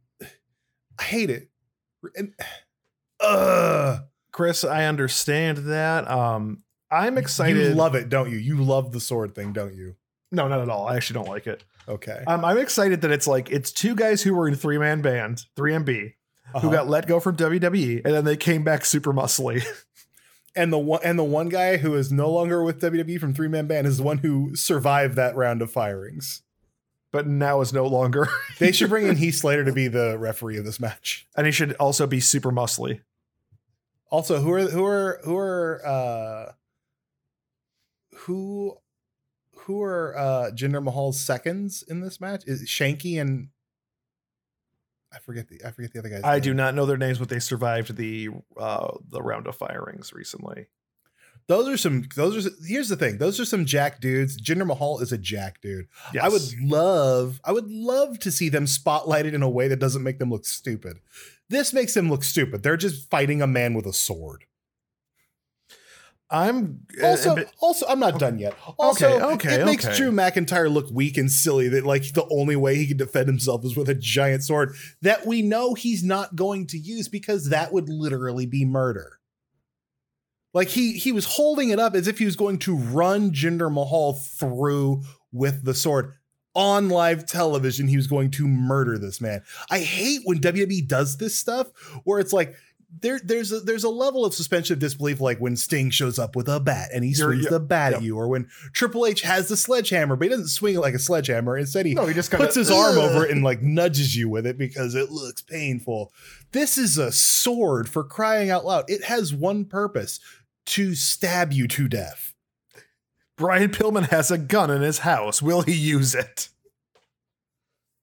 I 0.99 1.03
hate 1.03 1.29
it. 1.31 1.49
And 2.15 2.33
uh 3.19 3.99
Chris. 4.31 4.63
I 4.63 4.85
understand 4.85 5.57
that. 5.69 6.09
Um, 6.09 6.63
I'm 6.91 7.17
excited. 7.17 7.57
You 7.69 7.73
love 7.75 7.95
it, 7.95 8.09
don't 8.09 8.29
you? 8.31 8.37
You 8.37 8.57
love 8.63 8.91
the 8.91 8.99
sword 8.99 9.33
thing, 9.35 9.53
don't 9.53 9.73
you? 9.75 9.95
no, 10.31 10.47
not 10.47 10.61
at 10.61 10.69
all. 10.69 10.87
I 10.87 10.95
actually 10.95 11.15
don't 11.15 11.27
like 11.27 11.47
it. 11.47 11.63
Okay. 11.87 12.23
Um, 12.27 12.45
I'm 12.45 12.59
excited 12.59 13.01
that 13.01 13.09
it's 13.11 13.25
like 13.27 13.49
it's 13.49 13.71
two 13.71 13.95
guys 13.95 14.21
who 14.21 14.35
were 14.35 14.47
in 14.47 14.53
three 14.55 14.77
man 14.77 15.01
band, 15.01 15.45
3MB, 15.57 15.87
who 16.51 16.57
Uh-huh. 16.57 16.69
got 16.69 16.87
let 16.87 17.07
go 17.07 17.19
from 17.19 17.35
WWE, 17.35 18.05
and 18.05 18.13
then 18.13 18.25
they 18.25 18.37
came 18.37 18.63
back 18.63 18.85
super 18.85 19.11
muscly. 19.11 19.63
and 20.55 20.71
the 20.73 20.77
one 20.79 21.01
and 21.03 21.17
the 21.19 21.23
one 21.23 21.49
guy 21.49 21.77
who 21.77 21.95
is 21.95 22.11
no 22.11 22.29
longer 22.31 22.63
with 22.63 22.81
WWE 22.81 23.19
from 23.19 23.33
Three 23.33 23.47
Man 23.47 23.67
Band 23.67 23.87
is 23.87 23.97
the 23.97 24.03
one 24.03 24.19
who 24.19 24.55
survived 24.55 25.15
that 25.15 25.35
round 25.35 25.61
of 25.61 25.71
firings. 25.71 26.41
but 27.11 27.25
now 27.27 27.61
is 27.61 27.73
no 27.73 27.85
longer. 27.87 28.27
They 28.59 28.71
should 28.71 28.89
bring 28.89 29.07
in 29.07 29.15
Heath 29.23 29.35
Slater 29.35 29.63
to 29.65 29.71
be 29.73 29.87
the 29.87 30.17
referee 30.17 30.57
of 30.57 30.65
this 30.65 30.79
match. 30.79 31.27
and 31.35 31.45
he 31.45 31.51
should 31.51 31.73
also 31.73 32.05
be 32.07 32.19
super 32.19 32.51
muscly. 32.51 33.01
Also, 34.11 34.41
who 34.41 34.51
are 34.51 34.67
who 34.69 34.85
are 34.85 35.19
who 35.23 35.37
are 35.37 35.81
uh 35.85 36.51
who 38.21 38.75
who 39.55 39.81
are 39.81 40.17
uh 40.17 40.51
Jinder 40.51 40.83
Mahal's 40.83 41.19
seconds 41.19 41.83
in 41.87 42.01
this 42.01 42.19
match? 42.19 42.43
Is 42.47 42.63
Shanky 42.63 43.19
and 43.21 43.49
I 45.13 45.19
forget 45.19 45.47
the 45.47 45.61
I 45.65 45.71
forget 45.71 45.93
the 45.93 45.99
other 45.99 46.09
guys. 46.09 46.21
I 46.23 46.39
do 46.39 46.53
not 46.53 46.75
know 46.75 46.85
their 46.85 46.97
names, 46.97 47.17
but 47.17 47.29
they 47.29 47.39
survived 47.39 47.95
the 47.95 48.29
uh, 48.57 48.97
the 49.09 49.21
round 49.21 49.47
of 49.47 49.55
firings 49.55 50.13
recently. 50.13 50.67
Those 51.47 51.67
are 51.67 51.77
some. 51.77 52.07
Those 52.15 52.45
are. 52.45 52.49
Here's 52.63 52.89
the 52.89 52.95
thing. 52.95 53.17
Those 53.17 53.39
are 53.39 53.45
some 53.45 53.65
jack 53.65 54.01
dudes. 54.01 54.39
Jinder 54.39 54.67
Mahal 54.67 54.99
is 54.99 55.11
a 55.11 55.17
jack 55.17 55.61
dude. 55.61 55.87
Yes. 56.13 56.23
I 56.23 56.29
would 56.29 56.43
love. 56.61 57.41
I 57.43 57.51
would 57.51 57.67
love 57.67 58.19
to 58.19 58.31
see 58.31 58.49
them 58.49 58.65
spotlighted 58.65 59.33
in 59.33 59.41
a 59.41 59.49
way 59.49 59.67
that 59.67 59.79
doesn't 59.79 60.03
make 60.03 60.19
them 60.19 60.29
look 60.29 60.45
stupid. 60.45 60.99
This 61.49 61.73
makes 61.73 61.95
them 61.95 62.07
look 62.07 62.23
stupid. 62.23 62.61
They're 62.61 62.77
just 62.77 63.09
fighting 63.09 63.41
a 63.41 63.47
man 63.47 63.73
with 63.73 63.87
a 63.87 63.93
sword. 63.93 64.45
I'm 66.31 66.81
Also, 67.03 67.31
uh, 67.31 67.35
but- 67.35 67.51
also, 67.59 67.87
I'm 67.87 67.99
not 67.99 68.19
done 68.19 68.37
yet. 68.37 68.55
Also, 68.77 69.07
Okay, 69.07 69.25
okay, 69.49 69.61
it 69.61 69.65
makes 69.65 69.85
okay. 69.85 69.97
Drew 69.97 70.11
McIntyre 70.11 70.71
look 70.71 70.89
weak 70.91 71.17
and 71.17 71.31
silly. 71.31 71.67
That 71.69 71.85
like 71.85 72.13
the 72.13 72.27
only 72.29 72.55
way 72.55 72.75
he 72.75 72.85
can 72.87 72.97
defend 72.97 73.27
himself 73.27 73.65
is 73.65 73.75
with 73.75 73.89
a 73.89 73.95
giant 73.95 74.43
sword 74.43 74.75
that 75.01 75.25
we 75.25 75.41
know 75.41 75.73
he's 75.73 76.03
not 76.03 76.35
going 76.35 76.67
to 76.67 76.77
use 76.77 77.07
because 77.07 77.49
that 77.49 77.73
would 77.73 77.89
literally 77.89 78.45
be 78.45 78.63
murder. 78.63 79.19
Like 80.53 80.69
he 80.69 80.93
he 80.93 81.11
was 81.11 81.25
holding 81.25 81.69
it 81.69 81.79
up 81.79 81.95
as 81.95 82.07
if 82.07 82.19
he 82.19 82.25
was 82.25 82.35
going 82.35 82.59
to 82.59 82.75
run 82.75 83.31
Jinder 83.31 83.71
Mahal 83.71 84.13
through 84.13 85.03
with 85.31 85.63
the 85.63 85.73
sword 85.73 86.13
on 86.55 86.89
live 86.89 87.25
television. 87.27 87.87
He 87.87 87.97
was 87.97 88.07
going 88.07 88.31
to 88.31 88.47
murder 88.47 88.97
this 88.97 89.21
man. 89.21 89.41
I 89.69 89.79
hate 89.79 90.21
when 90.25 90.39
WWE 90.39 90.87
does 90.87 91.17
this 91.17 91.37
stuff 91.37 91.67
where 92.03 92.19
it's 92.19 92.33
like 92.33 92.55
there 93.01 93.19
there's 93.23 93.51
a 93.51 93.59
there's 93.59 93.83
a 93.83 93.89
level 93.89 94.25
of 94.25 94.33
suspension 94.33 94.73
of 94.73 94.79
disbelief 94.79 95.21
like 95.21 95.37
when 95.39 95.55
Sting 95.55 95.89
shows 95.91 96.17
up 96.17 96.35
with 96.35 96.47
a 96.49 96.59
bat 96.59 96.89
and 96.93 97.03
he 97.03 97.13
swings 97.13 97.43
yeah, 97.43 97.51
the 97.51 97.59
bat 97.59 97.93
at 97.93 98.01
you, 98.01 98.17
or 98.17 98.27
when 98.27 98.49
Triple 98.73 99.05
H 99.05 99.21
has 99.21 99.47
the 99.47 99.55
sledgehammer, 99.55 100.15
but 100.15 100.23
he 100.25 100.29
doesn't 100.29 100.47
swing 100.47 100.75
it 100.75 100.79
like 100.79 100.95
a 100.95 100.99
sledgehammer. 100.99 101.57
Instead, 101.57 101.85
he 101.85 101.93
No, 101.93 102.05
he 102.07 102.13
just 102.13 102.31
kinda- 102.31 102.45
puts 102.45 102.55
his 102.55 102.71
arm 102.71 102.97
over 102.97 103.25
it 103.25 103.31
and 103.31 103.43
like 103.43 103.61
nudges 103.61 104.15
you 104.15 104.27
with 104.27 104.45
it 104.47 104.57
because 104.57 104.95
it 104.95 105.11
looks 105.11 105.41
painful. 105.41 106.11
This 106.51 106.77
is 106.77 106.97
a 106.97 107.11
sword 107.11 107.87
for 107.87 108.03
crying 108.03 108.49
out 108.49 108.65
loud. 108.65 108.85
It 108.89 109.03
has 109.03 109.33
one 109.33 109.65
purpose 109.65 110.19
to 110.67 110.95
stab 110.95 111.53
you 111.53 111.67
to 111.67 111.87
death. 111.87 112.33
Brian 113.37 113.69
Pillman 113.69 114.09
has 114.09 114.31
a 114.31 114.37
gun 114.37 114.69
in 114.69 114.81
his 114.81 114.99
house. 114.99 115.41
Will 115.41 115.61
he 115.61 115.73
use 115.73 116.13
it? 116.15 116.49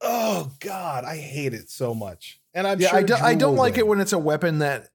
Oh 0.00 0.52
God, 0.60 1.04
I 1.04 1.16
hate 1.16 1.54
it 1.54 1.70
so 1.70 1.94
much. 1.94 2.40
And 2.56 2.66
I'm 2.66 2.80
yeah, 2.80 2.88
sure 2.88 2.98
I, 2.98 3.02
do, 3.02 3.14
I 3.14 3.34
don't 3.36 3.54
like 3.54 3.78
it 3.78 3.86
when 3.86 4.00
it's 4.00 4.12
a 4.12 4.18
weapon 4.18 4.58
that 4.58 4.88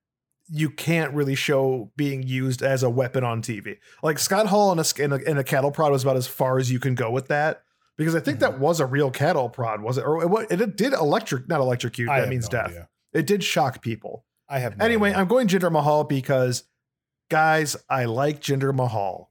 you 0.49 0.69
can't 0.69 1.13
really 1.13 1.35
show 1.35 1.91
being 1.95 2.23
used 2.23 2.61
as 2.61 2.83
a 2.83 2.89
weapon 2.89 3.23
on 3.23 3.41
TV. 3.41 3.77
Like 4.03 4.19
Scott 4.19 4.47
Hall 4.47 4.71
in 4.73 4.79
a, 4.79 4.83
in 5.01 5.13
a, 5.13 5.17
in 5.29 5.37
a 5.37 5.43
cattle 5.43 5.71
prod 5.71 5.91
was 5.93 6.03
about 6.03 6.17
as 6.17 6.27
far 6.27 6.57
as 6.57 6.69
you 6.71 6.79
can 6.79 6.95
go 6.95 7.09
with 7.11 7.27
that. 7.29 7.63
Because 7.97 8.15
I 8.15 8.19
think 8.19 8.39
that 8.39 8.53
Mm-hmm. 8.53 8.61
was 8.61 8.79
a 8.79 8.85
real 8.85 9.11
cattle 9.11 9.47
prod, 9.47 9.81
was 9.81 9.97
it? 9.97 10.01
Or 10.03 10.43
it, 10.43 10.59
it 10.59 10.75
did 10.75 10.91
electric, 10.93 11.47
not 11.47 11.61
electrocute. 11.61 12.09
I 12.09 12.21
That 12.21 12.29
means 12.29 12.45
no 12.51 12.57
death. 12.59 12.67
idea. 12.69 12.89
It 13.13 13.27
did 13.27 13.43
shock 13.43 13.81
people. 13.81 14.25
I 14.49 14.59
have 14.59 14.77
no 14.77 14.83
Anyway, 14.83 15.09
idea. 15.09 15.21
I'm 15.21 15.27
going 15.27 15.47
Jinder 15.47 15.71
Mahal 15.71 16.03
because, 16.05 16.63
guys, 17.29 17.75
I 17.89 18.05
like 18.05 18.41
Jinder 18.41 18.73
Mahal. 18.73 19.29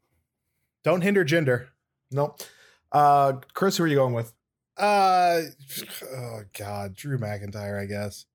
don't 0.84 1.00
hinder 1.02 1.24
gender. 1.24 1.70
Nope. 2.12 2.40
Uh, 2.92 3.34
Chris, 3.54 3.76
who 3.76 3.84
are 3.84 3.86
you 3.88 3.96
going 3.96 4.14
with? 4.14 4.32
Uh, 4.80 5.42
oh 6.16 6.40
God, 6.58 6.94
Drew 6.94 7.18
McIntyre, 7.18 7.80
I 7.80 7.86
guess. 7.86 8.26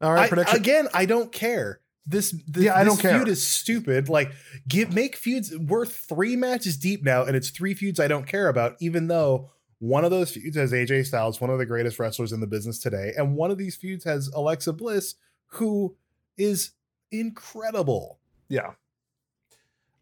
All 0.00 0.12
right, 0.12 0.24
I- 0.24 0.28
prediction. 0.28 0.56
again, 0.56 0.88
I 0.94 1.06
don't 1.06 1.32
care. 1.32 1.80
This, 2.06 2.30
this 2.46 2.64
Yeah, 2.64 2.74
I 2.74 2.84
this 2.84 2.94
don't 2.94 3.00
care. 3.02 3.18
feud 3.18 3.28
is 3.28 3.46
stupid. 3.46 4.08
Like, 4.08 4.32
give 4.66 4.94
make 4.94 5.14
feuds. 5.16 5.56
We're 5.56 5.84
three 5.86 6.36
matches 6.36 6.76
deep 6.78 7.04
now, 7.04 7.24
and 7.24 7.36
it's 7.36 7.50
three 7.50 7.74
feuds 7.74 8.00
I 8.00 8.08
don't 8.08 8.26
care 8.26 8.48
about. 8.48 8.76
Even 8.80 9.08
though 9.08 9.50
one 9.78 10.04
of 10.06 10.10
those 10.10 10.30
feuds 10.32 10.56
has 10.56 10.72
AJ 10.72 11.04
Styles, 11.06 11.38
one 11.40 11.50
of 11.50 11.58
the 11.58 11.66
greatest 11.66 11.98
wrestlers 11.98 12.32
in 12.32 12.40
the 12.40 12.46
business 12.46 12.78
today, 12.78 13.12
and 13.16 13.36
one 13.36 13.50
of 13.50 13.58
these 13.58 13.76
feuds 13.76 14.04
has 14.04 14.28
Alexa 14.28 14.72
Bliss, 14.72 15.16
who 15.48 15.96
is 16.38 16.70
incredible. 17.12 18.18
yeah. 18.48 18.72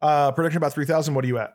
Uh, 0.03 0.31
prediction 0.31 0.59
about 0.59 0.73
3,000. 0.75 1.15
What 1.15 1.25
are 1.25 1.29
you 1.29 1.39
at? 1.39 1.55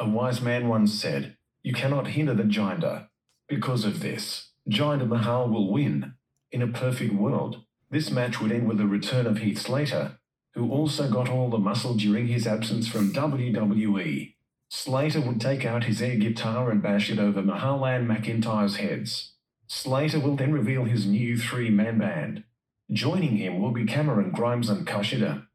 A 0.00 0.08
wise 0.08 0.42
man 0.42 0.68
once 0.68 0.92
said, 0.92 1.36
You 1.62 1.72
cannot 1.72 2.08
hinder 2.08 2.34
the 2.34 2.42
Jinder. 2.42 3.08
Because 3.48 3.84
of 3.84 4.00
this, 4.00 4.50
Jinder 4.68 5.06
Mahal 5.06 5.48
will 5.48 5.70
win. 5.72 6.14
In 6.50 6.62
a 6.62 6.66
perfect 6.66 7.14
world, 7.14 7.64
this 7.90 8.10
match 8.10 8.40
would 8.40 8.52
end 8.52 8.68
with 8.68 8.78
the 8.78 8.86
return 8.86 9.26
of 9.26 9.38
Heath 9.38 9.60
Slater, 9.60 10.18
who 10.54 10.70
also 10.70 11.10
got 11.10 11.28
all 11.28 11.50
the 11.50 11.58
muscle 11.58 11.94
during 11.94 12.26
his 12.26 12.46
absence 12.46 12.88
from 12.88 13.12
WWE. 13.12 14.34
Slater 14.70 15.20
would 15.20 15.40
take 15.40 15.64
out 15.64 15.84
his 15.84 16.00
air 16.02 16.16
guitar 16.16 16.70
and 16.70 16.82
bash 16.82 17.10
it 17.10 17.18
over 17.18 17.42
Mahal 17.42 17.84
and 17.84 18.08
McIntyre's 18.08 18.76
heads. 18.76 19.32
Slater 19.68 20.18
will 20.18 20.36
then 20.36 20.52
reveal 20.52 20.84
his 20.84 21.06
new 21.06 21.38
three 21.38 21.70
man 21.70 21.98
band. 21.98 22.44
Joining 22.90 23.36
him 23.36 23.60
will 23.60 23.70
be 23.70 23.84
Cameron 23.84 24.30
Grimes 24.32 24.68
and 24.68 24.86
Kushida. 24.86 25.46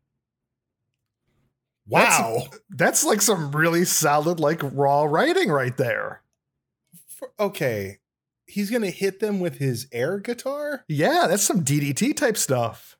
Wow. 1.88 2.48
That's 2.70 3.04
like 3.06 3.22
some 3.22 3.52
really 3.52 3.86
solid, 3.86 4.40
like 4.40 4.60
raw 4.64 5.04
writing 5.04 5.50
right 5.50 5.76
there. 5.78 6.22
For- 7.08 7.32
okay. 7.40 8.00
He's 8.46 8.70
gonna 8.70 8.90
hit 8.92 9.20
them 9.20 9.40
with 9.40 9.58
his 9.58 9.88
air 9.92 10.20
guitar, 10.20 10.84
Yeah, 10.88 11.28
that's 11.28 11.44
some 11.44 11.64
DDT 11.66 12.16
type 12.16 12.38
stuff. 12.38 12.98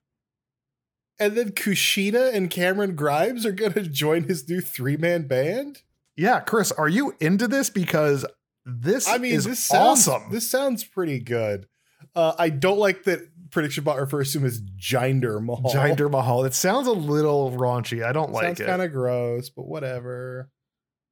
and 1.20 1.36
then 1.36 1.50
Kushida 1.52 2.34
and 2.34 2.50
Cameron 2.50 2.96
Grimes 2.96 3.46
are 3.46 3.52
gonna 3.52 3.84
join 3.84 4.24
his 4.24 4.48
new 4.50 4.62
three 4.62 4.98
man 4.98 5.28
band. 5.28 5.82
Yeah, 6.16 6.40
Chris, 6.42 6.72
are 6.74 6.90
you 6.90 7.16
into 7.20 7.48
this? 7.48 7.70
Because 7.70 8.26
this 8.66 9.08
I 9.08 9.18
mean, 9.18 9.34
is 9.34 9.46
this 9.46 9.64
sounds 9.64 10.08
awesome. 10.08 10.32
this 10.32 10.50
sounds 10.50 10.84
pretty 10.84 11.20
good. 11.20 11.68
Uh, 12.16 12.34
I 12.38 12.50
don't 12.50 12.80
like 12.80 13.04
that 13.06 13.22
prediction 13.52 13.84
bot 13.84 14.00
refers 14.00 14.32
to 14.34 14.40
him 14.40 14.46
as 14.46 14.62
Jinder 14.62 15.44
Mahal. 15.44 15.72
Jinder 15.72 16.10
Mahal. 16.10 16.46
It 16.46 16.54
sounds 16.54 16.88
a 16.88 16.92
little 16.92 17.52
raunchy. 17.52 18.04
I 18.04 18.12
don't 18.12 18.32
like 18.32 18.44
sounds 18.44 18.60
it. 18.60 18.64
Sounds 18.64 18.70
kind 18.70 18.82
of 18.82 18.92
gross, 18.92 19.50
but 19.50 19.68
whatever. 19.68 20.50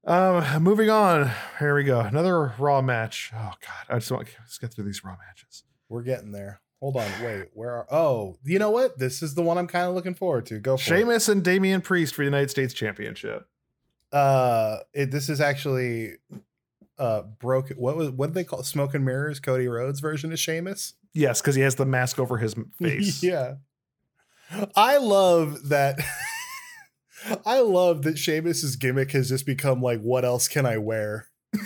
Um, 0.05 0.63
moving 0.63 0.89
on. 0.89 1.31
Here 1.59 1.75
we 1.75 1.83
go. 1.83 1.99
Another 1.99 2.53
Raw 2.59 2.81
match. 2.81 3.31
Oh 3.33 3.53
God, 3.59 3.85
I 3.89 3.95
just 3.95 4.11
want 4.11 4.27
let's 4.39 4.57
get 4.57 4.73
through 4.73 4.85
these 4.85 5.03
Raw 5.03 5.17
matches. 5.27 5.63
We're 5.89 6.03
getting 6.03 6.31
there. 6.31 6.61
Hold 6.79 6.97
on, 6.97 7.09
wait. 7.23 7.47
Where 7.53 7.71
are? 7.71 7.87
Oh, 7.89 8.37
you 8.43 8.59
know 8.59 8.69
what? 8.69 8.99
This 8.99 9.23
is 9.23 9.33
the 9.33 9.41
one 9.41 9.57
I'm 9.57 9.67
kind 9.67 9.87
of 9.87 9.95
looking 9.95 10.13
forward 10.13 10.45
to. 10.47 10.59
Go 10.59 10.77
for 10.77 10.93
it. 10.93 10.97
Sheamus 10.97 11.27
and 11.27 11.43
Damian 11.43 11.81
Priest 11.81 12.13
for 12.13 12.21
the 12.21 12.25
United 12.25 12.51
States 12.51 12.73
Championship. 12.73 13.47
Uh, 14.11 14.77
it, 14.93 15.09
this 15.09 15.29
is 15.29 15.41
actually 15.41 16.17
uh 16.99 17.23
broke. 17.39 17.69
What 17.71 17.97
was 17.97 18.11
what 18.11 18.27
did 18.27 18.35
they 18.35 18.43
call 18.43 18.59
it? 18.59 18.65
Smoke 18.65 18.93
and 18.93 19.03
Mirrors? 19.03 19.39
Cody 19.39 19.67
Rhodes 19.67 19.99
version 19.99 20.31
of 20.31 20.39
Sheamus. 20.39 20.93
Yes, 21.15 21.41
because 21.41 21.55
he 21.55 21.61
has 21.61 21.75
the 21.75 21.85
mask 21.85 22.19
over 22.19 22.37
his 22.37 22.55
face. 22.79 23.23
yeah. 23.23 23.55
I 24.75 24.97
love 24.97 25.69
that. 25.69 25.97
I 27.45 27.61
love 27.61 28.03
that 28.03 28.19
Sheamus's 28.19 28.75
gimmick 28.75 29.11
has 29.13 29.29
just 29.29 29.45
become 29.47 29.81
like, 29.81 30.01
what 30.01 30.23
else 30.23 30.47
can 30.47 30.67
I 30.67 30.77
wear? 30.77 31.29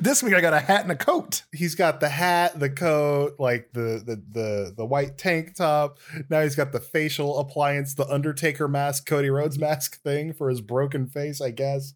this 0.00 0.22
week 0.22 0.34
I 0.34 0.40
got 0.40 0.52
a 0.52 0.60
hat 0.60 0.82
and 0.82 0.92
a 0.92 0.96
coat. 0.96 1.42
He's 1.52 1.74
got 1.74 1.98
the 1.98 2.10
hat, 2.10 2.60
the 2.60 2.70
coat, 2.70 3.34
like 3.40 3.70
the 3.72 4.02
the 4.04 4.22
the 4.30 4.74
the 4.76 4.86
white 4.86 5.18
tank 5.18 5.56
top. 5.56 5.98
Now 6.28 6.42
he's 6.42 6.54
got 6.54 6.70
the 6.72 6.80
facial 6.80 7.38
appliance, 7.38 7.94
the 7.94 8.06
Undertaker 8.06 8.68
mask, 8.68 9.06
Cody 9.06 9.30
Rhodes 9.30 9.58
mask 9.58 10.00
thing 10.02 10.32
for 10.32 10.50
his 10.50 10.60
broken 10.60 11.06
face, 11.08 11.40
I 11.40 11.50
guess. 11.50 11.94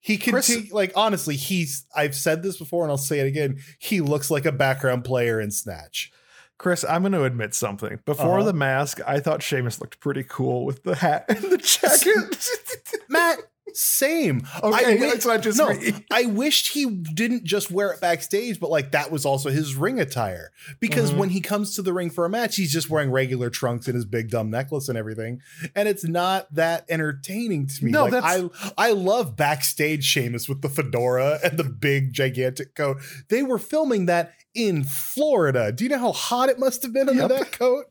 He 0.00 0.16
can 0.16 0.32
Chris- 0.32 0.46
take 0.46 0.72
like 0.72 0.92
honestly, 0.96 1.36
he's 1.36 1.84
I've 1.94 2.14
said 2.14 2.42
this 2.42 2.56
before 2.56 2.84
and 2.84 2.90
I'll 2.90 2.96
say 2.98 3.20
it 3.20 3.26
again. 3.26 3.58
He 3.78 4.00
looks 4.00 4.30
like 4.30 4.46
a 4.46 4.52
background 4.52 5.04
player 5.04 5.40
in 5.40 5.50
Snatch. 5.50 6.10
Chris, 6.58 6.84
I'm 6.84 7.02
going 7.02 7.12
to 7.12 7.24
admit 7.24 7.54
something. 7.54 8.00
Before 8.04 8.36
Uh-huh. 8.40 8.44
the 8.46 8.52
mask, 8.52 9.00
I 9.06 9.18
thought 9.20 9.42
Sheamus 9.42 9.80
looked 9.80 9.98
pretty 9.98 10.22
cool 10.24 10.66
with 10.66 10.82
the 10.82 10.94
hat 10.94 11.24
and 11.28 11.38
the 11.50 11.56
jacket. 11.56 12.50
Matt, 13.08 13.38
same. 13.76 14.42
Okay, 14.62 14.84
I 14.84 14.94
wi- 14.96 15.18
not 15.24 15.42
just 15.42 15.58
no, 15.58 15.68
me. 15.68 15.92
I 16.10 16.24
wished 16.26 16.72
he 16.72 16.86
didn't 16.86 17.44
just 17.44 17.70
wear 17.70 17.92
it 17.92 18.00
backstage, 18.00 18.58
but 18.60 18.70
like 18.70 18.92
that 18.92 19.10
was 19.10 19.24
also 19.24 19.50
his 19.50 19.74
ring 19.74 20.00
attire. 20.00 20.50
Because 20.80 21.12
Mhm. 21.12 21.16
when 21.18 21.28
he 21.30 21.40
comes 21.40 21.74
to 21.76 21.82
the 21.82 21.92
ring 21.92 22.10
for 22.10 22.24
a 22.24 22.28
match, 22.30 22.56
he's 22.56 22.72
just 22.72 22.90
wearing 22.90 23.10
regular 23.10 23.50
trunks 23.50 23.86
and 23.86 23.94
his 23.94 24.04
big 24.04 24.30
dumb 24.30 24.50
necklace 24.50 24.88
and 24.88 24.96
everything, 24.98 25.40
and 25.74 25.88
it's 25.88 26.04
not 26.04 26.52
that 26.54 26.84
entertaining 26.88 27.66
to 27.66 27.84
me. 27.84 27.90
No, 27.90 28.04
like, 28.04 28.12
that's- 28.12 28.50
I 28.76 28.88
I 28.88 28.92
love 28.92 29.36
backstage 29.36 30.04
Sheamus 30.04 30.48
with 30.48 30.62
the 30.62 30.68
fedora 30.68 31.38
and 31.44 31.58
the 31.58 31.64
big 31.64 32.12
gigantic 32.12 32.74
coat. 32.74 32.98
They 33.28 33.42
were 33.42 33.58
filming 33.58 34.06
that 34.06 34.32
in 34.54 34.84
Florida. 34.84 35.70
Do 35.72 35.84
you 35.84 35.90
know 35.90 35.98
how 35.98 36.12
hot 36.12 36.48
it 36.48 36.58
must 36.58 36.82
have 36.82 36.92
been 36.92 37.08
under 37.08 37.22
Yep. 37.22 37.28
that 37.30 37.52
coat? 37.52 37.84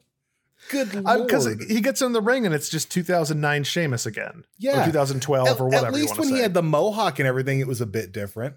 Good 0.70 0.94
lord! 0.94 1.28
Because 1.28 1.48
he 1.68 1.82
gets 1.82 2.02
in 2.02 2.14
the 2.14 2.22
ring 2.22 2.46
and 2.46 2.54
it's 2.54 2.70
just 2.70 2.92
2009 2.92 3.64
Sheamus 3.64 4.06
again. 4.06 4.44
Yeah. 4.58 4.84
Or 4.84 4.86
2012 4.86 5.48
at, 5.48 5.60
or 5.60 5.66
whatever. 5.66 5.88
At 5.88 5.94
least 5.94 6.18
when 6.18 6.30
he 6.30 6.40
had 6.40 6.54
the 6.54 6.64
mohawk 6.64 7.20
and 7.20 7.28
everything, 7.28 7.60
it 7.60 7.68
was 7.68 7.82
a 7.82 7.86
bit 7.86 8.12
different. 8.12 8.56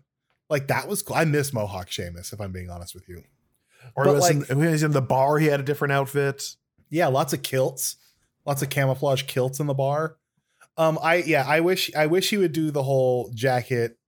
Like 0.49 0.69
that 0.69 0.87
was 0.87 1.03
cool. 1.03 1.17
I 1.17 1.25
miss 1.25 1.53
Mohawk 1.53 1.91
Sheamus, 1.91 2.33
if 2.33 2.41
I'm 2.41 2.53
being 2.53 2.69
honest 2.69 2.95
with 2.95 3.09
you. 3.09 3.23
Or 3.97 4.05
but 4.05 4.15
was, 4.15 4.23
like- 4.23 4.51
in, 4.51 4.59
when 4.59 4.67
he 4.67 4.73
was 4.73 4.83
in 4.83 4.93
the 4.93 5.03
bar, 5.03 5.39
he 5.39 5.47
had 5.47 5.61
a 5.61 5.63
different 5.63 5.93
outfit. 5.93 6.45
Yeah, 6.91 7.07
lots 7.07 7.33
of 7.33 7.43
kilts, 7.43 7.97
lots 8.45 8.61
of 8.61 8.69
camouflage 8.69 9.23
kilts 9.23 9.61
in 9.61 9.67
the 9.67 9.75
bar. 9.75 10.19
Um, 10.77 10.99
I 11.03 11.17
yeah, 11.17 11.45
I 11.47 11.61
wish 11.61 11.91
I 11.95 12.07
wish 12.07 12.31
he 12.31 12.37
would 12.37 12.53
do 12.53 12.71
the 12.71 12.83
whole 12.83 13.31
jacket, 13.35 13.99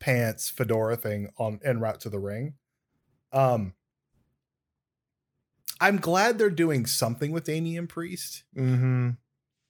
pants, 0.00 0.50
fedora 0.50 0.96
thing 0.96 1.28
on 1.38 1.60
en 1.64 1.80
route 1.80 2.00
to 2.00 2.10
the 2.10 2.18
ring. 2.18 2.54
Um, 3.32 3.74
I'm 5.80 5.98
glad 5.98 6.38
they're 6.38 6.50
doing 6.50 6.86
something 6.86 7.30
with 7.32 7.44
Damian 7.44 7.86
Priest. 7.86 8.44
Mm-hmm. 8.56 9.10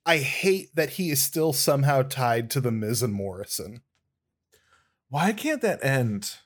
I 0.06 0.18
hate 0.18 0.74
that 0.74 0.90
he 0.90 1.10
is 1.10 1.20
still 1.20 1.52
somehow 1.52 2.02
tied 2.02 2.50
to 2.52 2.60
the 2.60 2.70
Miz 2.72 3.02
and 3.02 3.12
Morrison. 3.12 3.82
Why 5.10 5.32
can't 5.32 5.60
that 5.62 5.84
end? 5.84 6.36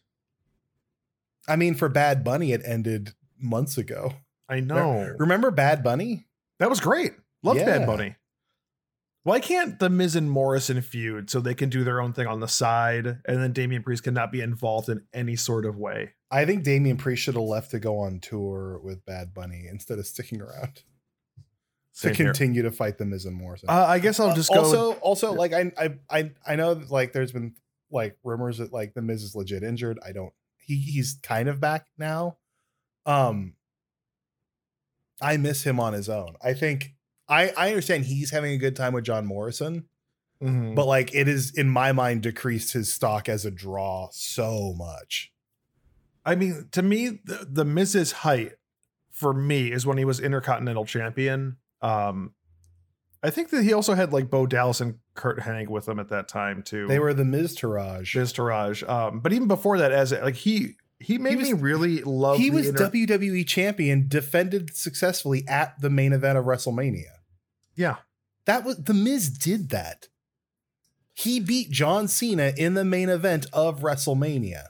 I 1.48 1.56
mean, 1.56 1.74
for 1.74 1.88
Bad 1.88 2.24
Bunny, 2.24 2.52
it 2.52 2.62
ended 2.64 3.14
months 3.38 3.78
ago. 3.78 4.14
I 4.48 4.60
know. 4.60 5.14
Remember 5.18 5.50
Bad 5.50 5.82
Bunny? 5.82 6.26
That 6.58 6.70
was 6.70 6.80
great. 6.80 7.12
Loved 7.42 7.60
Yeah. 7.60 7.78
Bad 7.78 7.86
Bunny. 7.86 8.16
Why 9.24 9.38
can't 9.38 9.78
the 9.78 9.88
Miz 9.88 10.16
and 10.16 10.28
Morrison 10.30 10.82
feud 10.82 11.30
so 11.30 11.40
they 11.40 11.54
can 11.54 11.68
do 11.68 11.84
their 11.84 12.00
own 12.00 12.12
thing 12.12 12.26
on 12.26 12.40
the 12.40 12.48
side 12.48 13.06
and 13.06 13.40
then 13.40 13.52
Damian 13.52 13.82
Priest 13.84 14.02
cannot 14.02 14.32
be 14.32 14.40
involved 14.40 14.88
in 14.88 15.02
any 15.12 15.36
sort 15.36 15.64
of 15.64 15.76
way? 15.76 16.14
I 16.30 16.44
think 16.44 16.64
Damian 16.64 16.96
Priest 16.96 17.22
should 17.22 17.34
have 17.34 17.44
left 17.44 17.70
to 17.70 17.78
go 17.78 17.98
on 17.98 18.18
tour 18.18 18.80
with 18.82 19.04
Bad 19.06 19.32
Bunny 19.32 19.66
instead 19.70 20.00
of 20.00 20.06
sticking 20.06 20.40
around 20.40 20.82
Same 21.92 22.12
to 22.12 22.16
here. 22.16 22.26
continue 22.32 22.62
to 22.62 22.72
fight 22.72 22.98
the 22.98 23.04
Miz 23.04 23.24
and 23.24 23.36
Morrison. 23.36 23.68
Uh, 23.68 23.86
I 23.86 24.00
guess 24.00 24.18
I'll 24.18 24.34
just 24.34 24.52
go. 24.52 24.58
also, 24.58 24.92
also, 24.94 25.32
like 25.34 25.52
I, 25.52 25.70
I, 25.78 25.94
I, 26.10 26.30
I 26.44 26.56
know 26.56 26.74
that 26.74 26.90
like 26.90 27.12
there's 27.12 27.32
been 27.32 27.54
like 27.92 28.16
rumors 28.24 28.58
that 28.58 28.72
like 28.72 28.94
the 28.94 29.02
Miz 29.02 29.22
is 29.22 29.36
legit 29.36 29.62
injured. 29.62 29.98
I 30.04 30.10
don't. 30.10 30.32
He 30.56 30.76
he's 30.78 31.18
kind 31.22 31.48
of 31.48 31.60
back 31.60 31.86
now. 31.96 32.38
Um, 33.06 33.54
I 35.20 35.36
miss 35.36 35.62
him 35.62 35.78
on 35.78 35.92
his 35.92 36.08
own. 36.08 36.34
I 36.42 36.54
think 36.54 36.94
I 37.32 37.52
I 37.56 37.68
understand 37.68 38.04
he's 38.04 38.30
having 38.30 38.52
a 38.52 38.58
good 38.58 38.76
time 38.76 38.92
with 38.92 39.04
John 39.04 39.24
Morrison, 39.26 39.84
Mhm. 40.42 40.74
but 40.74 40.86
like 40.86 41.14
it 41.14 41.28
is 41.28 41.50
in 41.56 41.68
my 41.68 41.92
mind 41.92 42.22
decreased 42.22 42.72
his 42.72 42.92
stock 42.92 43.28
as 43.28 43.44
a 43.44 43.50
draw 43.50 44.08
so 44.12 44.74
much. 44.76 45.32
I 46.24 46.34
mean, 46.36 46.68
to 46.72 46.82
me, 46.82 47.20
the, 47.24 47.46
the 47.50 47.64
Miz's 47.64 48.12
height 48.12 48.52
for 49.10 49.32
me 49.34 49.72
is 49.72 49.84
when 49.86 49.98
he 49.98 50.04
was 50.04 50.20
Intercontinental 50.20 50.84
Champion. 50.84 51.56
Um, 51.80 52.34
I 53.24 53.30
think 53.30 53.50
that 53.50 53.62
he 53.62 53.72
also 53.72 53.94
had 53.94 54.12
like 54.12 54.30
Bo 54.30 54.46
Dallas 54.46 54.80
and 54.80 54.96
Curt 55.14 55.40
Hennig 55.40 55.68
with 55.68 55.88
him 55.88 55.98
at 56.00 56.08
that 56.10 56.28
time 56.28 56.62
too. 56.62 56.86
They 56.88 56.98
were 56.98 57.14
the 57.14 57.22
Miztourage. 57.24 58.14
Miz 58.16 58.32
Taraj. 58.32 58.88
Um, 58.88 59.20
but 59.20 59.32
even 59.32 59.48
before 59.48 59.78
that, 59.78 59.92
as 59.92 60.12
like 60.12 60.34
he 60.36 60.74
he 61.00 61.18
made 61.18 61.36
was- 61.38 61.48
me 61.48 61.54
really 61.54 62.02
love. 62.02 62.38
he 62.38 62.50
was 62.50 62.68
inter- 62.68 62.88
WWE 62.90 63.44
champion, 63.46 64.06
defended 64.08 64.74
successfully 64.76 65.44
at 65.48 65.80
the 65.80 65.90
main 65.90 66.12
event 66.12 66.38
of 66.38 66.44
WrestleMania. 66.44 67.10
Yeah. 67.74 67.96
That 68.46 68.64
was 68.64 68.76
the 68.78 68.94
Miz 68.94 69.28
did 69.28 69.70
that. 69.70 70.08
He 71.14 71.38
beat 71.40 71.70
John 71.70 72.08
Cena 72.08 72.52
in 72.56 72.74
the 72.74 72.84
main 72.84 73.08
event 73.08 73.46
of 73.52 73.80
WrestleMania. 73.80 74.64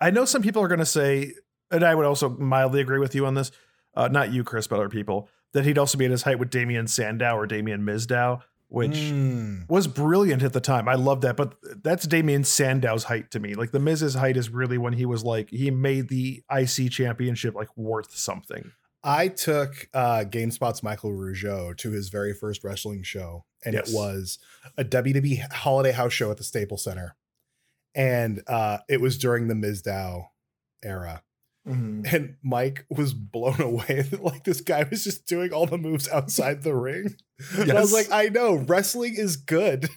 I 0.00 0.10
know 0.10 0.24
some 0.24 0.42
people 0.42 0.62
are 0.62 0.68
going 0.68 0.80
to 0.80 0.86
say, 0.86 1.34
and 1.70 1.84
I 1.84 1.94
would 1.94 2.06
also 2.06 2.30
mildly 2.30 2.80
agree 2.80 2.98
with 2.98 3.14
you 3.14 3.26
on 3.26 3.34
this. 3.34 3.52
Uh, 3.94 4.08
not 4.08 4.32
you, 4.32 4.42
Chris, 4.44 4.66
but 4.66 4.76
other 4.76 4.88
people 4.88 5.28
that 5.52 5.64
he'd 5.66 5.76
also 5.78 5.98
be 5.98 6.06
at 6.06 6.10
his 6.10 6.22
height 6.22 6.38
with 6.38 6.50
Damian 6.50 6.86
Sandow 6.88 7.36
or 7.36 7.46
Damian 7.46 7.82
Mizdow, 7.82 8.40
which 8.68 8.92
Mm. 8.96 9.68
was 9.68 9.86
brilliant 9.86 10.42
at 10.42 10.54
the 10.54 10.60
time. 10.62 10.88
I 10.88 10.94
love 10.94 11.20
that, 11.20 11.36
but 11.36 11.54
that's 11.84 12.06
Damian 12.06 12.42
Sandow's 12.44 13.04
height 13.04 13.30
to 13.32 13.38
me. 13.38 13.54
Like 13.54 13.70
the 13.70 13.78
Miz's 13.78 14.14
height 14.14 14.38
is 14.38 14.48
really 14.48 14.78
when 14.78 14.94
he 14.94 15.04
was 15.04 15.22
like 15.22 15.50
he 15.50 15.70
made 15.70 16.08
the 16.08 16.42
IC 16.50 16.90
championship 16.90 17.54
like 17.54 17.68
worth 17.76 18.16
something. 18.16 18.72
I 19.04 19.28
took 19.28 19.88
uh, 19.92 20.24
GameSpot's 20.28 20.82
Michael 20.82 21.10
Rougeau 21.10 21.76
to 21.78 21.90
his 21.90 22.08
very 22.08 22.32
first 22.34 22.62
wrestling 22.62 23.02
show, 23.02 23.44
and 23.64 23.74
Yes. 23.74 23.90
it 23.90 23.96
was 23.96 24.38
a 24.78 24.84
WWE 24.84 25.52
holiday 25.52 25.92
house 25.92 26.12
show 26.12 26.30
at 26.30 26.36
the 26.36 26.44
Staples 26.44 26.84
Center, 26.84 27.16
and 27.94 28.42
uh, 28.46 28.78
it 28.88 29.00
was 29.00 29.18
during 29.18 29.48
the 29.48 29.54
Mizdow 29.54 30.26
era. 30.84 31.22
And 31.64 32.34
Mike 32.42 32.86
was 32.90 33.14
blown 33.14 33.60
away 33.60 34.02
that 34.10 34.20
like 34.22 34.42
this 34.42 34.60
guy 34.60 34.84
was 34.90 35.04
just 35.04 35.26
doing 35.28 35.52
all 35.52 35.66
the 35.66 35.78
moves 35.78 36.08
outside 36.08 36.62
the 36.64 36.74
ring. 36.74 37.14
And 37.56 37.70
I 37.70 37.80
was 37.80 37.92
like, 37.92 38.10
I 38.10 38.30
know 38.30 38.54
wrestling 38.56 39.14
is 39.16 39.36
good. 39.36 39.88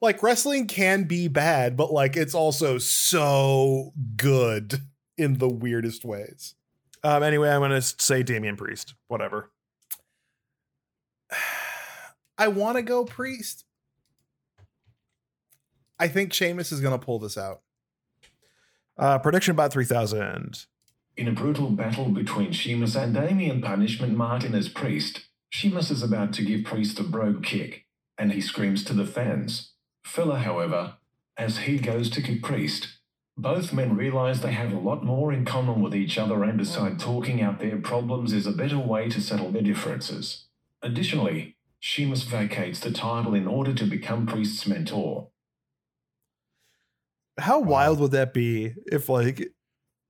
like 0.00 0.22
wrestling 0.22 0.66
can 0.66 1.04
be 1.04 1.28
bad, 1.28 1.76
but 1.76 1.92
like 1.92 2.16
it's 2.16 2.34
also 2.34 2.78
so 2.78 3.92
good 4.16 4.80
in 5.18 5.36
the 5.36 5.48
weirdest 5.50 6.02
ways. 6.04 6.54
Um, 7.04 7.22
anyway, 7.22 7.50
I'm 7.50 7.60
going 7.60 7.70
to 7.70 7.82
say 7.82 8.22
Damian 8.22 8.56
Priest. 8.56 8.94
Whatever. 9.08 9.50
I 12.38 12.48
want 12.48 12.76
to 12.76 12.82
go 12.82 13.04
priest. 13.04 13.64
I 16.00 16.08
think 16.08 16.32
Sheamus 16.32 16.72
is 16.72 16.80
going 16.80 16.98
to 16.98 17.04
pull 17.04 17.20
this 17.20 17.38
out. 17.38 17.60
Uh, 18.98 19.18
prediction 19.18 19.52
about 19.52 19.72
three 19.72 19.84
thousand. 19.84 20.66
In 21.16 21.28
a 21.28 21.32
brutal 21.32 21.70
battle 21.70 22.08
between 22.08 22.50
Sheamus 22.50 22.96
and 22.96 23.14
Damian 23.14 23.60
Punishment 23.60 24.16
Martinez 24.16 24.68
Priest, 24.68 25.26
Sheamus 25.50 25.90
is 25.92 26.02
about 26.02 26.32
to 26.34 26.44
give 26.44 26.64
Priest 26.64 26.98
a 26.98 27.04
brogue 27.04 27.44
kick, 27.44 27.86
and 28.18 28.32
he 28.32 28.40
screams 28.40 28.82
to 28.84 28.92
the 28.92 29.06
fans. 29.06 29.74
Filler, 30.04 30.38
however, 30.38 30.94
as 31.36 31.58
he 31.58 31.78
goes 31.78 32.10
to 32.10 32.22
kick 32.22 32.42
Priest, 32.42 32.98
both 33.36 33.72
men 33.72 33.96
realize 33.96 34.40
they 34.40 34.52
have 34.52 34.72
a 34.72 34.78
lot 34.78 35.04
more 35.04 35.32
in 35.32 35.44
common 35.44 35.82
with 35.82 35.94
each 35.94 36.18
other 36.18 36.44
and 36.44 36.58
decide 36.58 37.00
talking 37.00 37.42
out 37.42 37.58
their 37.58 37.78
problems 37.78 38.32
is 38.32 38.46
a 38.46 38.52
better 38.52 38.78
way 38.78 39.08
to 39.08 39.20
settle 39.20 39.50
their 39.50 39.62
differences. 39.62 40.44
Additionally, 40.82 41.56
Sheamus 41.80 42.22
vacates 42.22 42.80
the 42.80 42.90
title 42.90 43.34
in 43.34 43.46
order 43.46 43.74
to 43.74 43.84
become 43.84 44.26
Priest's 44.26 44.66
mentor. 44.66 45.28
How 47.38 47.58
wild 47.58 47.98
would 47.98 48.12
that 48.12 48.32
be 48.32 48.74
if 48.86 49.08
like 49.08 49.48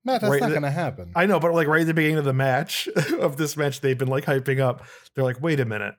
Matt, 0.04 0.20
that's 0.20 0.30
Right, 0.30 0.40
not 0.40 0.50
going 0.50 0.62
to 0.62 0.70
happen. 0.70 1.12
I 1.16 1.24
know, 1.24 1.40
but 1.40 1.54
like 1.54 1.66
right 1.66 1.80
at 1.80 1.86
the 1.86 1.94
beginning 1.94 2.18
of 2.18 2.24
the 2.24 2.34
match 2.34 2.88
of 3.18 3.38
this 3.38 3.56
match, 3.56 3.80
they've 3.80 3.96
been 3.96 4.08
like 4.08 4.26
hyping 4.26 4.60
up. 4.60 4.84
They're 5.14 5.24
like, 5.24 5.40
wait 5.40 5.60
a 5.60 5.64
minute, 5.64 5.94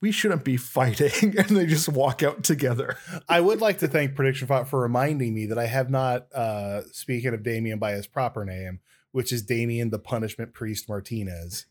we 0.00 0.12
shouldn't 0.12 0.44
be 0.44 0.56
fighting, 0.56 1.10
and 1.38 1.48
they 1.48 1.66
just 1.66 1.88
walk 1.88 2.22
out 2.22 2.42
together. 2.42 2.96
I 3.28 3.40
would 3.40 3.60
like 3.60 3.78
to 3.78 3.88
thank 3.88 4.14
Prediction 4.14 4.46
Bot 4.46 4.68
for 4.68 4.80
reminding 4.80 5.34
me 5.34 5.46
that 5.46 5.58
I 5.58 5.66
have 5.66 5.90
not, 5.90 6.32
uh, 6.32 6.82
speaking 6.92 7.34
of 7.34 7.42
Damian 7.42 7.78
by 7.78 7.92
his 7.92 8.06
proper 8.06 8.44
name, 8.44 8.80
which 9.12 9.32
is 9.32 9.42
Damian 9.42 9.90
the 9.90 9.98
Punishment 9.98 10.54
Priest 10.54 10.88
Martinez. 10.88 11.66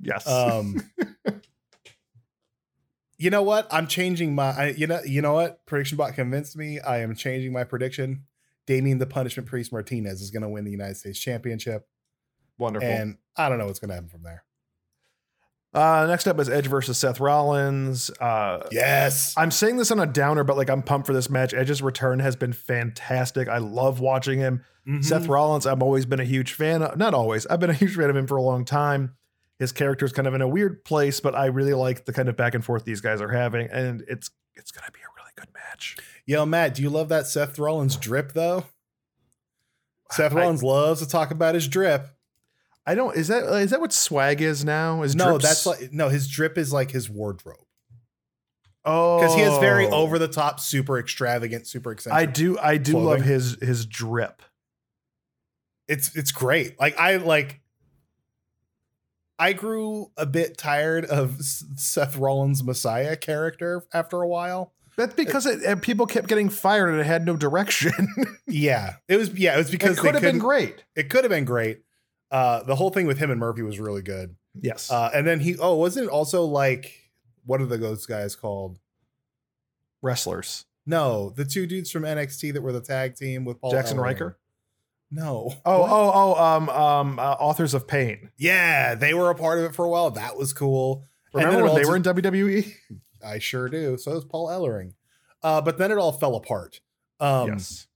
Yes. 0.00 0.26
Um, 0.26 0.90
you 3.18 3.30
know 3.30 3.42
what? 3.42 3.66
I'm 3.70 3.86
changing 3.86 4.34
my. 4.34 4.50
I, 4.50 4.68
you 4.70 4.86
know. 4.86 5.00
You 5.04 5.22
know 5.22 5.34
what? 5.34 5.64
Prediction 5.66 5.96
Bot 5.96 6.14
convinced 6.14 6.56
me. 6.56 6.80
I 6.80 6.98
am 6.98 7.14
changing 7.14 7.52
my 7.52 7.64
prediction. 7.64 8.24
Damian 8.66 8.98
the 8.98 9.06
Punishment 9.06 9.48
Priest 9.48 9.72
Martinez 9.72 10.20
is 10.20 10.30
going 10.30 10.42
to 10.42 10.48
win 10.48 10.64
the 10.64 10.70
United 10.70 10.98
States 10.98 11.18
Championship, 11.18 11.88
Wonderful. 12.58 12.86
and 12.86 13.16
I 13.34 13.48
don't 13.48 13.58
know 13.58 13.66
what's 13.66 13.78
going 13.78 13.88
to 13.88 13.94
happen 13.94 14.10
from 14.10 14.22
there. 14.22 14.44
Uh, 15.74 16.06
next 16.08 16.26
up 16.26 16.38
is 16.40 16.48
Edge 16.48 16.66
versus 16.66 16.98
Seth 16.98 17.20
Rollins. 17.20 18.10
Uh, 18.20 18.66
Yes, 18.72 19.34
I'm 19.36 19.50
saying 19.50 19.76
this 19.76 19.90
on 19.90 20.00
a 20.00 20.06
downer, 20.06 20.44
but 20.44 20.56
like 20.56 20.70
I'm 20.70 20.82
pumped 20.82 21.06
for 21.06 21.12
this 21.12 21.28
match. 21.30 21.52
Edge's 21.54 21.82
return 21.82 22.18
has 22.20 22.36
been 22.36 22.52
fantastic. 22.52 23.48
I 23.48 23.58
love 23.58 24.00
watching 24.00 24.38
him. 24.38 24.64
Mhm. 24.88 25.04
Seth 25.04 25.26
Rollins, 25.26 25.66
I've 25.66 25.82
always 25.82 26.06
been 26.06 26.20
a 26.20 26.24
huge 26.24 26.54
fan. 26.54 26.82
Of, 26.82 26.96
not 26.96 27.12
always. 27.14 27.46
I've 27.46 27.60
been 27.60 27.70
a 27.70 27.74
huge 27.74 27.94
fan 27.96 28.08
of 28.10 28.16
him 28.16 28.26
for 28.26 28.36
a 28.36 28.42
long 28.42 28.64
time. 28.64 29.14
His 29.58 29.72
character's 29.72 30.12
kind 30.12 30.26
of 30.28 30.34
in 30.34 30.40
a 30.40 30.48
weird 30.48 30.84
place, 30.84 31.20
but 31.20 31.34
I 31.34 31.46
really 31.46 31.74
like 31.74 32.04
the 32.06 32.12
kind 32.12 32.28
of 32.28 32.36
back 32.36 32.54
and 32.54 32.64
forth 32.64 32.84
these 32.84 33.00
guys 33.00 33.20
are 33.20 33.28
having, 33.32 33.68
and 33.70 34.02
it's 34.08 34.30
it's 34.54 34.70
gonna 34.70 34.90
be 34.92 35.00
a 35.00 35.10
really 35.16 35.32
good 35.36 35.48
match. 35.52 35.96
Yo, 36.26 36.46
Matt, 36.46 36.74
do 36.74 36.82
you 36.82 36.90
love 36.90 37.08
that 37.10 37.26
Seth 37.26 37.58
Rollins 37.58 37.96
drip 37.96 38.32
though? 38.32 38.64
Seth 40.12 40.32
I- 40.32 40.36
Rollins 40.36 40.62
loves 40.62 41.00
to 41.00 41.08
talk 41.08 41.30
about 41.30 41.54
his 41.54 41.68
drip. 41.68 42.08
I 42.88 42.94
don't. 42.94 43.14
Is 43.14 43.28
that 43.28 43.44
is 43.60 43.70
that 43.70 43.82
what 43.82 43.92
swag 43.92 44.40
is 44.40 44.64
now? 44.64 45.02
Is 45.02 45.14
no, 45.14 45.32
drips- 45.32 45.44
that's 45.44 45.66
like 45.66 45.92
no. 45.92 46.08
His 46.08 46.26
drip 46.26 46.56
is 46.56 46.72
like 46.72 46.90
his 46.90 47.10
wardrobe 47.10 47.58
oh 48.86 49.20
because 49.20 49.34
he 49.34 49.42
has 49.42 49.58
very 49.58 49.86
oh. 49.86 49.90
over 49.90 50.18
the 50.18 50.26
top, 50.26 50.58
super 50.58 50.98
extravagant, 50.98 51.66
super 51.66 51.92
eccentric. 51.92 52.18
I 52.18 52.24
do. 52.24 52.58
I 52.58 52.78
do 52.78 52.98
love 52.98 53.20
his 53.20 53.58
his 53.60 53.84
drip. 53.84 54.40
it's 55.86 56.16
it's 56.16 56.32
great. 56.32 56.80
Like 56.80 56.98
I 56.98 57.16
like 57.16 57.60
I 59.38 59.52
grew 59.52 60.10
a 60.16 60.24
bit 60.24 60.56
tired 60.56 61.04
of 61.04 61.42
Seth 61.42 62.16
Rollins' 62.16 62.64
Messiah 62.64 63.16
character 63.16 63.84
after 63.92 64.22
a 64.22 64.26
while. 64.26 64.72
That's 64.96 65.12
uh, 65.12 65.16
because 65.16 65.44
it, 65.44 65.62
and 65.62 65.82
people 65.82 66.06
kept 66.06 66.26
getting 66.26 66.48
fired 66.48 66.88
and 66.88 67.00
it 67.00 67.06
had 67.06 67.26
no 67.26 67.36
direction. 67.36 67.92
Yeah, 68.50 68.94
it 69.08 69.18
was 69.18 69.34
yeah, 69.34 69.56
it 69.56 69.58
was 69.58 69.70
because 69.70 69.98
it 69.98 70.00
could 70.00 70.14
have 70.14 70.22
been 70.22 70.38
great. 70.38 70.82
It 70.96 71.10
could 71.10 71.22
have 71.24 71.30
been 71.30 71.44
great. 71.44 71.82
Uh, 72.30 72.62
the 72.62 72.76
whole 72.76 72.90
thing 72.90 73.06
with 73.06 73.18
him 73.18 73.30
and 73.30 73.40
Murphy 73.40 73.62
was 73.62 73.78
really 73.80 74.02
good. 74.02 74.36
Yes. 74.60 74.90
Uh, 74.90 75.10
and 75.14 75.26
then 75.26 75.40
he 75.40 75.56
oh, 75.58 75.76
wasn't 75.76 76.06
it 76.06 76.10
also 76.10 76.44
like 76.44 76.92
what 77.46 77.60
are 77.60 77.66
the 77.66 77.78
those 77.78 78.06
guys 78.06 78.36
called? 78.36 78.78
Wrestlers. 80.02 80.64
No, 80.86 81.30
the 81.30 81.44
two 81.44 81.66
dudes 81.66 81.90
from 81.90 82.02
NXT 82.04 82.52
that 82.54 82.62
were 82.62 82.72
the 82.72 82.80
tag 82.80 83.14
team 83.16 83.44
with 83.44 83.60
Paul 83.60 83.72
Jackson 83.72 83.98
Ellering. 83.98 84.02
Riker. 84.02 84.38
No. 85.10 85.54
Oh, 85.64 85.80
What? 85.80 85.90
oh, 85.90 86.12
oh, 86.14 86.42
um, 86.44 86.68
um, 86.68 87.18
uh, 87.18 87.32
authors 87.40 87.74
of 87.74 87.86
pain. 87.88 88.30
yeah, 88.36 88.94
they 88.94 89.14
were 89.14 89.30
a 89.30 89.34
part 89.34 89.58
of 89.58 89.64
it 89.64 89.74
for 89.74 89.84
a 89.84 89.88
while. 89.88 90.10
That 90.10 90.36
was 90.36 90.52
cool. 90.52 91.04
Remember 91.32 91.64
when 91.64 91.74
they 91.74 91.80
just- 91.80 91.90
were 91.90 91.96
in 91.96 92.02
WWE? 92.02 92.72
I 93.24 93.38
sure 93.38 93.68
do. 93.68 93.98
So 93.98 94.16
is 94.16 94.24
Paul 94.24 94.48
Ellering. 94.48 94.92
Uh, 95.42 95.60
but 95.60 95.76
then 95.78 95.90
it 95.90 95.98
all 95.98 96.12
fell 96.12 96.36
apart. 96.36 96.80
Um, 97.20 97.48
yes. 97.48 97.87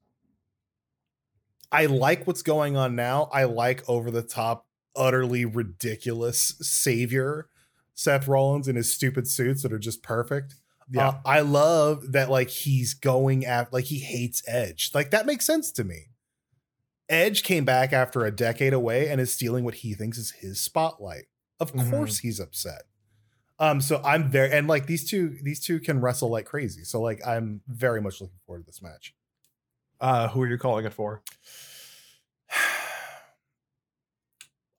I 1.72 1.86
like 1.86 2.26
what's 2.26 2.42
going 2.42 2.76
on 2.76 2.94
now. 2.94 3.28
I 3.32 3.44
like 3.44 3.88
over 3.88 4.10
the 4.10 4.22
top, 4.22 4.66
utterly 4.94 5.44
ridiculous 5.44 6.54
savior 6.60 7.48
Seth 7.94 8.28
Rollins 8.28 8.68
in 8.68 8.76
his 8.76 8.92
stupid 8.92 9.26
suits 9.26 9.62
that 9.62 9.72
are 9.72 9.78
just 9.78 10.02
perfect. 10.02 10.56
Yeah. 10.90 11.08
Uh, 11.08 11.20
I 11.24 11.40
love 11.40 12.12
that 12.12 12.30
like 12.30 12.48
he's 12.50 12.94
going 12.94 13.44
at 13.46 13.72
like 13.72 13.84
he 13.86 13.98
hates 14.00 14.42
Edge. 14.46 14.90
Like 14.94 15.10
that 15.10 15.26
makes 15.26 15.44
sense 15.46 15.72
to 15.72 15.84
me. 15.84 16.08
Edge 17.08 17.42
came 17.42 17.64
back 17.64 17.92
after 17.92 18.24
a 18.24 18.30
decade 18.30 18.72
away 18.72 19.08
and 19.08 19.20
is 19.20 19.32
stealing 19.32 19.64
what 19.64 19.76
he 19.76 19.94
thinks 19.94 20.18
is 20.18 20.30
his 20.32 20.60
spotlight. 20.60 21.26
Of 21.60 21.72
Mhm. 21.72 21.90
course 21.90 22.18
he's 22.20 22.40
upset. 22.40 22.82
Um, 23.58 23.80
so 23.80 24.00
I'm 24.04 24.30
very 24.30 24.50
and 24.50 24.66
like 24.66 24.86
these 24.86 25.08
two, 25.08 25.38
these 25.42 25.60
two 25.60 25.78
can 25.78 26.00
wrestle 26.00 26.30
like 26.30 26.46
crazy. 26.46 26.84
So 26.84 27.00
like 27.00 27.24
I'm 27.26 27.60
very 27.68 28.00
much 28.00 28.20
looking 28.20 28.38
forward 28.46 28.60
to 28.62 28.66
this 28.66 28.82
match. 28.82 29.14
Uh, 30.02 30.28
who 30.28 30.42
are 30.42 30.48
you 30.48 30.58
calling 30.58 30.84
it 30.84 30.92
for? 30.92 31.22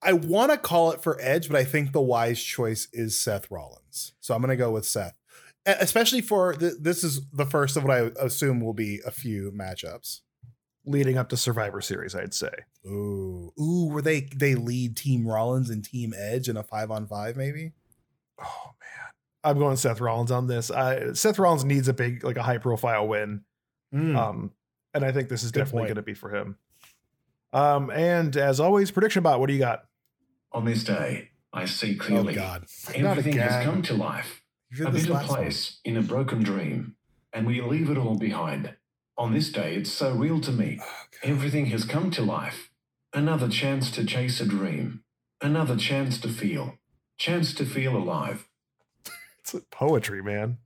I 0.01 0.13
want 0.13 0.51
to 0.51 0.57
call 0.57 0.91
it 0.91 1.01
for 1.01 1.17
Edge, 1.21 1.47
but 1.49 1.57
I 1.57 1.63
think 1.63 1.91
the 1.93 2.01
wise 2.01 2.43
choice 2.43 2.89
is 2.91 3.17
Seth 3.19 3.49
Rollins. 3.49 4.13
So 4.19 4.35
I'm 4.35 4.41
going 4.41 4.49
to 4.49 4.57
go 4.57 4.71
with 4.71 4.85
Seth. 4.85 5.17
Especially 5.65 6.19
for 6.19 6.53
th- 6.53 6.73
this 6.81 7.05
is 7.05 7.21
the 7.31 7.45
first 7.45 7.77
of 7.77 7.85
what 7.85 7.91
I 7.97 8.11
assume 8.19 8.59
will 8.59 8.73
be 8.73 8.99
a 9.05 9.11
few 9.11 9.49
matchups. 9.57 10.19
leading 10.85 11.17
up 11.17 11.29
to 11.29 11.37
Survivor 11.37 11.79
Series, 11.79 12.13
I'd 12.15 12.33
say. 12.33 12.51
Ooh, 12.85 13.53
ooh, 13.57 13.87
where 13.93 14.01
they 14.01 14.27
they 14.35 14.55
lead 14.55 14.97
Team 14.97 15.25
Rollins 15.25 15.69
and 15.69 15.85
Team 15.85 16.13
Edge 16.17 16.49
in 16.49 16.57
a 16.57 16.63
five 16.63 16.91
on 16.91 17.07
five, 17.07 17.37
maybe. 17.37 17.71
Oh 18.41 18.71
man, 18.81 19.11
I'm 19.45 19.57
going 19.57 19.77
Seth 19.77 20.01
Rollins 20.01 20.31
on 20.31 20.47
this. 20.47 20.69
I, 20.69 21.13
Seth 21.13 21.39
Rollins 21.39 21.63
needs 21.63 21.87
a 21.87 21.93
big, 21.93 22.25
like 22.25 22.35
a 22.35 22.43
high 22.43 22.57
profile 22.57 23.07
win, 23.07 23.45
Mm. 23.93 24.17
um, 24.17 24.51
and 24.93 25.03
I 25.03 25.11
think 25.11 25.29
this 25.29 25.43
is 25.43 25.51
Good 25.51 25.61
definitely 25.61 25.87
going 25.87 25.95
to 25.95 26.01
be 26.01 26.13
for 26.13 26.29
him. 26.35 26.57
Um, 27.51 27.89
and 27.91 28.35
as 28.35 28.59
always, 28.59 28.91
prediction 28.91 29.23
bot. 29.23 29.39
What 29.39 29.47
do 29.47 29.53
you 29.53 29.59
got? 29.59 29.85
On 30.51 30.65
this 30.65 30.83
day, 30.83 31.29
I 31.51 31.65
see 31.65 31.95
oh 31.99 32.03
clearly. 32.03 32.33
God, 32.33 32.65
Everything 32.93 33.37
has 33.37 33.63
come 33.63 33.81
to 33.83 33.93
life. 33.93 34.41
A 34.73 34.89
this 34.91 35.03
bitter 35.03 35.13
last 35.13 35.29
one. 35.29 35.37
place 35.39 35.79
in 35.85 35.95
a 35.97 36.01
broken 36.01 36.41
dream, 36.41 36.95
and 37.31 37.45
we 37.45 37.61
leave 37.61 37.91
it 37.91 37.97
all 37.97 38.17
behind. 38.17 38.73
On 39.17 39.31
this 39.31 39.51
day, 39.51 39.75
it's 39.75 39.91
so 39.91 40.13
real 40.13 40.41
to 40.41 40.51
me. 40.51 40.79
Oh, 40.81 41.05
Everything 41.21 41.67
has 41.67 41.85
come 41.85 42.09
to 42.11 42.23
life. 42.23 42.71
Another 43.13 43.47
chance 43.47 43.91
to 43.91 44.03
chase 44.03 44.41
a 44.41 44.45
dream. 44.47 45.03
Another 45.39 45.75
chance 45.75 46.17
to 46.21 46.29
feel. 46.29 46.79
Chance 47.17 47.53
to 47.55 47.65
feel 47.65 47.95
alive. 47.95 48.47
It's 49.45 49.53
poetry, 49.69 50.23
man. 50.23 50.57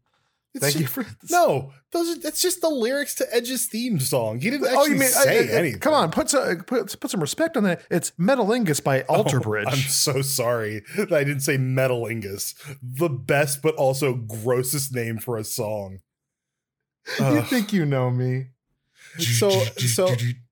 It's 0.57 0.65
Thank 0.65 0.73
ju- 0.75 0.81
you 0.81 0.87
for 0.87 1.05
No, 1.29 1.71
those 1.91 2.09
are 2.17 2.19
that's 2.19 2.41
just 2.41 2.61
the 2.61 2.69
lyrics 2.69 3.15
to 3.15 3.33
Edge's 3.33 3.65
theme 3.67 3.99
song. 3.99 4.39
He 4.39 4.49
didn't 4.49 4.67
actually 4.67 4.79
Oh, 4.81 4.85
you 4.85 4.95
mean 4.97 5.09
say 5.09 5.39
I- 5.49 5.53
I- 5.55 5.59
anything. 5.59 5.79
Come 5.79 5.93
on, 5.93 6.11
put 6.11 6.29
some 6.29 6.57
put, 6.63 6.99
put 6.99 7.09
some 7.11 7.21
respect 7.21 7.55
on 7.57 7.63
that. 7.63 7.81
It's 7.89 8.11
Metalingus 8.19 8.83
by 8.83 9.01
oh, 9.09 9.15
Alter 9.17 9.37
Oh, 9.37 9.41
Bridge. 9.41 9.67
I'm 9.69 9.77
so 9.77 10.21
sorry 10.21 10.81
that 10.97 11.11
I 11.13 11.23
didn't 11.23 11.41
say 11.41 11.57
Metalingus. 11.57 12.53
The 12.81 13.09
best 13.09 13.61
but 13.61 13.75
also 13.75 14.13
grossest 14.15 14.93
name 14.93 15.17
for 15.19 15.37
a 15.37 15.43
song. 15.43 15.99
you 17.19 17.41
think 17.43 17.71
you 17.71 17.85
know 17.85 18.09
me? 18.11 18.47
So 19.19 19.49
so 19.77 20.13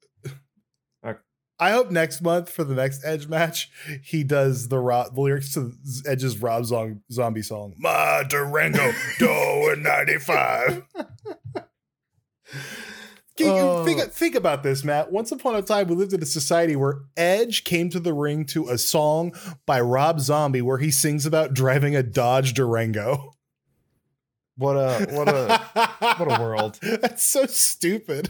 I 1.60 1.72
hope 1.72 1.90
next 1.90 2.22
month 2.22 2.50
for 2.50 2.64
the 2.66 2.76
next 2.76 3.06
Edge 3.06 3.28
match, 3.28 3.70
he 4.04 4.24
does 4.24 4.68
the, 4.68 4.78
ro- 4.80 5.08
the 5.14 5.22
lyrics 5.22 5.54
to 5.54 5.72
Edge's 6.06 6.38
Rob 6.42 6.66
Zom- 6.66 7.02
Zombie 7.12 7.42
song. 7.44 7.76
Ma 7.78 8.24
Durango, 8.24 8.92
do 9.20 9.76
95. 9.78 10.84
Can 13.38 13.48
you 13.48 13.52
Oh. 13.54 13.84
think, 13.86 14.02
think 14.14 14.36
about 14.36 14.64
this, 14.64 14.84
Matt. 14.86 15.12
Once 15.12 15.32
upon 15.32 15.56
a 15.56 15.62
time, 15.62 15.88
we 15.88 15.96
lived 15.96 16.14
in 16.14 16.22
a 16.24 16.26
society 16.26 16.76
where 16.78 17.00
Edge 17.18 17.66
came 17.66 17.90
to 17.90 18.00
the 18.00 18.14
ring 18.14 18.46
to 18.48 18.70
a 18.70 18.78
song 18.78 19.34
by 19.66 19.82
Rob 19.82 20.22
Zombie 20.22 20.62
where 20.62 20.78
he 20.78 20.90
sings 20.90 21.26
about 21.26 21.54
driving 21.54 21.96
a 21.98 22.04
Dodge 22.04 22.54
Durango. 22.54 23.34
What 24.58 24.76
a 24.78 25.06
what 25.12 25.28
a 25.28 25.58
what 26.18 26.40
a 26.40 26.42
world. 26.42 26.80
That's 26.82 27.26
so 27.26 27.46
stupid. 27.46 28.30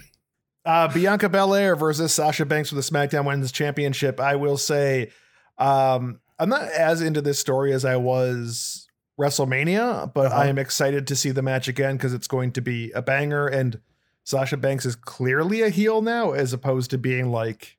Uh, 0.66 0.88
Bianca 0.88 1.30
Belair 1.30 1.76
versus 1.76 2.12
Sasha 2.14 2.46
Banks 2.46 2.70
for 2.70 2.76
the 2.76 2.82
SmackDown 2.82 3.26
Women's 3.26 3.52
Championship. 3.52 4.20
I 4.20 4.36
will 4.36 4.58
say, 4.58 5.12
um, 5.60 6.20
I'm 6.40 6.50
not 6.50 6.64
as 6.64 7.02
into 7.02 7.22
this 7.22 7.40
story 7.40 7.72
as 7.72 7.86
I 7.86 7.98
was 7.98 8.88
WrestleMania, 9.20 10.12
but 10.14 10.28
Uh-huh. 10.28 10.42
I 10.42 10.48
am 10.48 10.58
excited 10.58 11.08
to 11.08 11.16
see 11.16 11.32
the 11.32 11.42
match 11.44 11.68
again 11.68 11.98
because 11.98 12.14
it's 12.14 12.28
going 12.28 12.52
to 12.54 12.62
be 12.62 12.92
a 12.92 13.02
banger. 13.02 13.48
And 13.48 13.80
Sasha 14.24 14.58
Banks 14.58 14.86
is 14.86 14.96
clearly 14.96 15.62
a 15.62 15.70
heel 15.70 16.02
now, 16.02 16.32
as 16.32 16.52
opposed 16.52 16.90
to 16.92 16.98
being 16.98 17.32
like 17.32 17.78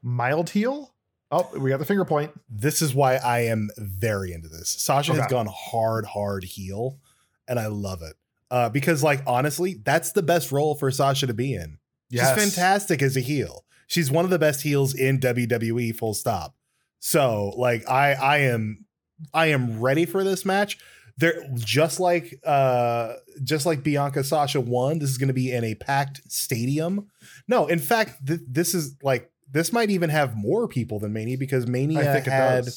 mild 0.00 0.50
heel. 0.50 0.94
Oh, 1.30 1.46
we 1.58 1.68
got 1.70 1.78
the 1.78 1.84
finger 1.84 2.06
point. 2.06 2.30
This 2.48 2.80
is 2.80 2.94
why 2.94 3.16
I 3.16 3.40
am 3.40 3.68
very 3.76 4.32
into 4.32 4.48
this. 4.48 4.70
Sasha 4.70 5.12
has 5.14 5.26
gone 5.26 5.48
hard, 5.52 6.06
hard 6.06 6.44
heel, 6.44 7.00
and 7.46 7.58
I 7.58 7.66
love 7.66 8.00
it. 8.00 8.14
Uh, 8.50 8.70
because, 8.70 9.02
like, 9.02 9.22
honestly, 9.26 9.74
that's 9.84 10.12
the 10.12 10.22
best 10.22 10.52
role 10.52 10.74
for 10.74 10.90
Sasha 10.90 11.26
to 11.26 11.34
be 11.34 11.52
in. 11.52 11.78
Yes. 12.10 12.34
She's 12.34 12.54
fantastic 12.54 13.02
as 13.02 13.16
a 13.16 13.20
heel. 13.20 13.64
She's 13.86 14.10
one 14.10 14.24
of 14.24 14.30
the 14.30 14.38
best 14.38 14.62
heels 14.62 14.94
in 14.94 15.18
WWE, 15.18 15.94
full 15.96 16.14
stop. 16.14 16.54
So, 17.00 17.54
like, 17.56 17.88
I 17.88 18.12
I 18.12 18.36
am 18.38 18.84
I 19.32 19.46
am 19.46 19.80
ready 19.80 20.04
for 20.04 20.24
this 20.24 20.44
match. 20.44 20.78
There 21.16 21.42
just 21.54 21.98
like 21.98 22.38
uh 22.44 23.14
just 23.42 23.66
like 23.66 23.82
Bianca 23.82 24.22
Sasha 24.22 24.60
won, 24.60 24.98
this 24.98 25.10
is 25.10 25.18
going 25.18 25.28
to 25.28 25.34
be 25.34 25.52
in 25.52 25.64
a 25.64 25.74
packed 25.74 26.20
stadium. 26.30 27.08
No, 27.48 27.66
in 27.66 27.78
fact, 27.78 28.26
th- 28.26 28.40
this 28.46 28.74
is 28.74 28.94
like 29.02 29.30
this 29.50 29.72
might 29.72 29.90
even 29.90 30.10
have 30.10 30.36
more 30.36 30.68
people 30.68 31.00
than 31.00 31.12
Mania 31.12 31.38
because 31.38 31.66
Mania 31.66 32.00
I 32.00 32.12
think 32.12 32.26
it 32.26 32.30
had 32.30 32.68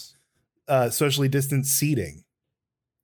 uh 0.67 0.89
socially 0.89 1.27
distanced 1.27 1.77
seating. 1.77 2.23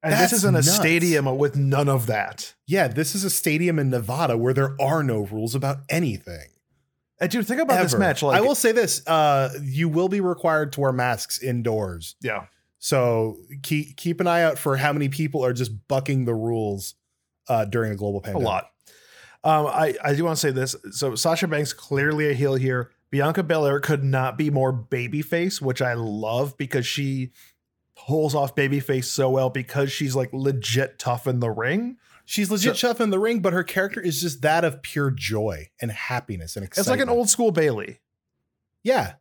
And 0.07 0.13
That's 0.13 0.31
this 0.31 0.39
is 0.39 0.45
in 0.45 0.55
a 0.55 0.59
nuts. 0.59 0.75
stadium 0.75 1.37
with 1.37 1.55
none 1.55 1.89
of 1.89 2.07
that. 2.07 2.53
Yeah, 2.65 2.87
this 2.87 3.13
is 3.13 3.23
a 3.23 3.29
stadium 3.29 3.77
in 3.79 3.89
Nevada 3.89 4.37
where 4.37 4.53
there 4.53 4.75
are 4.81 5.03
no 5.03 5.21
rules 5.25 5.53
about 5.53 5.79
anything. 5.89 6.47
And 7.19 7.29
dude, 7.31 7.47
think 7.47 7.59
about 7.61 7.81
this 7.81 7.95
match. 7.95 8.21
Like, 8.23 8.37
I 8.37 8.41
will 8.41 8.55
say 8.55 8.71
this: 8.71 9.05
uh, 9.07 9.49
you 9.61 9.89
will 9.89 10.07
be 10.07 10.21
required 10.21 10.71
to 10.73 10.81
wear 10.81 10.91
masks 10.91 11.41
indoors. 11.41 12.15
yeah. 12.21 12.45
So 12.79 13.37
keep 13.63 13.97
keep 13.97 14.21
an 14.21 14.27
eye 14.27 14.43
out 14.43 14.59
for 14.59 14.77
how 14.77 14.93
many 14.93 15.09
people 15.09 15.43
are 15.43 15.51
just 15.51 15.87
bucking 15.87 16.25
the 16.25 16.35
rules 16.35 16.93
uh, 17.47 17.65
during 17.65 17.91
a 17.91 17.95
global 17.95 18.21
pandemic. 18.21 18.45
a 18.45 18.49
lot. 18.49 18.71
Um, 19.43 19.65
I, 19.65 19.95
I 20.03 20.13
do 20.13 20.25
want 20.25 20.37
to 20.37 20.39
say 20.39 20.51
this. 20.51 20.75
So 20.91 21.15
Sasha 21.15 21.47
Banks 21.47 21.73
clearly 21.73 22.29
a 22.29 22.33
heel 22.33 22.55
here. 22.55 22.91
Bianca 23.09 23.41
Belair 23.41 23.79
could 23.79 24.03
not 24.03 24.37
be 24.37 24.49
more 24.51 24.71
babyface, 24.71 25.59
which 25.61 25.81
I 25.81 25.93
love 25.93 26.55
because 26.57 26.85
she 26.85 27.31
pulls 28.05 28.35
off 28.35 28.55
babyface 28.55 29.05
so 29.05 29.29
well 29.29 29.49
because 29.49 29.91
she's 29.91 30.15
like 30.15 30.29
legit 30.33 30.99
tough 30.99 31.27
in 31.27 31.39
the 31.39 31.49
ring. 31.49 31.97
She's 32.25 32.51
legit 32.51 32.75
tough 32.77 32.99
in 33.01 33.09
the 33.09 33.19
ring, 33.19 33.39
but 33.39 33.53
her 33.53 33.63
character 33.63 34.01
is 34.01 34.21
just 34.21 34.41
that 34.41 34.63
of 34.65 34.81
pure 34.81 35.11
joy 35.11 35.69
and 35.81 35.89
happiness 35.91 36.55
and 36.57 36.65
excitement. 36.65 36.85
It's 36.85 36.89
like 36.89 36.99
an 36.99 37.09
old 37.09 37.29
school 37.29 37.51
Bayley. 37.51 37.99
yeah. 38.83 39.13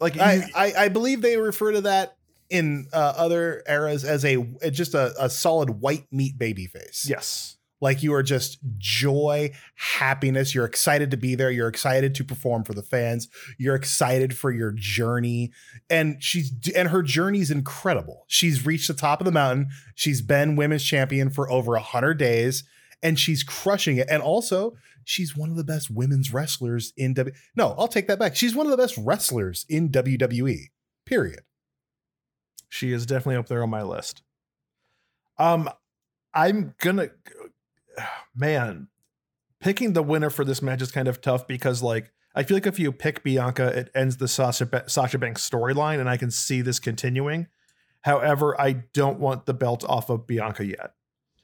Like 0.00 0.18
I, 0.18 0.34
you- 0.34 0.42
I 0.54 0.72
I 0.76 0.88
believe 0.88 1.22
they 1.22 1.36
refer 1.38 1.72
to 1.72 1.80
that 1.82 2.16
in 2.50 2.88
uh, 2.92 3.14
other 3.16 3.62
eras 3.66 4.04
as 4.04 4.24
a 4.24 4.36
just 4.70 4.92
a, 4.94 5.14
a 5.18 5.30
solid 5.30 5.80
white 5.80 6.06
meat 6.10 6.36
baby 6.38 6.66
face. 6.66 7.06
yes. 7.08 7.56
Like 7.84 8.02
you 8.02 8.14
are 8.14 8.22
just 8.22 8.60
joy, 8.78 9.52
happiness. 9.74 10.54
You're 10.54 10.64
excited 10.64 11.10
to 11.10 11.18
be 11.18 11.34
there. 11.34 11.50
You're 11.50 11.68
excited 11.68 12.14
to 12.14 12.24
perform 12.24 12.64
for 12.64 12.72
the 12.72 12.82
fans. 12.82 13.28
You're 13.58 13.74
excited 13.74 14.34
for 14.34 14.50
your 14.50 14.72
journey. 14.72 15.52
And 15.90 16.16
she's 16.18 16.50
and 16.74 16.88
her 16.88 17.02
journey 17.02 17.40
is 17.40 17.50
incredible. 17.50 18.24
She's 18.26 18.64
reached 18.64 18.88
the 18.88 18.94
top 18.94 19.20
of 19.20 19.26
the 19.26 19.32
mountain. 19.32 19.68
She's 19.94 20.22
been 20.22 20.56
women's 20.56 20.82
champion 20.82 21.28
for 21.28 21.50
over 21.50 21.74
a 21.74 21.82
hundred 21.82 22.16
days, 22.16 22.64
and 23.02 23.18
she's 23.18 23.42
crushing 23.42 23.98
it. 23.98 24.08
And 24.08 24.22
also, 24.22 24.78
she's 25.04 25.36
one 25.36 25.50
of 25.50 25.56
the 25.56 25.62
best 25.62 25.90
women's 25.90 26.32
wrestlers 26.32 26.94
in 26.96 27.12
W. 27.12 27.36
No, 27.54 27.74
I'll 27.76 27.86
take 27.86 28.08
that 28.08 28.18
back. 28.18 28.34
She's 28.34 28.54
one 28.54 28.64
of 28.66 28.70
the 28.70 28.78
best 28.78 28.96
wrestlers 28.96 29.66
in 29.68 29.90
WWE. 29.90 30.70
Period. 31.04 31.40
She 32.70 32.94
is 32.94 33.04
definitely 33.04 33.36
up 33.36 33.48
there 33.48 33.62
on 33.62 33.68
my 33.68 33.82
list. 33.82 34.22
Um, 35.36 35.68
I'm 36.34 36.74
gonna, 36.78 37.10
man, 38.34 38.88
picking 39.60 39.92
the 39.92 40.02
winner 40.02 40.30
for 40.30 40.44
this 40.44 40.62
match 40.62 40.82
is 40.82 40.92
kind 40.92 41.08
of 41.08 41.20
tough 41.20 41.46
because, 41.46 41.82
like, 41.82 42.12
I 42.34 42.42
feel 42.42 42.56
like 42.56 42.66
if 42.66 42.78
you 42.78 42.90
pick 42.90 43.22
Bianca, 43.22 43.66
it 43.66 43.90
ends 43.94 44.16
the 44.16 44.28
Sasha, 44.28 44.84
Sasha 44.86 45.18
Banks 45.18 45.48
storyline, 45.48 46.00
and 46.00 46.08
I 46.08 46.16
can 46.16 46.30
see 46.30 46.62
this 46.62 46.80
continuing. 46.80 47.46
However, 48.02 48.60
I 48.60 48.72
don't 48.72 49.20
want 49.20 49.46
the 49.46 49.54
belt 49.54 49.84
off 49.84 50.10
of 50.10 50.26
Bianca 50.26 50.64
yet, 50.66 50.94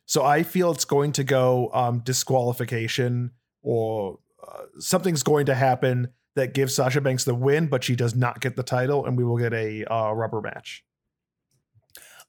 so 0.05 0.25
I 0.25 0.43
feel 0.43 0.73
it's 0.73 0.85
going 0.85 1.13
to 1.13 1.25
go 1.25 1.71
um, 1.73 2.01
disqualification 2.01 3.31
or 3.63 4.19
uh, 4.47 4.65
something's 4.79 5.23
going 5.23 5.47
to 5.47 5.55
happen 5.55 6.09
that 6.35 6.55
gives 6.55 6.75
Sasha 6.75 7.01
Banks 7.01 7.25
the 7.25 7.35
win, 7.35 7.69
but 7.69 7.85
she 7.85 7.97
does 7.97 8.15
not 8.15 8.41
get 8.41 8.57
the 8.57 8.63
title, 8.63 9.07
and 9.07 9.17
we 9.17 9.25
will 9.25 9.39
get 9.39 9.53
a 9.53 9.85
uh, 9.85 10.13
rubber 10.13 10.41
match. 10.41 10.85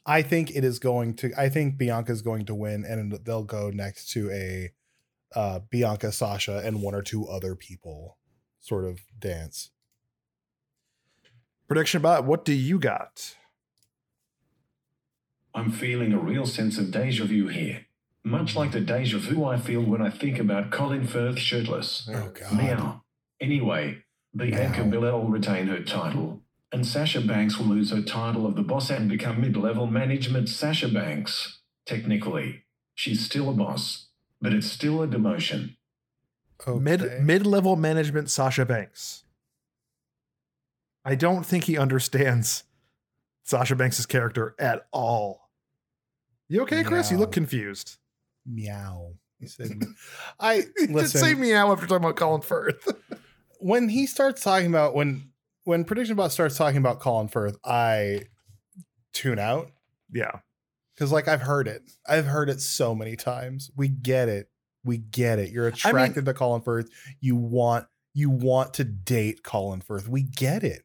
I 0.05 0.21
think 0.21 0.55
it 0.55 0.63
is 0.63 0.79
going 0.79 1.15
to. 1.17 1.31
I 1.37 1.49
think 1.49 1.77
Bianca's 1.77 2.21
going 2.21 2.45
to 2.45 2.55
win, 2.55 2.85
and 2.85 3.13
they'll 3.23 3.43
go 3.43 3.69
next 3.69 4.09
to 4.11 4.31
a 4.31 4.71
uh, 5.35 5.59
Bianca, 5.69 6.11
Sasha, 6.11 6.61
and 6.63 6.81
one 6.81 6.95
or 6.95 7.01
two 7.01 7.27
other 7.27 7.55
people 7.55 8.17
sort 8.59 8.85
of 8.85 8.99
dance. 9.17 9.71
Prediction 11.67 12.01
bot, 12.01 12.25
what 12.25 12.43
do 12.43 12.53
you 12.53 12.79
got? 12.79 13.35
I'm 15.53 15.71
feeling 15.71 16.13
a 16.13 16.19
real 16.19 16.45
sense 16.45 16.77
of 16.77 16.91
deja 16.91 17.25
vu 17.25 17.47
here. 17.47 17.85
Much 18.23 18.55
like 18.55 18.71
the 18.71 18.81
deja 18.81 19.17
vu 19.17 19.43
I 19.45 19.57
feel 19.57 19.81
when 19.81 20.01
I 20.01 20.09
think 20.09 20.37
about 20.37 20.69
Colin 20.69 21.07
Firth 21.07 21.39
shirtless. 21.39 22.09
Oh 22.13 22.31
God! 22.33 22.57
Meow. 22.57 23.03
Anyway, 23.39 24.03
Bianca 24.35 24.83
Meow. 24.83 24.91
Belair 24.91 25.13
will 25.13 25.29
retain 25.29 25.67
her 25.67 25.81
title, 25.81 26.40
and 26.71 26.85
Sasha 26.85 27.21
Banks 27.21 27.57
will 27.57 27.67
lose 27.67 27.91
her 27.91 28.01
title 28.01 28.45
of 28.45 28.55
the 28.55 28.61
boss 28.63 28.89
and 28.89 29.09
become 29.09 29.41
mid-level 29.41 29.87
management 29.87 30.49
Sasha 30.49 30.87
Banks. 30.87 31.59
Technically, 31.85 32.63
she's 32.95 33.25
still 33.25 33.49
a 33.49 33.53
boss, 33.53 34.07
but 34.39 34.53
it's 34.53 34.67
still 34.67 35.01
a 35.01 35.07
demotion. 35.07 35.75
Mid 36.67 37.01
Okay. 37.01 37.19
mid 37.21 37.47
level 37.47 37.75
management 37.75 38.29
Sasha 38.29 38.65
Banks. 38.65 39.23
I 41.03 41.15
don't 41.15 41.43
think 41.45 41.63
he 41.63 41.77
understands 41.77 42.63
Sasha 43.43 43.75
Banks' 43.75 44.05
character 44.05 44.55
at 44.59 44.85
all. 44.91 45.49
You 46.47 46.61
okay, 46.61 46.83
Chris? 46.83 47.09
You 47.11 47.17
look 47.17 47.31
confused. 47.31 47.97
Meow. 48.45 49.13
He 49.39 49.47
said, 49.47 49.71
I 50.39 50.57
He 50.77 50.85
did 50.85 50.91
listen. 50.91 51.19
say 51.21 51.33
meow 51.33 51.71
after 51.71 51.87
talking 51.87 52.03
about 52.05 52.17
Colin 52.17 52.41
Firth. 52.41 52.87
when 53.59 53.89
he 53.89 54.05
starts 54.05 54.43
talking 54.43 54.67
about 54.67 54.93
when 54.93 55.30
when 55.71 55.85
prediction 55.85 56.17
bot 56.17 56.33
starts 56.33 56.57
talking 56.57 56.79
about 56.79 56.99
Colin 56.99 57.29
Firth, 57.29 57.57
I 57.63 58.23
tune 59.13 59.39
out 59.39 59.71
yeah. 60.11 60.39
because 60.93 61.13
like 61.13 61.29
I've 61.29 61.39
heard 61.39 61.69
it. 61.69 61.89
I've 62.05 62.25
heard 62.25 62.49
it 62.49 62.59
so 62.59 62.93
many 62.93 63.15
times. 63.15 63.71
We 63.77 63.87
get 63.87 64.27
it. 64.27 64.49
We 64.83 64.97
get 64.97 65.39
it. 65.39 65.49
You're 65.49 65.67
attracted 65.67 66.25
to 66.25 66.33
Colin 66.33 66.61
Firth. 66.61 66.89
You 67.21 67.37
want 67.37 67.85
you 68.13 68.29
want 68.29 68.73
to 68.75 68.83
date 68.83 69.43
Colin 69.43 69.79
Firth. 69.79 70.09
We 70.09 70.23
get 70.23 70.65
it. 70.65 70.81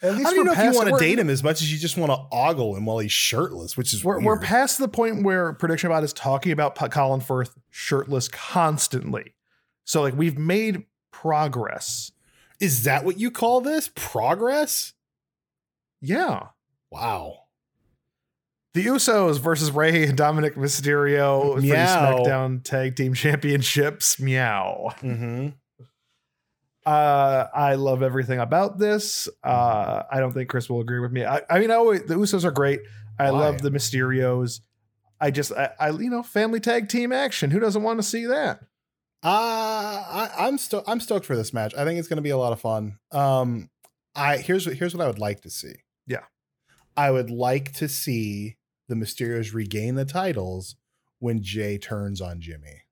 At 0.00 0.14
least 0.14 0.28
I 0.28 0.30
don't 0.30 0.34
even 0.34 0.46
know 0.46 0.52
if 0.52 0.72
you 0.72 0.78
want 0.78 0.90
to 0.90 1.04
date 1.04 1.18
him 1.18 1.28
as 1.28 1.42
much 1.42 1.60
as 1.60 1.72
you 1.72 1.78
just 1.80 1.96
want 1.96 2.12
to 2.12 2.18
ogle 2.30 2.76
him 2.76 2.86
while 2.86 2.98
he's 3.00 3.10
shirtless, 3.10 3.76
which 3.76 3.92
is 3.92 4.04
We're, 4.04 4.20
we're 4.20 4.38
past 4.38 4.78
the 4.78 4.88
point 4.88 5.24
where 5.24 5.52
prediction 5.52 5.90
bot 5.90 6.04
is 6.04 6.12
talking 6.12 6.52
about 6.52 6.76
Colin 6.92 7.20
Firth 7.20 7.58
shirtless 7.70 8.28
constantly. 8.28 9.34
So 9.84 10.00
like 10.00 10.14
we've 10.14 10.38
made 10.38 10.84
progress. 11.10 12.12
Is 12.62 12.84
that 12.84 13.04
what 13.04 13.18
you 13.18 13.32
call 13.32 13.60
this? 13.60 13.90
Progress? 13.92 14.92
Yeah. 16.00 16.50
Wow. 16.92 17.38
The 18.74 18.86
Usos 18.86 19.40
versus 19.40 19.72
Rey 19.72 20.04
and 20.04 20.16
Dominic 20.16 20.54
Mysterio 20.54 21.54
for 21.54 21.60
the 21.60 21.70
SmackDown 21.70 22.62
Tag 22.62 22.94
Team 22.94 23.14
Championships. 23.14 24.20
Meow. 24.20 24.94
Mm-hmm. 25.00 25.48
Uh, 26.86 27.46
I 27.52 27.74
love 27.74 28.04
everything 28.04 28.38
about 28.38 28.78
this. 28.78 29.28
Uh, 29.42 30.04
I 30.08 30.20
don't 30.20 30.32
think 30.32 30.48
Chris 30.48 30.70
will 30.70 30.80
agree 30.80 31.00
with 31.00 31.10
me. 31.10 31.24
I, 31.24 31.42
I 31.50 31.58
mean, 31.58 31.72
I 31.72 31.74
always, 31.74 32.04
the 32.04 32.14
Usos 32.14 32.44
are 32.44 32.52
great. 32.52 32.80
I 33.18 33.32
Why? 33.32 33.40
love 33.40 33.60
the 33.60 33.70
Mysterios. 33.70 34.60
I 35.20 35.32
just, 35.32 35.50
I, 35.50 35.70
I, 35.80 35.90
you 35.90 36.10
know, 36.10 36.22
family 36.22 36.60
tag 36.60 36.88
team 36.88 37.12
action. 37.12 37.50
Who 37.50 37.58
doesn't 37.58 37.82
want 37.82 37.98
to 37.98 38.04
see 38.04 38.26
that? 38.26 38.60
Uh, 39.24 39.28
I, 39.28 40.30
I'm 40.38 40.58
sto- 40.58 40.82
I'm 40.86 41.00
stoked 41.00 41.26
for 41.26 41.36
this 41.36 41.52
match. 41.52 41.74
I 41.76 41.84
think 41.84 41.98
it's 41.98 42.08
going 42.08 42.16
to 42.16 42.22
be 42.22 42.30
a 42.30 42.36
lot 42.36 42.52
of 42.52 42.60
fun. 42.60 42.98
Um, 43.12 43.70
I 44.14 44.38
here's 44.38 44.66
what 44.66 44.76
here's 44.76 44.94
what 44.94 45.04
I 45.04 45.06
would 45.06 45.18
like 45.18 45.42
to 45.42 45.50
see. 45.50 45.74
Yeah. 46.06 46.24
I 46.96 47.10
would 47.10 47.30
like 47.30 47.72
to 47.74 47.88
see 47.88 48.56
the 48.88 48.94
Mysterios 48.94 49.54
regain 49.54 49.94
the 49.94 50.04
titles 50.04 50.76
when 51.20 51.40
Jey 51.42 51.78
turns 51.78 52.20
on 52.20 52.40
Jimmy. 52.40 52.82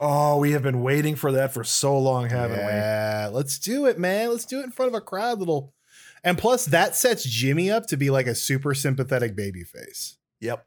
Oh, 0.00 0.38
we 0.38 0.52
have 0.52 0.62
been 0.62 0.82
waiting 0.82 1.14
for 1.14 1.32
that 1.32 1.52
for 1.52 1.62
so 1.62 1.98
long, 1.98 2.30
haven't 2.30 2.58
we? 2.58 2.64
yeah, 2.64 3.28
let's 3.32 3.58
do 3.58 3.86
it, 3.86 3.98
man. 3.98 4.30
Let's 4.30 4.46
do 4.46 4.60
it 4.60 4.64
in 4.64 4.70
front 4.70 4.88
of 4.88 4.94
a 4.94 5.00
crowd. 5.00 5.38
Little, 5.38 5.74
and 6.24 6.36
plus 6.36 6.64
that 6.66 6.96
sets 6.96 7.24
Jimmy 7.24 7.70
up 7.70 7.86
to 7.86 7.96
be 7.96 8.10
like 8.10 8.26
a 8.26 8.34
super 8.34 8.74
sympathetic 8.74 9.36
babyface. 9.36 10.16
we? 10.40 10.48
Yep. 10.48 10.66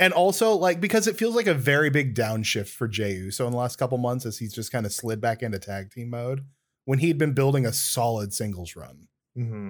And 0.00 0.12
also, 0.12 0.54
like, 0.54 0.80
because 0.80 1.06
it 1.06 1.16
feels 1.16 1.36
like 1.36 1.46
a 1.46 1.54
very 1.54 1.90
big 1.90 2.14
downshift 2.14 2.70
for 2.70 2.88
Jey 2.88 3.12
Uso 3.12 3.44
in 3.46 3.52
the 3.52 3.58
last 3.58 3.76
couple 3.76 3.98
months 3.98 4.24
as 4.26 4.38
he's 4.38 4.52
just 4.54 4.72
kind 4.72 4.86
of 4.86 4.92
slid 4.92 5.20
back 5.20 5.42
into 5.42 5.58
tag 5.58 5.90
team 5.92 6.10
mode 6.10 6.44
when 6.86 6.98
he'd 7.00 7.18
been 7.18 7.34
building 7.34 7.66
a 7.66 7.72
solid 7.72 8.32
singles 8.32 8.74
run. 8.74 9.06
hmm 9.36 9.68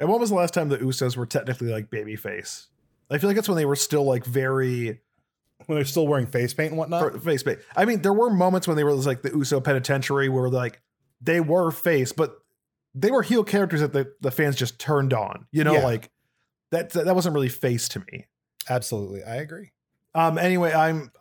And 0.00 0.08
when 0.10 0.20
was 0.20 0.28
the 0.30 0.34
last 0.36 0.52
time 0.54 0.68
the 0.68 0.78
Usos 0.78 1.16
were 1.16 1.24
technically 1.24 1.68
like 1.68 1.88
babyface? 1.90 2.66
I 3.10 3.18
feel 3.18 3.30
like 3.30 3.36
that's 3.36 3.48
when 3.48 3.56
they 3.56 3.64
were 3.64 3.76
still 3.76 4.04
like 4.04 4.24
very 4.24 5.00
When 5.66 5.76
they're 5.76 5.84
still 5.84 6.06
wearing 6.08 6.26
face 6.26 6.52
paint 6.52 6.70
and 6.72 6.78
whatnot. 6.78 7.22
face 7.22 7.42
paint. 7.42 7.60
I 7.76 7.84
mean, 7.84 8.02
there 8.02 8.12
were 8.12 8.30
moments 8.30 8.66
when 8.68 8.76
they 8.76 8.84
were 8.84 8.92
like 8.92 9.22
the 9.22 9.30
Uso 9.30 9.60
Penitentiary 9.60 10.28
where 10.28 10.48
like 10.50 10.82
they 11.20 11.40
were 11.40 11.70
face, 11.70 12.12
but 12.12 12.38
they 12.94 13.10
were 13.12 13.22
heel 13.22 13.44
characters 13.44 13.80
that 13.80 13.92
the, 13.92 14.12
the 14.20 14.30
fans 14.30 14.56
just 14.56 14.78
turned 14.80 15.12
on. 15.12 15.46
You 15.52 15.62
know, 15.64 15.74
Yeah. 15.74 15.84
like 15.84 16.10
that 16.72 16.90
that 16.90 17.14
wasn't 17.14 17.34
really 17.34 17.48
face 17.48 17.88
to 17.90 18.00
me. 18.12 18.26
Absolutely. 18.68 19.22
I 19.24 19.36
agree. 19.36 19.72
Um 20.14 20.38
anyway, 20.38 20.72
I'm 20.72 21.12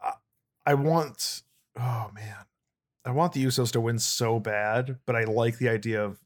I 0.66 0.74
want 0.74 1.44
oh 1.80 2.12
man. 2.14 2.36
I 3.06 3.12
want 3.12 3.34
the 3.34 3.44
Usos 3.46 3.72
to 3.72 3.82
win 3.82 4.00
so 4.00 4.40
bad, 4.40 4.98
but 5.06 5.16
I 5.16 5.24
like 5.24 5.60
the 5.60 5.70
idea 5.70 6.04
of 6.04 6.20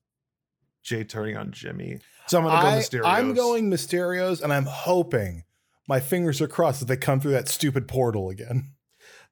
Jey 0.81 1.03
turning 1.03 1.37
on 1.37 1.51
Jimmy. 1.51 1.99
So 2.27 2.39
I'm 2.39 2.45
gonna 2.45 2.61
go 2.61 2.67
I, 2.67 2.79
Mysterios. 2.79 3.05
I'm 3.05 3.33
going 3.33 3.69
Mysterios, 3.69 4.41
and 4.41 4.51
I'm 4.51 4.65
hoping 4.65 5.43
my 5.87 5.99
fingers 5.99 6.41
are 6.41 6.47
crossed 6.47 6.79
that 6.79 6.87
they 6.87 6.97
come 6.97 7.19
through 7.19 7.33
that 7.33 7.47
stupid 7.47 7.87
portal 7.87 8.29
again. 8.29 8.71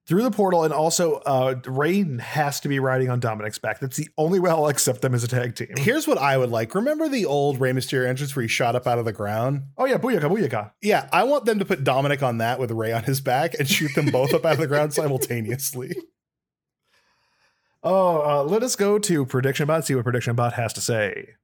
Through 0.10 0.24
the 0.24 0.32
portal, 0.32 0.64
and 0.64 0.74
also 0.74 1.18
uh 1.18 1.53
Rain 1.68 2.18
has 2.18 2.60
to 2.62 2.68
be 2.68 2.80
riding 2.80 3.12
on 3.12 3.20
Dominic's 3.20 3.60
back. 3.60 3.80
That's 3.80 3.95
the 3.95 4.10
only 4.18 4.39
way 4.39 4.49
I'll 4.49 4.66
accept 4.66 5.03
them 5.03 5.14
as 5.14 5.24
a 5.24 5.28
tag 5.28 5.53
team. 5.53 5.68
Here's 5.78 6.07
what 6.07 6.18
I 6.18 6.36
would 6.36 6.49
like. 6.49 6.74
Remember 6.74 7.07
the 7.07 7.28
old 7.28 7.60
Rey 7.60 7.74
Mysterio 7.74 8.07
entrance 8.07 8.36
where 8.36 8.41
he 8.41 8.47
shot 8.47 8.76
up 8.76 8.88
out 8.88 8.97
of 8.97 9.05
the 9.05 9.14
ground? 9.14 9.66
Oh 9.78 9.86
yeah, 9.86 9.99
booyaka, 9.99 10.22
booyaka. 10.22 10.72
Yeah, 10.82 11.07
I 11.14 11.26
want 11.26 11.45
them 11.45 11.60
to 11.60 11.66
put 11.66 11.84
Dominic 11.84 12.24
on 12.24 12.39
that 12.39 12.60
with 12.60 12.72
Rey 12.72 12.91
on 12.91 13.03
his 13.03 13.22
back 13.22 13.53
and 13.60 13.70
shoot 13.70 13.93
them 13.93 14.07
both 14.07 14.34
up 14.34 14.45
out 14.45 14.53
of 14.53 14.57
the 14.57 14.66
ground 14.66 14.93
simultaneously. 14.95 15.95
Oh, 17.84 18.24
uh, 18.24 18.43
let 18.43 18.64
us 18.64 18.76
go 18.76 18.97
to 18.97 19.26
Prediction 19.28 19.68
Bot, 19.68 19.86
see 19.86 19.93
what 19.93 20.05
Prediction 20.05 20.36
Bot 20.36 20.53
has 20.53 20.74
to 20.74 20.82
say. 20.82 21.36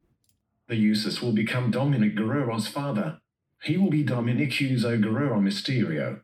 The 0.70 0.92
Usos 0.92 1.22
will 1.22 1.34
become 1.34 1.70
Dominic 1.70 2.16
Guerrero's 2.16 2.68
father. 2.68 3.20
He 3.62 3.78
will 3.78 3.92
be 3.92 4.02
Dominic 4.02 4.50
Huso 4.50 5.00
Guerrero 5.00 5.40
Mysterio. 5.40 6.22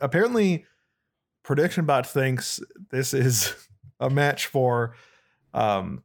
Apparently, 0.00 0.64
Prediction 1.42 1.84
Bot 1.86 2.06
thinks 2.06 2.60
this 2.90 3.14
is 3.14 3.54
a 4.00 4.10
match 4.10 4.46
for 4.46 4.94
um 5.54 6.02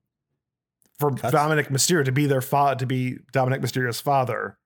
for 1.00 1.12
That's- 1.12 1.32
Dominic 1.32 1.70
Mysterio 1.70 2.06
to 2.06 2.12
be 2.12 2.26
their 2.28 2.42
father 2.42 2.76
to 2.80 2.86
be 2.86 3.18
Dominic 3.32 3.62
Mysterio's 3.62 4.00
father. 4.02 4.58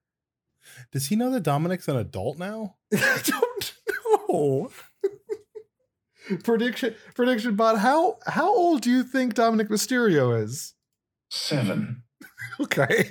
Does 0.91 1.07
he 1.07 1.15
know 1.15 1.31
that 1.31 1.43
Dominic's 1.43 1.87
an 1.87 1.95
adult 1.95 2.37
now? 2.37 2.75
I 2.93 3.21
don't 3.25 3.73
know. 4.29 4.69
prediction 6.43 6.93
prediction 7.15 7.55
bot 7.55 7.77
how 7.79 8.17
how 8.27 8.53
old 8.53 8.81
do 8.81 8.91
you 8.91 9.03
think 9.03 9.33
Dominic 9.33 9.69
Mysterio 9.69 10.41
is? 10.43 10.73
Seven. 11.29 12.03
Okay. 12.59 13.07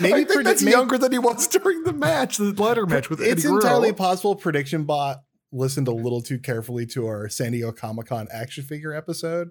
Maybe 0.00 0.14
I 0.14 0.24
think 0.24 0.40
predi- 0.40 0.44
that's 0.44 0.62
may- 0.62 0.70
younger 0.70 0.98
than 0.98 1.12
he 1.12 1.18
was 1.18 1.46
during 1.48 1.82
the 1.84 1.92
match, 1.92 2.36
the 2.38 2.52
ladder 2.52 2.86
match 2.86 3.10
with 3.10 3.20
It's 3.20 3.44
Eddie 3.44 3.54
entirely 3.54 3.80
Guerrero. 3.90 3.94
possible 3.96 4.36
Prediction 4.36 4.84
Bot 4.84 5.18
listened 5.52 5.88
a 5.88 5.92
little 5.92 6.20
too 6.20 6.38
carefully 6.38 6.84
to 6.86 7.06
our 7.06 7.28
San 7.28 7.52
Diego 7.52 7.72
Comic 7.72 8.06
Con 8.06 8.28
action 8.32 8.64
figure 8.64 8.92
episode. 8.94 9.50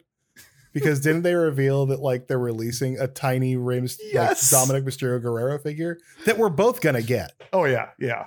Because 0.73 0.99
didn't 0.99 1.23
they 1.23 1.33
reveal 1.33 1.87
that 1.87 2.01
like 2.01 2.27
they're 2.27 2.37
releasing 2.37 2.99
a 2.99 3.07
tiny 3.07 3.55
Rey 3.55 3.81
Yes. 4.13 4.51
like 4.53 4.67
Dominic 4.67 4.85
Mysterio 4.85 5.19
Guerrero 5.19 5.57
figure 5.57 5.97
that 6.25 6.37
we're 6.37 6.49
both 6.49 6.81
gonna 6.81 7.01
get? 7.01 7.31
Oh 7.51 7.65
yeah, 7.65 7.89
yeah, 7.97 8.25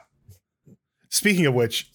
Speaking 1.11 1.47
of 1.47 1.55
which, 1.55 1.91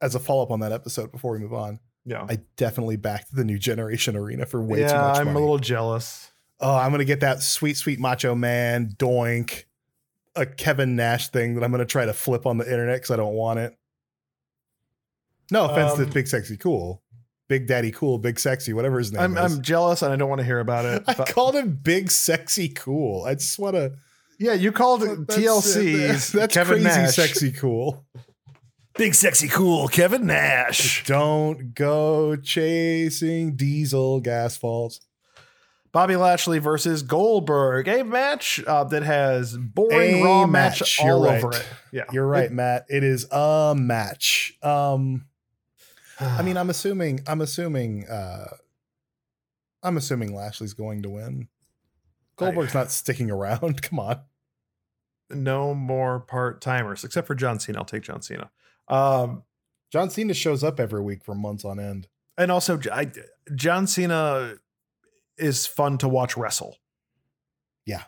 as 0.00 0.14
a 0.14 0.18
follow 0.18 0.42
up 0.42 0.50
on 0.50 0.60
that 0.60 0.72
episode 0.72 1.12
before 1.12 1.32
we 1.32 1.38
move 1.38 1.52
on, 1.52 1.78
yeah. 2.04 2.26
I 2.28 2.38
definitely 2.56 2.96
backed 2.96 3.34
the 3.34 3.44
new 3.44 3.58
generation 3.58 4.16
arena 4.16 4.46
for 4.46 4.60
way 4.62 4.78
too 4.78 4.82
yeah, 4.84 5.00
much 5.02 5.18
I'm 5.18 5.26
money. 5.26 5.36
a 5.36 5.40
little 5.40 5.58
jealous. 5.58 6.30
oh, 6.60 6.74
I'm 6.74 6.90
gonna 6.90 7.04
get 7.04 7.20
that 7.20 7.42
sweet, 7.42 7.76
sweet 7.76 8.00
Macho 8.00 8.34
Man 8.34 8.94
doink, 8.98 9.64
a 10.36 10.46
Kevin 10.46 10.96
Nash 10.96 11.28
thing 11.28 11.54
that 11.54 11.64
I'm 11.64 11.70
gonna 11.70 11.84
try 11.84 12.06
to 12.06 12.12
flip 12.12 12.46
on 12.46 12.58
the 12.58 12.64
internet 12.64 12.96
because 12.96 13.10
I 13.10 13.16
don't 13.16 13.34
want 13.34 13.58
it. 13.58 13.76
No 15.50 15.64
offense 15.66 15.98
Um, 15.98 16.06
to 16.06 16.12
Big 16.12 16.26
Sexy 16.28 16.56
Cool, 16.56 17.02
Big 17.48 17.66
Daddy 17.66 17.90
Cool, 17.90 18.18
Big 18.18 18.38
Sexy, 18.38 18.72
whatever 18.72 18.98
his 18.98 19.12
name 19.12 19.20
I'm 19.22 19.36
is. 19.36 19.56
I'm 19.56 19.62
jealous 19.62 20.02
and 20.02 20.12
I 20.12 20.16
don't 20.16 20.28
want 20.28 20.40
to 20.40 20.44
hear 20.44 20.60
about 20.60 20.84
it. 20.84 21.02
I 21.08 21.14
called 21.14 21.56
him 21.56 21.78
Big 21.82 22.10
Sexy 22.10 22.68
Cool. 22.68 23.24
I 23.24 23.34
just 23.34 23.58
want 23.58 23.74
to. 23.74 23.92
yeah, 24.38 24.52
you 24.52 24.70
called 24.72 25.02
it 25.02 25.26
TLC. 25.26 26.30
That's 26.32 26.54
Kevin 26.54 26.82
crazy 26.82 26.84
Nash. 27.00 27.14
sexy 27.16 27.50
cool. 27.52 28.06
Big 28.96 29.14
sexy 29.14 29.48
cool 29.48 29.88
Kevin 29.88 30.26
Nash. 30.26 31.04
Don't 31.04 31.74
go 31.74 32.36
chasing 32.36 33.56
diesel 33.56 34.20
gas 34.20 34.56
faults. 34.56 35.00
Bobby 35.92 36.14
Lashley 36.16 36.58
versus 36.60 37.02
Goldberg, 37.02 37.88
a 37.88 38.04
match 38.04 38.62
uh, 38.66 38.84
that 38.84 39.02
has 39.02 39.56
boring 39.56 40.22
A 40.22 40.24
raw 40.24 40.46
match, 40.46 40.80
match, 40.80 41.00
all 41.02 41.26
over 41.26 41.50
it. 41.52 41.66
Yeah, 41.92 42.04
You're 42.12 42.26
right, 42.26 42.50
Matt. 42.52 42.86
It 42.88 43.02
is 43.02 43.26
a 43.32 43.74
match. 43.76 44.56
Um, 44.62 45.26
I 46.20 46.42
mean, 46.42 46.56
I'm 46.58 46.70
assuming. 46.70 47.20
I'm 47.26 47.40
assuming. 47.40 48.08
uh 48.08 48.44
I'm 49.82 49.96
assuming 49.96 50.34
Lashley's 50.34 50.74
going 50.74 51.02
to 51.02 51.08
win. 51.08 51.48
Goldberg's 52.36 52.74
not 52.74 52.90
sticking 52.90 53.30
around. 53.30 53.80
Come 53.90 53.98
on. 53.98 54.20
no 55.30 55.74
more 55.74 56.20
part 56.20 56.60
timers 56.60 57.02
except 57.02 57.26
for 57.26 57.34
John 57.34 57.58
Cena. 57.58 57.78
I'll 57.78 57.84
take 57.84 58.02
John 58.02 58.20
Cena. 58.20 58.50
Um, 58.88 59.44
John 59.90 60.10
Cena 60.10 60.34
shows 60.34 60.62
up 60.62 60.78
every 60.78 61.00
week 61.02 61.24
for 61.24 61.34
months 61.34 61.64
on 61.64 61.80
end. 61.80 62.08
and 62.36 62.50
also, 62.52 62.78
I, 62.92 63.10
John 63.54 63.86
Cena 63.86 64.56
is 65.40 65.66
fun 65.66 65.98
to 65.98 66.08
watch 66.08 66.36
wrestle. 66.36 66.76
Yeah. 67.86 68.02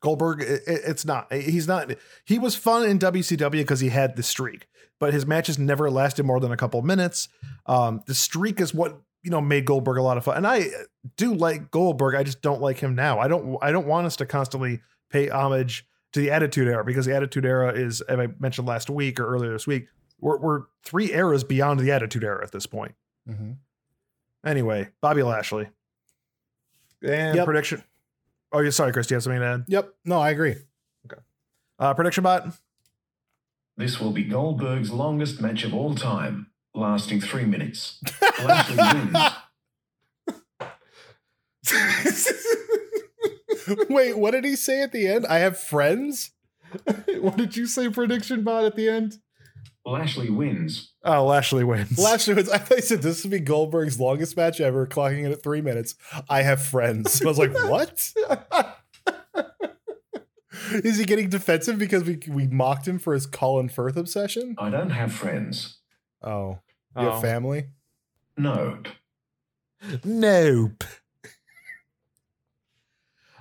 Goldberg, 0.00 0.42
it, 0.42 0.62
it- 0.66 0.80
it's 0.86 1.04
not. 1.04 1.32
He's 1.32 1.66
not. 1.66 1.90
He 2.24 2.38
was 2.38 2.54
fun 2.54 2.88
in 2.88 2.98
WCW 2.98 3.50
because 3.52 3.80
he 3.80 3.88
had 3.88 4.16
the 4.16 4.22
streak, 4.22 4.68
but 5.00 5.12
his 5.12 5.26
matches 5.26 5.58
never 5.58 5.90
lasted 5.90 6.24
more 6.24 6.40
than 6.40 6.52
a 6.52 6.56
couple 6.56 6.80
minutes. 6.82 7.28
Um, 7.66 8.02
the 8.06 8.14
streak 8.14 8.60
is 8.60 8.72
what 8.72 9.00
you 9.22 9.30
know 9.30 9.40
made 9.40 9.64
Goldberg 9.64 9.98
a 9.98 10.02
lot 10.02 10.16
of 10.16 10.24
fun, 10.24 10.36
and 10.36 10.46
I 10.46 10.68
do 11.16 11.34
like 11.34 11.70
Goldberg. 11.72 12.14
I 12.14 12.22
just 12.22 12.42
don't 12.42 12.60
like 12.60 12.78
him 12.78 12.94
now. 12.94 13.18
I 13.18 13.26
don't. 13.26 13.58
I 13.60 13.72
don't 13.72 13.86
want 13.88 14.06
us 14.06 14.14
to 14.16 14.26
constantly 14.26 14.80
pay 15.10 15.28
homage 15.28 15.84
to 16.12 16.20
the 16.20 16.30
Attitude 16.30 16.68
Era 16.68 16.84
because 16.84 17.04
the 17.06 17.14
Attitude 17.16 17.44
Era 17.44 17.72
is, 17.72 18.00
as 18.02 18.18
I 18.20 18.28
mentioned 18.38 18.68
last 18.68 18.88
week 18.88 19.18
or 19.18 19.26
earlier 19.26 19.50
this 19.52 19.66
week, 19.66 19.88
we're, 20.20 20.38
we're 20.38 20.62
three 20.84 21.12
eras 21.12 21.42
beyond 21.44 21.80
the 21.80 21.90
Attitude 21.90 22.22
Era 22.24 22.42
at 22.44 22.52
this 22.52 22.66
point. 22.66 22.94
Mhm. 23.28 23.56
Anyway, 24.44 24.88
Bobby 25.00 25.22
Lashley. 25.22 25.68
And 27.02 27.36
Yep. 27.36 27.44
prediction. 27.44 27.84
Oh, 28.52 28.60
yeah. 28.60 28.70
Sorry, 28.70 28.92
Chris. 28.92 29.06
Do 29.06 29.14
you 29.14 29.16
have 29.16 29.22
something 29.24 29.40
to 29.40 29.46
add? 29.46 29.64
Yep. 29.68 29.94
No, 30.04 30.18
I 30.20 30.30
agree. 30.30 30.56
Uh, 31.78 31.94
prediction 31.94 32.24
bot. 32.24 32.48
This 33.76 34.00
will 34.00 34.10
be 34.10 34.24
Goldberg's 34.24 34.90
longest 34.90 35.40
match 35.40 35.62
of 35.62 35.72
all 35.72 35.94
time, 35.94 36.48
lasting 36.74 37.20
three 37.20 37.44
minutes. 37.44 38.00
Lashley 38.44 38.76
wins. 38.76 39.16
Wait, 43.88 44.18
what 44.18 44.32
did 44.32 44.44
he 44.44 44.56
say 44.56 44.82
at 44.82 44.90
the 44.92 45.06
end? 45.06 45.26
I 45.26 45.38
have 45.38 45.58
friends. 45.58 46.32
what 47.20 47.36
did 47.36 47.56
you 47.56 47.66
say? 47.66 47.88
Prediction 47.88 48.42
bot 48.42 48.64
at 48.64 48.74
the 48.76 48.88
end. 48.88 49.18
Lashley 49.84 50.28
wins. 50.28 50.92
Oh, 51.04 51.24
Lashley 51.24 51.64
wins. 51.64 51.98
Lashley 51.98 52.34
wins. 52.34 52.50
I 52.50 52.58
thought 52.58 52.76
he 52.76 52.82
said 52.82 53.00
this 53.02 53.22
would 53.24 53.30
be 53.30 53.40
Goldberg's 53.40 53.98
longest 53.98 54.36
match 54.36 54.60
ever, 54.60 54.86
clocking 54.86 55.24
in 55.24 55.32
at 55.32 55.42
three 55.42 55.62
minutes. 55.62 55.94
I 56.28 56.42
have 56.42 56.62
friends. 56.62 57.22
I 57.22 57.26
was 57.26 57.38
like, 57.38 57.54
what? 57.70 58.12
Is 60.72 60.98
he 60.98 61.04
getting 61.04 61.30
defensive 61.30 61.78
because 61.78 62.04
we 62.04 62.18
we 62.28 62.46
mocked 62.48 62.86
him 62.86 62.98
for 62.98 63.14
his 63.14 63.24
Colin 63.26 63.68
Firth 63.70 63.96
obsession? 63.96 64.54
I 64.58 64.68
don't 64.68 64.90
have 64.90 65.12
friends. 65.12 65.78
Oh, 66.22 66.58
you 66.96 67.06
Oh. 67.06 67.10
have 67.12 67.22
family? 67.22 67.68
Nope. 68.36 68.88
Nope. 70.04 70.84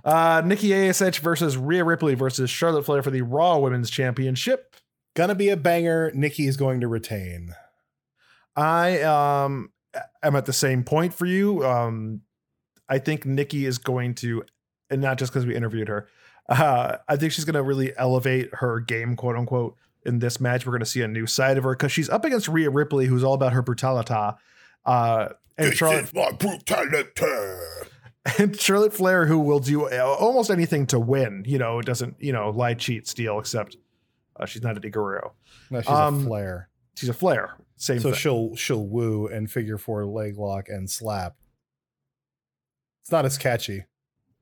Uh, 0.06 0.42
Nikki 0.46 0.74
Ash 0.74 1.20
versus 1.20 1.58
Rhea 1.58 1.84
Ripley 1.84 2.14
versus 2.16 2.50
Charlotte 2.50 2.84
Flair 2.86 3.04
for 3.04 3.12
the 3.12 3.22
Raw 3.24 3.58
Women's 3.58 3.90
Championship. 3.90 4.67
Gonna 5.18 5.34
be 5.34 5.50
a 5.50 5.58
banger. 5.58 6.12
Nikki 6.14 6.46
is 6.46 6.58
going 6.58 6.82
to 6.82 6.88
retain. 6.88 7.56
I 8.56 9.02
um 9.02 9.72
am 10.22 10.36
at 10.36 10.46
the 10.46 10.54
same 10.54 10.84
point 10.84 11.12
for 11.12 11.26
you. 11.26 11.66
Um, 11.66 12.22
I 12.88 13.00
think 13.00 13.26
Nikki 13.26 13.66
is 13.66 13.80
going 13.80 14.14
to, 14.16 14.44
and 14.92 15.02
not 15.02 15.18
just 15.18 15.34
because 15.34 15.48
we 15.48 15.56
interviewed 15.56 15.88
her. 15.88 16.08
Uh, 16.48 16.98
I 17.08 17.16
think 17.16 17.34
she's 17.34 17.46
going 17.46 17.56
to 17.56 17.64
really 17.64 17.98
elevate 17.98 18.54
her 18.54 18.80
game, 18.80 19.16
quote 19.16 19.36
unquote, 19.36 19.76
in 20.06 20.20
this 20.20 20.40
match. 20.40 20.68
We're 20.68 20.74
going 20.74 20.82
to 20.82 20.86
see 20.86 21.02
a 21.02 21.08
new 21.08 21.26
side 21.26 21.58
of 21.58 21.64
her 21.64 21.72
because 21.72 21.92
she's 21.92 22.12
up 22.12 22.24
against 22.24 22.48
Rhea 22.48 22.70
Ripley, 22.70 23.08
who's 23.08 23.24
all 23.24 23.34
about 23.34 23.54
her 23.54 23.64
brutality. 23.64 24.14
Uh, 24.86 25.30
and 25.58 25.74
Charlotte, 25.74 26.14
my 26.14 26.32
brutality. 26.32 27.26
and 28.38 28.56
Charlotte 28.60 28.94
Flair, 28.94 29.26
who 29.26 29.40
will 29.40 29.62
do 29.62 29.88
uh, 29.88 30.16
almost 30.20 30.52
anything 30.52 30.86
to 30.86 31.00
win. 31.00 31.44
You 31.48 31.58
know, 31.58 31.80
it 31.80 31.88
doesn't 31.88 32.18
you 32.20 32.34
know 32.34 32.52
lie, 32.52 32.76
cheat, 32.76 33.08
steal, 33.08 33.40
except 33.40 33.78
uh, 34.40 34.46
she's 34.46 34.62
not 34.64 34.76
Eddie 34.78 34.90
Guerrero. 34.90 35.34
No, 35.70 35.82
she's 35.82 35.90
Um, 35.90 36.22
a 36.22 36.28
flare. 36.28 36.70
She's 36.96 37.10
a 37.10 37.14
Flair. 37.14 37.56
Same 37.76 38.00
So 38.00 38.10
thing. 38.10 38.18
she'll 38.20 38.56
she'll 38.56 38.86
woo 38.88 39.28
and 39.28 39.50
figure 39.52 39.78
four 39.78 40.06
leg 40.06 40.38
lock 40.38 40.68
and 40.70 40.90
slap. 40.90 41.36
It's 43.04 43.12
not 43.12 43.26
as 43.26 43.38
catchy. 43.38 43.86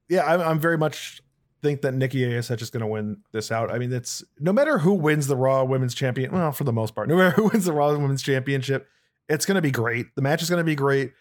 yeah, 0.09 0.23
I'm, 0.25 0.41
I'm 0.41 0.59
very 0.59 0.77
much 0.77 1.21
think 1.61 1.81
that 1.81 1.93
Nikki 1.93 2.23
Ash 2.35 2.49
is 2.51 2.69
going 2.69 2.81
to 2.81 2.87
win 2.87 3.17
this 3.31 3.51
out. 3.51 3.71
I 3.71 3.77
mean, 3.79 3.91
it's 3.91 4.23
no 4.39 4.53
matter 4.53 4.77
who 4.79 4.93
wins 4.93 5.27
the 5.27 5.35
Raw 5.35 5.63
Women's 5.63 5.93
Champion. 5.95 6.31
Well, 6.31 6.51
for 6.51 6.63
the 6.63 6.73
most 6.73 6.95
part, 6.95 7.07
no 7.09 7.15
matter 7.17 7.31
who 7.35 7.49
wins 7.49 7.65
the 7.65 7.73
Raw 7.73 7.91
Women's 7.91 8.21
Championship, 8.21 8.87
it's 9.27 9.45
going 9.45 9.55
to 9.55 9.61
be 9.61 9.71
great. 9.71 10.07
The 10.15 10.21
match 10.21 10.41
is 10.41 10.49
going 10.49 10.59
to 10.59 10.63
be 10.65 10.75
great, 10.75 11.11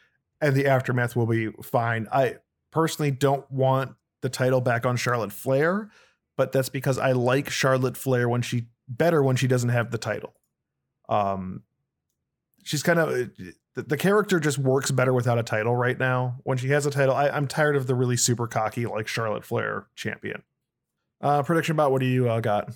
and 0.41 0.55
the 0.55 0.67
aftermath 0.67 1.17
will 1.17 1.27
be 1.27 1.49
fine. 1.63 2.07
I 2.13 2.37
personally 2.71 3.11
don't 3.11 3.51
want 3.51 3.95
the 4.21 4.29
title 4.29 4.61
back 4.61 4.87
on 4.87 4.97
Charlotte 4.97 5.33
Flair, 5.33 5.91
but 6.37 6.53
that's 6.53 6.69
because 6.69 6.99
I 6.99 7.13
like 7.13 7.51
Charlotte 7.51 7.97
Flair 7.97 8.29
when 8.29 8.43
she 8.43 8.67
better 8.89 9.23
when 9.23 9.37
she 9.37 9.47
doesn't 9.47 9.71
have 9.71 9.91
the 9.91 9.99
title. 9.99 10.35
Um, 11.09 11.63
she's 12.63 12.83
kind 12.83 12.99
of 12.99 13.09
the, 13.75 13.83
the 13.83 13.97
character 13.97 14.41
just 14.41 14.59
works 14.59 14.91
better 14.91 15.13
without 15.13 15.39
a 15.39 15.43
title 15.43 15.75
right 15.77 15.99
now. 15.99 16.37
When 16.45 16.59
she 16.59 16.69
has 16.69 16.87
a 16.87 16.91
title, 16.91 17.15
I, 17.15 17.29
I'm 17.29 17.47
tired 17.47 17.77
of 17.77 17.87
the 17.87 17.95
really 17.95 18.17
super 18.17 18.47
cocky 18.47 18.87
like 18.87 19.09
Charlotte 19.09 19.45
Flair 19.45 19.87
champion. 19.95 20.43
Uh, 21.21 21.43
prediction 21.43 21.77
Bot 21.77 21.91
what 21.91 22.01
do 22.01 22.07
you 22.07 22.29
uh, 22.29 22.41
got? 22.41 22.75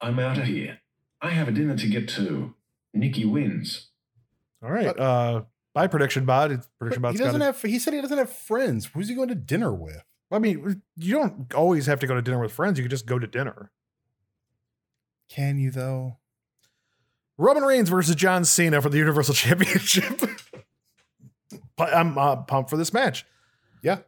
I'm 0.00 0.18
out 0.18 0.38
of 0.38 0.44
here. 0.44 0.80
I 1.20 1.30
have 1.30 1.48
a 1.48 1.52
dinner 1.52 1.76
to 1.76 1.86
get 1.86 2.08
to. 2.10 2.54
Nikki 2.94 3.24
wins. 3.24 3.88
All 4.62 4.70
right, 4.70 4.96
uh, 4.98 5.42
my 5.74 5.86
prediction 5.86 6.24
bot. 6.24 6.52
It's 6.52 6.68
prediction 6.78 7.02
But 7.02 7.08
bot's 7.08 7.18
he 7.18 7.24
doesn't 7.24 7.40
got. 7.40 7.46
have. 7.46 7.62
He 7.62 7.78
said 7.78 7.94
he 7.94 8.00
doesn't 8.00 8.18
have 8.18 8.30
friends. 8.30 8.86
Who's 8.86 9.08
he 9.08 9.14
going 9.14 9.28
to 9.28 9.34
dinner 9.34 9.72
with? 9.72 10.04
I 10.32 10.38
mean, 10.38 10.82
you 10.96 11.14
don't 11.14 11.52
always 11.54 11.86
have 11.86 12.00
to 12.00 12.06
go 12.06 12.14
to 12.14 12.22
dinner 12.22 12.40
with 12.40 12.52
friends. 12.52 12.78
You 12.78 12.84
can 12.84 12.90
just 12.90 13.06
go 13.06 13.18
to 13.18 13.26
dinner. 13.26 13.70
Can 15.28 15.58
you 15.58 15.70
though? 15.70 16.18
Roman 17.38 17.62
Reigns 17.64 17.88
versus 17.88 18.14
John 18.14 18.44
Cena 18.44 18.80
for 18.82 18.88
the 18.88 18.98
Universal 18.98 19.34
Championship. 19.36 20.20
I'm 21.78 22.16
uh, 22.18 22.36
pumped 22.36 22.70
for 22.70 22.76
this 22.76 22.92
match. 22.92 23.24
Yeah. 23.82 23.98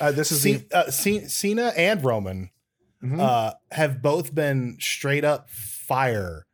Uh, 0.00 0.12
this 0.12 0.32
is 0.32 0.42
Ce- 0.42 0.64
uh, 0.72 0.90
Ce- 0.90 1.32
Cena 1.32 1.72
and 1.76 2.02
Roman 2.04 2.50
the 3.00 3.06
Mhm. 3.08 3.20
uh, 3.20 3.54
have 3.70 4.02
both 4.02 4.34
been 4.34 4.76
straight 4.80 5.24
up 5.24 5.48
fire 5.50 6.46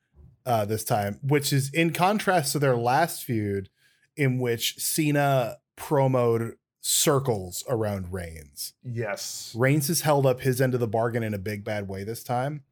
uh, 0.45 0.65
this 0.67 0.85
time, 0.85 1.19
which 1.23 1.53
is 1.55 1.71
in 1.73 1.91
contrast 1.93 2.53
to 2.53 2.59
their 2.59 2.77
last 2.77 3.25
feud, 3.25 3.71
in 4.17 4.39
which 4.39 4.77
Cena 4.79 5.57
promoted 5.77 6.55
circles 6.87 7.65
around 7.67 8.13
Reigns. 8.13 8.75
yes. 8.83 9.55
Reigns 9.57 9.89
has 9.89 10.03
held 10.03 10.27
up 10.27 10.43
his 10.43 10.61
end 10.61 10.75
of 10.75 10.81
the 10.81 10.87
bargain 10.87 11.23
in 11.23 11.33
a 11.33 11.39
big 11.39 11.65
bad 11.65 11.89
way 11.89 12.05
this 12.05 12.23
time, 12.23 12.63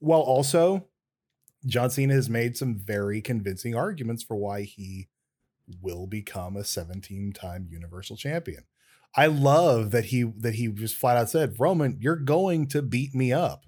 while 0.00 0.20
also 0.20 0.86
John 1.64 1.88
Cena 1.88 2.12
has 2.12 2.28
made 2.28 2.58
some 2.58 2.74
very 2.76 3.22
convincing 3.22 3.74
arguments 3.74 4.22
for 4.22 4.36
why 4.36 4.64
he 4.64 5.08
will 5.80 6.06
become 6.06 6.58
a 6.58 6.60
17-time 6.60 7.66
Universal 7.70 8.18
Champion. 8.18 8.64
I 9.16 9.28
love 9.28 9.92
that 9.92 10.06
he 10.06 10.24
that 10.24 10.56
he 10.56 10.68
just 10.68 10.96
flat 10.96 11.16
out 11.16 11.30
said, 11.30 11.58
"Roman, 11.58 11.96
you're 11.98 12.16
going 12.16 12.66
to 12.66 12.82
beat 12.82 13.14
me 13.14 13.32
up. 13.32 13.64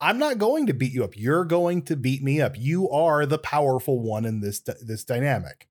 I'm 0.00 0.18
not 0.18 0.38
going 0.38 0.66
to 0.66 0.74
beat 0.74 0.92
you 0.92 1.04
up. 1.04 1.16
You're 1.16 1.44
going 1.44 1.82
to 1.82 1.94
beat 1.94 2.24
me 2.24 2.40
up. 2.40 2.58
You 2.58 2.90
are 2.90 3.24
the 3.24 3.38
powerful 3.38 4.00
one 4.00 4.24
in 4.24 4.40
this 4.40 4.58
this 4.58 5.04
dynamic. 5.04 5.68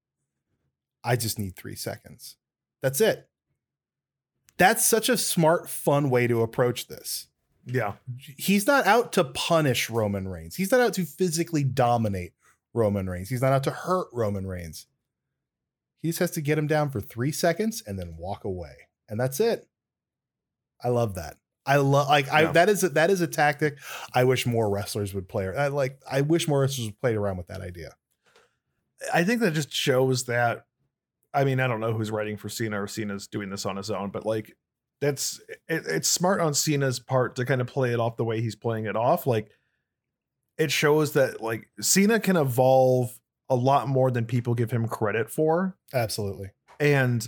I 1.04 1.18
just 1.18 1.38
need 1.38 1.58
3 1.58 1.76
seconds. 1.76 2.38
That's 2.82 3.02
it." 3.02 3.28
That's 4.62 4.86
such 4.86 5.09
a 5.09 5.18
smart 5.18 5.70
fun 5.70 6.09
way 6.09 6.28
to 6.28 6.41
approach 6.41 6.88
this 6.88 7.28
Yeah. 7.66 7.93
he's 8.18 8.66
not 8.68 8.86
out 8.86 9.12
to 9.14 9.24
punish 9.24 9.89
Roman 9.89 10.28
Reigns. 10.28 10.55
He's 10.55 10.72
not 10.72 10.80
out 10.82 10.93
to 10.93 11.05
physically 11.05 11.64
dominate 11.64 12.34
Roman 12.74 13.09
Reigns. 13.09 13.30
He's 13.30 13.41
not 13.41 13.51
out 13.53 13.64
to 13.66 13.72
hurt 13.72 14.07
Roman 14.14 14.45
Reigns. 14.47 14.88
He 16.01 16.09
just 16.09 16.20
has 16.20 16.32
to 16.32 16.41
get 16.41 16.57
him 16.57 16.68
down 16.68 16.89
for 16.89 17.01
three 17.01 17.32
seconds 17.32 17.84
and 17.86 17.97
then 17.99 18.16
walk 18.18 18.43
away, 18.43 18.74
and 19.09 19.20
that's 19.20 19.39
it. 19.39 19.68
I 20.84 20.89
love 20.89 21.16
that. 21.16 21.38
I 21.66 21.76
love 21.76 22.07
like 22.07 22.28
I 22.32 22.41
Yeah. 22.43 22.51
that 22.53 22.70
is 22.70 22.84
a, 22.84 22.89
that 22.89 23.12
is 23.12 23.22
a 23.22 23.28
tactic. 23.28 23.78
I 24.16 24.24
wish 24.24 24.47
more 24.47 24.68
wrestlers 24.70 25.14
would 25.14 25.30
play. 25.30 25.47
I 25.47 25.68
like 25.68 25.99
I 26.09 26.22
wish 26.22 26.47
more 26.47 26.62
wrestlers 26.62 26.88
would 26.88 26.99
play 27.01 27.16
around 27.16 27.38
with 27.38 27.47
that 27.47 27.62
idea. 27.62 27.95
I 29.14 29.24
think 29.24 29.41
that 29.41 29.53
just 29.53 29.72
shows 29.72 30.26
that. 30.26 30.66
I 31.34 31.43
mean, 31.43 31.59
I 31.59 31.67
don't 31.67 31.79
know 31.79 31.93
who's 31.93 32.11
writing 32.11 32.38
for 32.38 32.49
Cena 32.49 32.82
or 32.82 32.88
Cena's 32.88 33.27
doing 33.27 33.49
this 33.49 33.65
on 33.65 33.77
his 33.77 33.89
own, 33.89 34.09
but 34.09 34.25
like 34.25 34.55
that's 34.99 35.39
it, 35.67 35.84
it's 35.88 36.09
smart 36.09 36.41
on 36.41 36.53
Cena's 36.53 36.99
part 36.99 37.36
to 37.38 37.45
kind 37.45 37.61
of 37.61 37.67
play 37.67 37.93
it 37.93 37.99
off 37.99 38.17
the 38.17 38.25
way 38.25 38.41
he's 38.41 38.55
playing 38.55 38.86
it 38.86 38.95
off. 38.95 39.25
Like 39.25 39.49
it 40.57 40.71
shows 40.71 41.13
that 41.13 41.41
like 41.41 41.69
Cena 41.79 42.19
can 42.19 42.36
evolve 42.36 43.17
a 43.49 43.55
lot 43.55 43.88
more 43.88 44.11
than 44.11 44.25
people 44.25 44.53
give 44.53 44.71
him 44.71 44.88
credit 44.88 45.29
for, 45.29 45.77
Absolutely. 45.93 46.51
and 46.79 47.27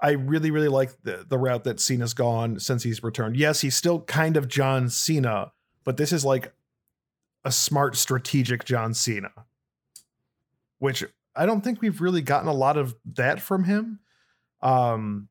I 0.00 0.12
really 0.12 0.50
really 0.50 0.68
like 0.68 0.90
the 1.02 1.24
the 1.28 1.38
route 1.38 1.64
that 1.64 1.80
Cena's 1.80 2.14
gone 2.14 2.58
since 2.58 2.82
he's 2.82 3.02
returned. 3.02 3.36
Yes, 3.36 3.60
he's 3.60 3.76
still 3.76 4.00
kind 4.00 4.36
of 4.36 4.48
John 4.48 4.88
Cena, 4.88 5.52
but 5.84 5.96
this 5.96 6.12
is 6.12 6.24
like 6.24 6.52
a 7.44 7.52
smart 7.52 7.96
strategic 7.96 8.64
John 8.64 8.94
Cena 8.94 9.30
which 10.84 11.02
I 11.36 11.46
don't 11.46 11.62
think 11.62 11.80
we've 11.80 12.00
really 12.00 12.22
gotten 12.22 12.48
a 12.48 12.52
lot 12.52 12.76
of 12.76 12.94
that 13.14 13.40
from 13.40 13.64
him. 13.64 14.00
Um, 14.62 15.28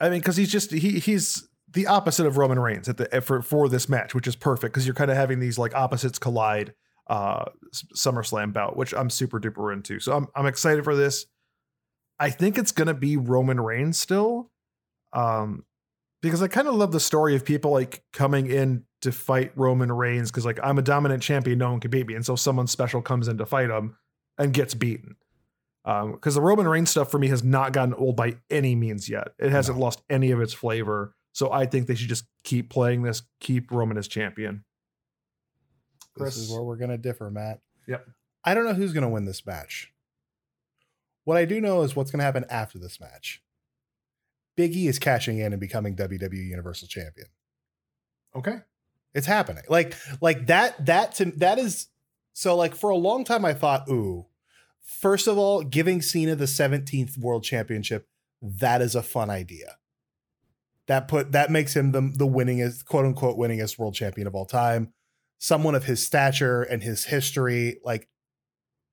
I 0.00 0.08
mean, 0.08 0.20
because 0.20 0.36
he's 0.36 0.50
just 0.50 0.72
he 0.72 0.98
he's 0.98 1.48
the 1.72 1.86
opposite 1.86 2.26
of 2.26 2.36
Roman 2.36 2.58
Reigns 2.58 2.88
at 2.88 2.96
the 2.96 3.20
for 3.20 3.42
for 3.42 3.68
this 3.68 3.88
match, 3.88 4.14
which 4.14 4.26
is 4.26 4.36
perfect 4.36 4.74
because 4.74 4.86
you're 4.86 4.94
kind 4.94 5.10
of 5.10 5.16
having 5.16 5.40
these 5.40 5.58
like 5.58 5.74
opposites 5.74 6.18
collide 6.18 6.74
uh 7.06 7.44
SummerSlam 7.94 8.52
bout, 8.52 8.76
which 8.76 8.94
I'm 8.94 9.10
super 9.10 9.40
duper 9.40 9.72
into. 9.72 10.00
So 10.00 10.16
I'm 10.16 10.26
I'm 10.34 10.46
excited 10.46 10.84
for 10.84 10.96
this. 10.96 11.26
I 12.18 12.30
think 12.30 12.58
it's 12.58 12.72
gonna 12.72 12.94
be 12.94 13.16
Roman 13.16 13.60
Reigns 13.60 13.98
still, 13.98 14.50
um, 15.12 15.64
because 16.22 16.42
I 16.42 16.48
kind 16.48 16.68
of 16.68 16.74
love 16.74 16.92
the 16.92 17.00
story 17.00 17.34
of 17.34 17.44
people 17.44 17.70
like 17.70 18.02
coming 18.12 18.46
in 18.46 18.84
to 19.02 19.12
fight 19.12 19.52
Roman 19.54 19.92
Reigns 19.92 20.30
because 20.30 20.44
like 20.44 20.58
I'm 20.62 20.78
a 20.78 20.82
dominant 20.82 21.22
champion, 21.22 21.58
no 21.58 21.70
one 21.70 21.80
can 21.80 21.90
beat 21.90 22.06
me, 22.06 22.14
and 22.14 22.24
so 22.24 22.36
someone 22.36 22.66
special 22.66 23.00
comes 23.00 23.28
in 23.28 23.38
to 23.38 23.46
fight 23.46 23.70
him 23.70 23.96
and 24.38 24.52
gets 24.52 24.74
beaten. 24.74 25.16
Um, 25.90 26.12
because 26.12 26.34
the 26.34 26.40
Roman 26.40 26.68
Reigns 26.68 26.90
stuff 26.90 27.10
for 27.10 27.18
me 27.18 27.28
has 27.28 27.42
not 27.42 27.72
gotten 27.72 27.94
old 27.94 28.16
by 28.16 28.36
any 28.48 28.74
means 28.74 29.08
yet. 29.08 29.28
It 29.38 29.50
hasn't 29.50 29.78
lost 29.78 30.02
any 30.08 30.30
of 30.30 30.40
its 30.40 30.52
flavor. 30.52 31.14
So 31.32 31.50
I 31.52 31.66
think 31.66 31.86
they 31.86 31.94
should 31.94 32.08
just 32.08 32.26
keep 32.44 32.70
playing 32.70 33.02
this, 33.02 33.22
keep 33.40 33.70
Roman 33.70 33.96
as 33.96 34.06
champion. 34.08 34.64
This 36.16 36.36
is 36.36 36.50
where 36.50 36.62
we're 36.62 36.76
gonna 36.76 36.98
differ, 36.98 37.30
Matt. 37.30 37.60
Yep. 37.88 38.06
I 38.44 38.54
don't 38.54 38.64
know 38.64 38.74
who's 38.74 38.92
going 38.92 39.02
to 39.02 39.08
win 39.08 39.24
this 39.24 39.44
match. 39.44 39.92
What 41.24 41.36
I 41.36 41.44
do 41.44 41.60
know 41.60 41.82
is 41.82 41.94
what's 41.94 42.10
going 42.10 42.20
to 42.20 42.24
happen 42.24 42.44
after 42.48 42.78
this 42.78 43.00
match. 43.00 43.42
Big 44.56 44.74
E 44.74 44.88
is 44.88 44.98
cashing 44.98 45.38
in 45.38 45.52
and 45.52 45.60
becoming 45.60 45.96
WWE 45.96 46.48
Universal 46.48 46.88
Champion. 46.88 47.28
Okay. 48.34 48.56
It's 49.14 49.26
happening. 49.26 49.64
Like 49.68 49.96
like 50.20 50.46
that 50.46 50.86
that 50.86 51.14
to, 51.16 51.26
that 51.36 51.58
is 51.58 51.88
so 52.32 52.56
like 52.56 52.76
for 52.76 52.90
a 52.90 52.96
long 52.96 53.24
time 53.24 53.44
I 53.44 53.54
thought, 53.54 53.88
ooh, 53.88 54.26
first 54.82 55.26
of 55.26 55.38
all, 55.38 55.62
giving 55.62 56.02
Cena 56.02 56.34
the 56.34 56.46
17th 56.46 57.18
World 57.18 57.44
Championship, 57.44 58.06
that 58.42 58.80
is 58.82 58.94
a 58.94 59.02
fun 59.02 59.30
idea. 59.30 59.76
That 60.86 61.06
put 61.08 61.32
that 61.32 61.50
makes 61.50 61.76
him 61.76 61.92
the 61.92 62.00
the 62.00 62.26
winningest, 62.26 62.84
quote 62.84 63.04
unquote, 63.04 63.38
winningest 63.38 63.78
world 63.78 63.94
champion 63.94 64.26
of 64.26 64.34
all 64.34 64.46
time. 64.46 64.92
Someone 65.38 65.74
of 65.74 65.84
his 65.84 66.04
stature 66.04 66.62
and 66.62 66.82
his 66.82 67.04
history, 67.04 67.78
like, 67.84 68.08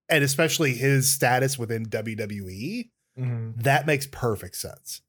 and 0.08 0.24
especially 0.24 0.74
his 0.74 1.12
status 1.12 1.58
within 1.58 1.86
WWE, 1.86 2.92
Mhm. 3.18 3.62
that 3.64 3.86
makes 3.88 4.08
perfect 4.12 4.56
sense. 4.56 5.02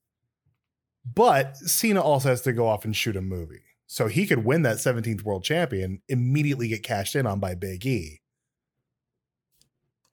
But 1.05 1.57
Cena 1.59 2.01
also 2.01 2.31
has 2.31 2.43
to 2.43 2.53
go 2.53 2.66
off 2.66 2.85
and 2.85 2.97
shoot 2.97 3.16
a 3.16 3.22
movie. 3.22 3.62
So 3.87 4.07
he 4.09 4.26
could 4.26 4.45
win 4.45 4.62
that 4.62 4.79
17th 4.81 5.22
world 5.24 5.45
champion, 5.45 6.03
immediately 6.09 6.68
get 6.68 6.83
cashed 6.83 7.14
in 7.16 7.26
on 7.26 7.39
by 7.41 7.55
Big 7.55 7.87
E. 7.87 8.20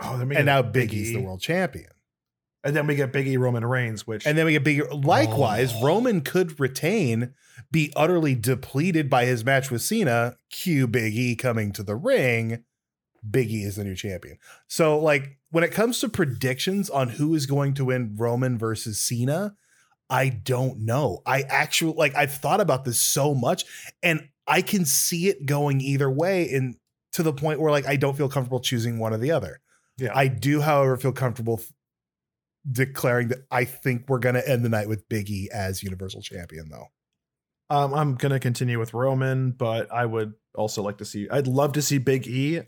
Oh, 0.01 0.17
then 0.17 0.29
we 0.29 0.35
And 0.35 0.45
now 0.45 0.61
Big 0.61 0.93
E's 0.93 1.07
Big 1.09 1.15
E. 1.17 1.19
the 1.19 1.25
world 1.25 1.41
champion. 1.41 1.89
And 2.63 2.75
then 2.75 2.87
we 2.87 2.95
get 2.95 3.13
Big 3.13 3.27
E 3.27 3.37
Roman 3.37 3.63
Reigns, 3.63 4.07
which 4.07 4.25
And 4.25 4.37
then 4.37 4.45
we 4.45 4.53
get 4.53 4.63
Big 4.63 4.79
E. 4.79 4.83
Likewise, 4.91 5.71
Oh. 5.75 5.85
Roman 5.85 6.21
could 6.21 6.59
retain, 6.59 7.33
be 7.71 7.93
utterly 7.95 8.33
depleted 8.35 9.09
by 9.09 9.25
his 9.25 9.45
match 9.45 9.69
with 9.69 9.81
Cena. 9.83 10.37
Cue 10.49 10.87
Big 10.87 11.15
E 11.15 11.35
coming 11.35 11.71
to 11.73 11.83
the 11.83 11.95
ring. 11.95 12.63
Big 13.29 13.51
E 13.51 13.63
is 13.63 13.75
the 13.75 13.83
new 13.83 13.95
champion. 13.95 14.37
So, 14.67 14.99
like, 14.99 15.37
when 15.51 15.63
it 15.63 15.71
comes 15.71 15.99
to 15.99 16.09
predictions 16.09 16.89
on 16.89 17.09
who 17.09 17.33
is 17.35 17.45
going 17.45 17.75
to 17.75 17.85
win 17.85 18.15
Roman 18.17 18.57
versus 18.57 18.99
Cena, 18.99 19.55
I 20.09 20.29
don't 20.29 20.79
know. 20.81 21.21
I 21.25 21.41
actually, 21.43 21.93
like, 21.93 22.15
I've 22.15 22.33
thought 22.33 22.61
about 22.61 22.83
this 22.83 22.99
so 22.99 23.33
much 23.33 23.65
and 24.03 24.27
I 24.47 24.61
can 24.61 24.85
see 24.85 25.27
it 25.27 25.45
going 25.45 25.81
either 25.81 26.09
way. 26.09 26.51
And 26.51 26.75
to 27.13 27.23
the 27.23 27.33
point 27.33 27.59
where, 27.59 27.71
like, 27.71 27.87
I 27.87 27.95
don't 27.95 28.17
feel 28.17 28.29
comfortable 28.29 28.59
choosing 28.59 28.99
one 28.99 29.13
or 29.13 29.17
the 29.17 29.31
other. 29.31 29.61
Yeah. 29.97 30.11
I 30.13 30.27
do, 30.27 30.61
however, 30.61 30.97
feel 30.97 31.11
comfortable 31.11 31.59
f- 31.61 31.73
declaring 32.69 33.29
that 33.29 33.39
I 33.51 33.65
think 33.65 34.05
we're 34.07 34.19
going 34.19 34.35
to 34.35 34.47
end 34.47 34.65
the 34.65 34.69
night 34.69 34.89
with 34.89 35.07
Big 35.09 35.29
E 35.29 35.49
as 35.53 35.83
Universal 35.83 36.21
Champion, 36.21 36.69
though. 36.69 36.87
Um, 37.69 37.93
I'm 37.93 38.15
gonna 38.15 38.39
continue 38.39 38.77
with 38.77 38.93
Roman, 38.93 39.51
but 39.51 39.91
I 39.91 40.05
would 40.05 40.33
also 40.53 40.83
like 40.83 40.99
to 40.99 41.05
see. 41.05 41.27
I'd 41.29 41.47
love 41.47 41.73
to 41.73 41.81
see 41.81 41.97
Big 41.97 42.27
E. 42.27 42.61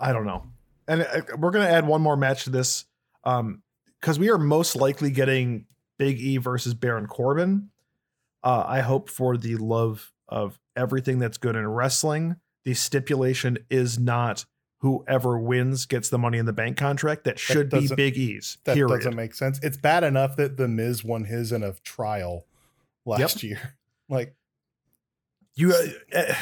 I 0.00 0.12
don't 0.12 0.26
know, 0.26 0.46
and 0.88 1.02
uh, 1.02 1.36
we're 1.38 1.52
gonna 1.52 1.66
add 1.66 1.86
one 1.86 2.02
more 2.02 2.16
match 2.16 2.44
to 2.44 2.50
this, 2.50 2.86
um, 3.22 3.62
because 4.00 4.18
we 4.18 4.30
are 4.30 4.38
most 4.38 4.74
likely 4.74 5.10
getting 5.10 5.66
Big 5.98 6.18
E 6.18 6.38
versus 6.38 6.74
Baron 6.74 7.06
Corbin. 7.06 7.70
Uh, 8.42 8.64
I 8.66 8.80
hope 8.80 9.10
for 9.10 9.36
the 9.36 9.56
love 9.56 10.12
of 10.28 10.58
everything 10.74 11.18
that's 11.20 11.38
good 11.38 11.54
in 11.54 11.66
wrestling, 11.68 12.36
the 12.64 12.74
stipulation 12.74 13.58
is 13.70 13.96
not 13.98 14.44
whoever 14.78 15.38
wins 15.38 15.86
gets 15.86 16.08
the 16.08 16.18
Money 16.18 16.38
in 16.38 16.46
the 16.46 16.52
Bank 16.52 16.76
contract. 16.76 17.24
That 17.24 17.38
should 17.38 17.70
be 17.70 17.88
Big 17.94 18.16
E's. 18.16 18.58
That 18.64 18.74
period. 18.74 18.96
doesn't 18.98 19.16
make 19.16 19.34
sense. 19.34 19.58
It's 19.62 19.76
bad 19.76 20.04
enough 20.04 20.36
that 20.36 20.56
The 20.56 20.68
Miz 20.68 21.02
won 21.02 21.24
his 21.24 21.52
in 21.52 21.62
a 21.62 21.72
trial 21.84 22.46
last 23.04 23.42
year. 23.42 23.74
Like, 24.08 24.36
You, 25.56 25.72
uh, 25.72 26.16
uh, 26.16 26.34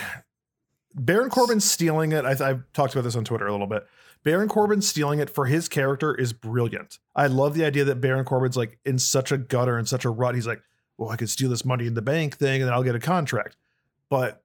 Baron 0.95 1.31
Corbin 1.31 1.61
stealing 1.61 2.13
it. 2.13 2.27
I, 2.27 2.33
I've 2.33 2.71
talked 2.75 2.93
about 2.93 3.05
this 3.05 3.17
on 3.17 3.25
Twitter 3.25 3.47
a 3.47 3.53
little 3.53 3.67
bit. 3.67 3.87
Baron 4.23 4.49
Corbin 4.49 4.83
stealing 4.83 5.19
it 5.19 5.31
for 5.31 5.47
his 5.47 5.67
character 5.67 6.15
is 6.15 6.35
brilliant. 6.35 6.99
I 7.17 7.29
love 7.29 7.55
the 7.55 7.65
idea 7.65 7.85
that 7.85 8.03
Baron 8.03 8.27
Corbin's 8.27 8.59
like 8.59 8.79
in 8.85 8.99
such 8.99 9.33
a 9.33 9.39
gutter 9.39 9.79
and 9.79 9.89
such 9.89 10.05
a 10.05 10.11
rut. 10.11 10.35
He's 10.35 10.47
like, 10.47 10.61
well, 10.99 11.09
I 11.09 11.17
could 11.17 11.31
steal 11.31 11.49
this 11.49 11.65
money 11.65 11.87
in 11.87 11.95
the 11.95 12.03
bank 12.03 12.37
thing 12.37 12.61
and 12.61 12.69
then 12.69 12.75
I'll 12.75 12.83
get 12.83 12.95
a 12.95 13.01
contract. 13.01 13.57
But 14.11 14.43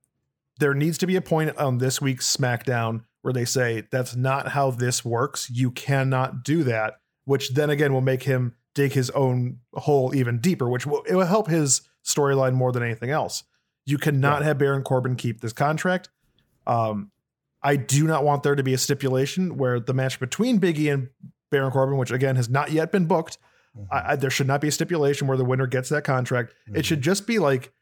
there 0.60 0.74
needs 0.74 0.98
to 1.00 1.08
be 1.08 1.18
a 1.18 1.22
point 1.22 1.58
on 1.58 1.80
this 1.80 2.02
week's 2.02 2.36
SmackDown 2.36 3.04
where 3.22 3.34
they 3.34 3.46
say 3.46 3.84
that's 3.92 4.16
not 4.16 4.50
how 4.50 4.72
this 4.72 5.04
works. 5.04 5.50
You 5.50 5.72
cannot 5.72 6.44
do 6.44 6.64
that, 6.64 6.96
which 7.26 7.54
then 7.54 7.70
again 7.70 7.94
will 7.94 8.02
make 8.02 8.24
him 8.24 8.56
dig 8.76 8.94
his 8.94 9.10
own 9.12 9.60
hole 9.74 10.16
even 10.16 10.40
deeper, 10.40 10.70
which 10.70 10.86
will 10.86 11.04
it 11.04 11.16
will 11.16 11.26
help 11.26 11.48
his 11.48 11.82
storyline 12.06 12.54
more 12.54 12.72
than 12.72 12.84
anything 12.84 13.10
else. 13.10 13.44
You 13.86 13.98
cannot 13.98 14.44
have 14.44 14.58
Baron 14.58 14.84
Corbin 14.84 15.16
keep 15.16 15.42
this 15.42 15.54
contract. 15.54 16.10
Um, 16.68 17.12
I 17.62 17.76
do 17.76 18.06
not 18.08 18.24
want 18.24 18.44
there 18.44 18.56
to 18.56 18.64
be 18.64 18.74
a 18.74 18.78
stipulation 18.78 19.58
where 19.58 19.80
the 19.80 19.94
match 19.94 20.20
between 20.20 20.60
Big 20.60 20.80
E 20.80 20.90
and 20.90 21.10
Baron 21.52 21.72
Corbin, 21.72 21.98
which 21.98 22.12
again 22.12 22.36
has 22.36 22.50
not 22.50 22.72
yet 22.72 22.92
been 22.92 23.06
booked, 23.06 23.38
I, 23.92 24.12
I, 24.12 24.16
there 24.16 24.30
should 24.30 24.48
not 24.48 24.62
be 24.62 24.68
a 24.68 24.72
stipulation 24.72 25.28
where 25.28 25.38
the 25.38 25.46
winner 25.46 25.68
gets 25.68 25.90
that 25.90 26.04
contract. 26.04 26.54
It 26.74 26.86
should 26.86 27.02
just 27.02 27.28
be 27.28 27.40
like 27.40 27.74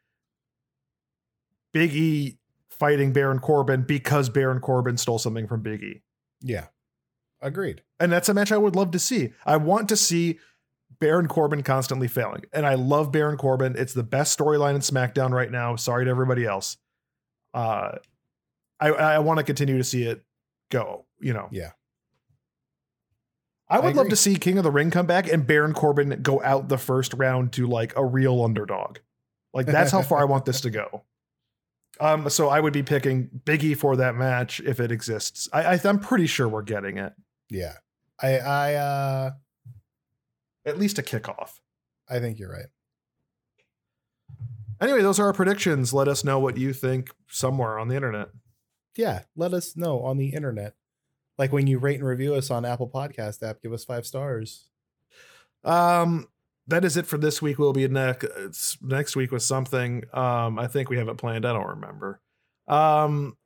Big 1.72 1.94
E 1.94 2.37
fighting 2.78 3.12
Baron 3.12 3.38
Corbin 3.38 3.82
because 3.82 4.28
Baron 4.28 4.60
Corbin 4.60 4.96
stole 4.96 5.18
something 5.18 5.46
from 5.46 5.62
Big 5.62 5.82
E. 5.82 6.02
yeah, 6.40 6.66
agreed. 7.40 7.82
And 8.00 8.12
that's 8.12 8.28
a 8.28 8.34
match 8.34 8.52
I 8.52 8.58
would 8.58 8.76
love 8.76 8.90
to 8.92 8.98
see. 8.98 9.32
I 9.44 9.56
want 9.56 9.88
to 9.88 9.96
see 9.96 10.38
Baron 11.00 11.28
Corbin 11.28 11.62
constantly 11.62 12.08
failing. 12.08 12.44
And 12.52 12.66
I 12.66 12.74
love 12.74 13.12
Baron 13.12 13.36
Corbin. 13.36 13.76
It's 13.76 13.94
the 13.94 14.02
best 14.02 14.38
storyline 14.38 14.74
in 14.74 14.80
SmackDown 14.80 15.30
right 15.30 15.50
now. 15.50 15.76
Sorry 15.76 16.04
to 16.04 16.10
everybody 16.10 16.44
else. 16.44 16.76
Uh 17.54 17.98
I 18.80 18.88
I 18.88 19.18
want 19.20 19.38
to 19.38 19.44
continue 19.44 19.78
to 19.78 19.84
see 19.84 20.04
it 20.04 20.24
go, 20.70 21.06
you 21.20 21.32
know. 21.32 21.48
Yeah. 21.50 21.70
I 23.70 23.80
would 23.80 23.96
love 23.96 24.08
to 24.08 24.16
see 24.16 24.36
King 24.36 24.56
of 24.56 24.64
the 24.64 24.70
Ring 24.70 24.90
come 24.90 25.06
back 25.06 25.30
and 25.30 25.46
Baron 25.46 25.74
Corbin 25.74 26.20
go 26.22 26.42
out 26.42 26.68
the 26.68 26.78
first 26.78 27.12
round 27.14 27.52
to 27.52 27.66
like 27.66 27.94
a 27.96 28.04
real 28.04 28.42
underdog. 28.42 28.98
Like 29.52 29.66
that's 29.66 29.90
how 29.90 30.02
far 30.02 30.20
I 30.20 30.24
want 30.24 30.46
this 30.46 30.62
to 30.62 30.70
go. 30.70 31.04
Um, 32.00 32.30
so 32.30 32.48
I 32.48 32.60
would 32.60 32.72
be 32.72 32.82
picking 32.82 33.28
Biggie 33.44 33.76
for 33.76 33.96
that 33.96 34.14
match 34.14 34.60
if 34.60 34.78
it 34.80 34.92
exists. 34.92 35.48
I, 35.52 35.74
I 35.74 35.80
I'm 35.84 35.98
pretty 35.98 36.26
sure 36.26 36.48
we're 36.48 36.62
getting 36.62 36.98
it. 36.98 37.12
Yeah, 37.50 37.74
I, 38.22 38.38
I, 38.38 38.74
uh, 38.74 39.30
At 40.64 40.78
least 40.78 40.98
a 40.98 41.02
kickoff. 41.02 41.60
I 42.08 42.20
think 42.20 42.38
you're 42.38 42.52
right. 42.52 42.66
Anyway, 44.80 45.02
those 45.02 45.18
are 45.18 45.26
our 45.26 45.32
predictions. 45.32 45.92
Let 45.92 46.06
us 46.08 46.24
know 46.24 46.38
what 46.38 46.56
you 46.56 46.72
think 46.72 47.10
somewhere 47.28 47.78
on 47.78 47.88
the 47.88 47.96
internet. 47.96 48.28
Yeah, 48.96 49.22
let 49.34 49.52
us 49.52 49.76
know 49.76 50.02
on 50.02 50.18
the 50.18 50.28
internet. 50.28 50.74
Like 51.36 51.52
when 51.52 51.66
you 51.66 51.78
rate 51.78 51.98
and 51.98 52.08
review 52.08 52.34
us 52.34 52.50
on 52.50 52.64
Apple 52.64 52.88
Podcast 52.88 53.48
app, 53.48 53.62
give 53.62 53.72
us 53.72 53.84
five 53.84 54.06
stars. 54.06 54.68
Um, 55.64 56.28
that 56.68 56.84
is 56.84 56.96
it 56.96 57.06
for 57.06 57.18
this 57.18 57.42
week. 57.42 57.58
We'll 57.58 57.72
be 57.72 57.86
next 57.88 58.82
next 58.82 59.16
week 59.16 59.32
with 59.32 59.42
something. 59.42 60.04
Um, 60.12 60.58
I 60.58 60.66
think 60.66 60.90
we 60.90 60.98
have 60.98 61.08
it 61.08 61.16
planned. 61.16 61.44
I 61.44 61.52
don't 61.52 61.66
remember. 61.66 62.20
Um, 62.68 63.36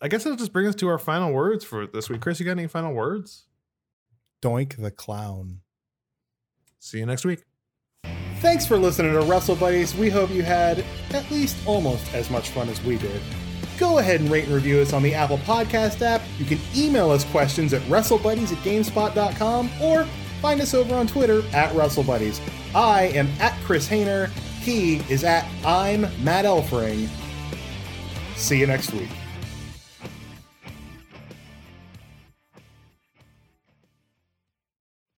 I 0.00 0.08
guess 0.08 0.24
that'll 0.24 0.36
just 0.36 0.52
bring 0.52 0.66
us 0.66 0.74
to 0.76 0.88
our 0.88 0.98
final 0.98 1.32
words 1.32 1.64
for 1.64 1.86
this 1.86 2.10
week. 2.10 2.20
Chris, 2.20 2.38
you 2.38 2.44
got 2.46 2.52
any 2.52 2.66
final 2.66 2.92
words? 2.92 3.46
Doink 4.42 4.80
the 4.80 4.90
clown. 4.90 5.60
See 6.78 6.98
you 6.98 7.06
next 7.06 7.24
week. 7.24 7.42
Thanks 8.40 8.66
for 8.66 8.76
listening 8.76 9.12
to 9.12 9.22
Wrestle 9.22 9.56
Buddies. 9.56 9.94
We 9.94 10.10
hope 10.10 10.30
you 10.30 10.42
had 10.42 10.84
at 11.14 11.28
least 11.30 11.56
almost 11.66 12.12
as 12.12 12.30
much 12.30 12.50
fun 12.50 12.68
as 12.68 12.82
we 12.84 12.98
did. 12.98 13.22
Go 13.78 13.98
ahead 13.98 14.20
and 14.20 14.30
rate 14.30 14.44
and 14.44 14.54
review 14.54 14.80
us 14.80 14.92
on 14.92 15.02
the 15.02 15.14
Apple 15.14 15.38
Podcast 15.38 16.02
app. 16.02 16.20
You 16.38 16.44
can 16.44 16.58
email 16.76 17.10
us 17.10 17.24
questions 17.24 17.72
at 17.72 17.80
WrestleBuddies 17.82 18.52
at 18.52 18.58
GameSpot.com 18.58 19.70
or 19.82 20.06
find 20.40 20.60
us 20.60 20.74
over 20.74 20.94
on 20.94 21.06
Twitter 21.06 21.42
at 21.52 21.72
WrestleBuddies. 21.74 22.40
I 22.74 23.04
am 23.14 23.28
at 23.40 23.52
Chris 23.64 23.88
Hayner. 23.88 24.28
He 24.60 24.96
is 25.08 25.24
at 25.24 25.46
I'm 25.64 26.02
Matt 26.22 26.44
Elfring. 26.44 27.08
See 28.36 28.58
you 28.58 28.66
next 28.66 28.92
week. 28.92 29.08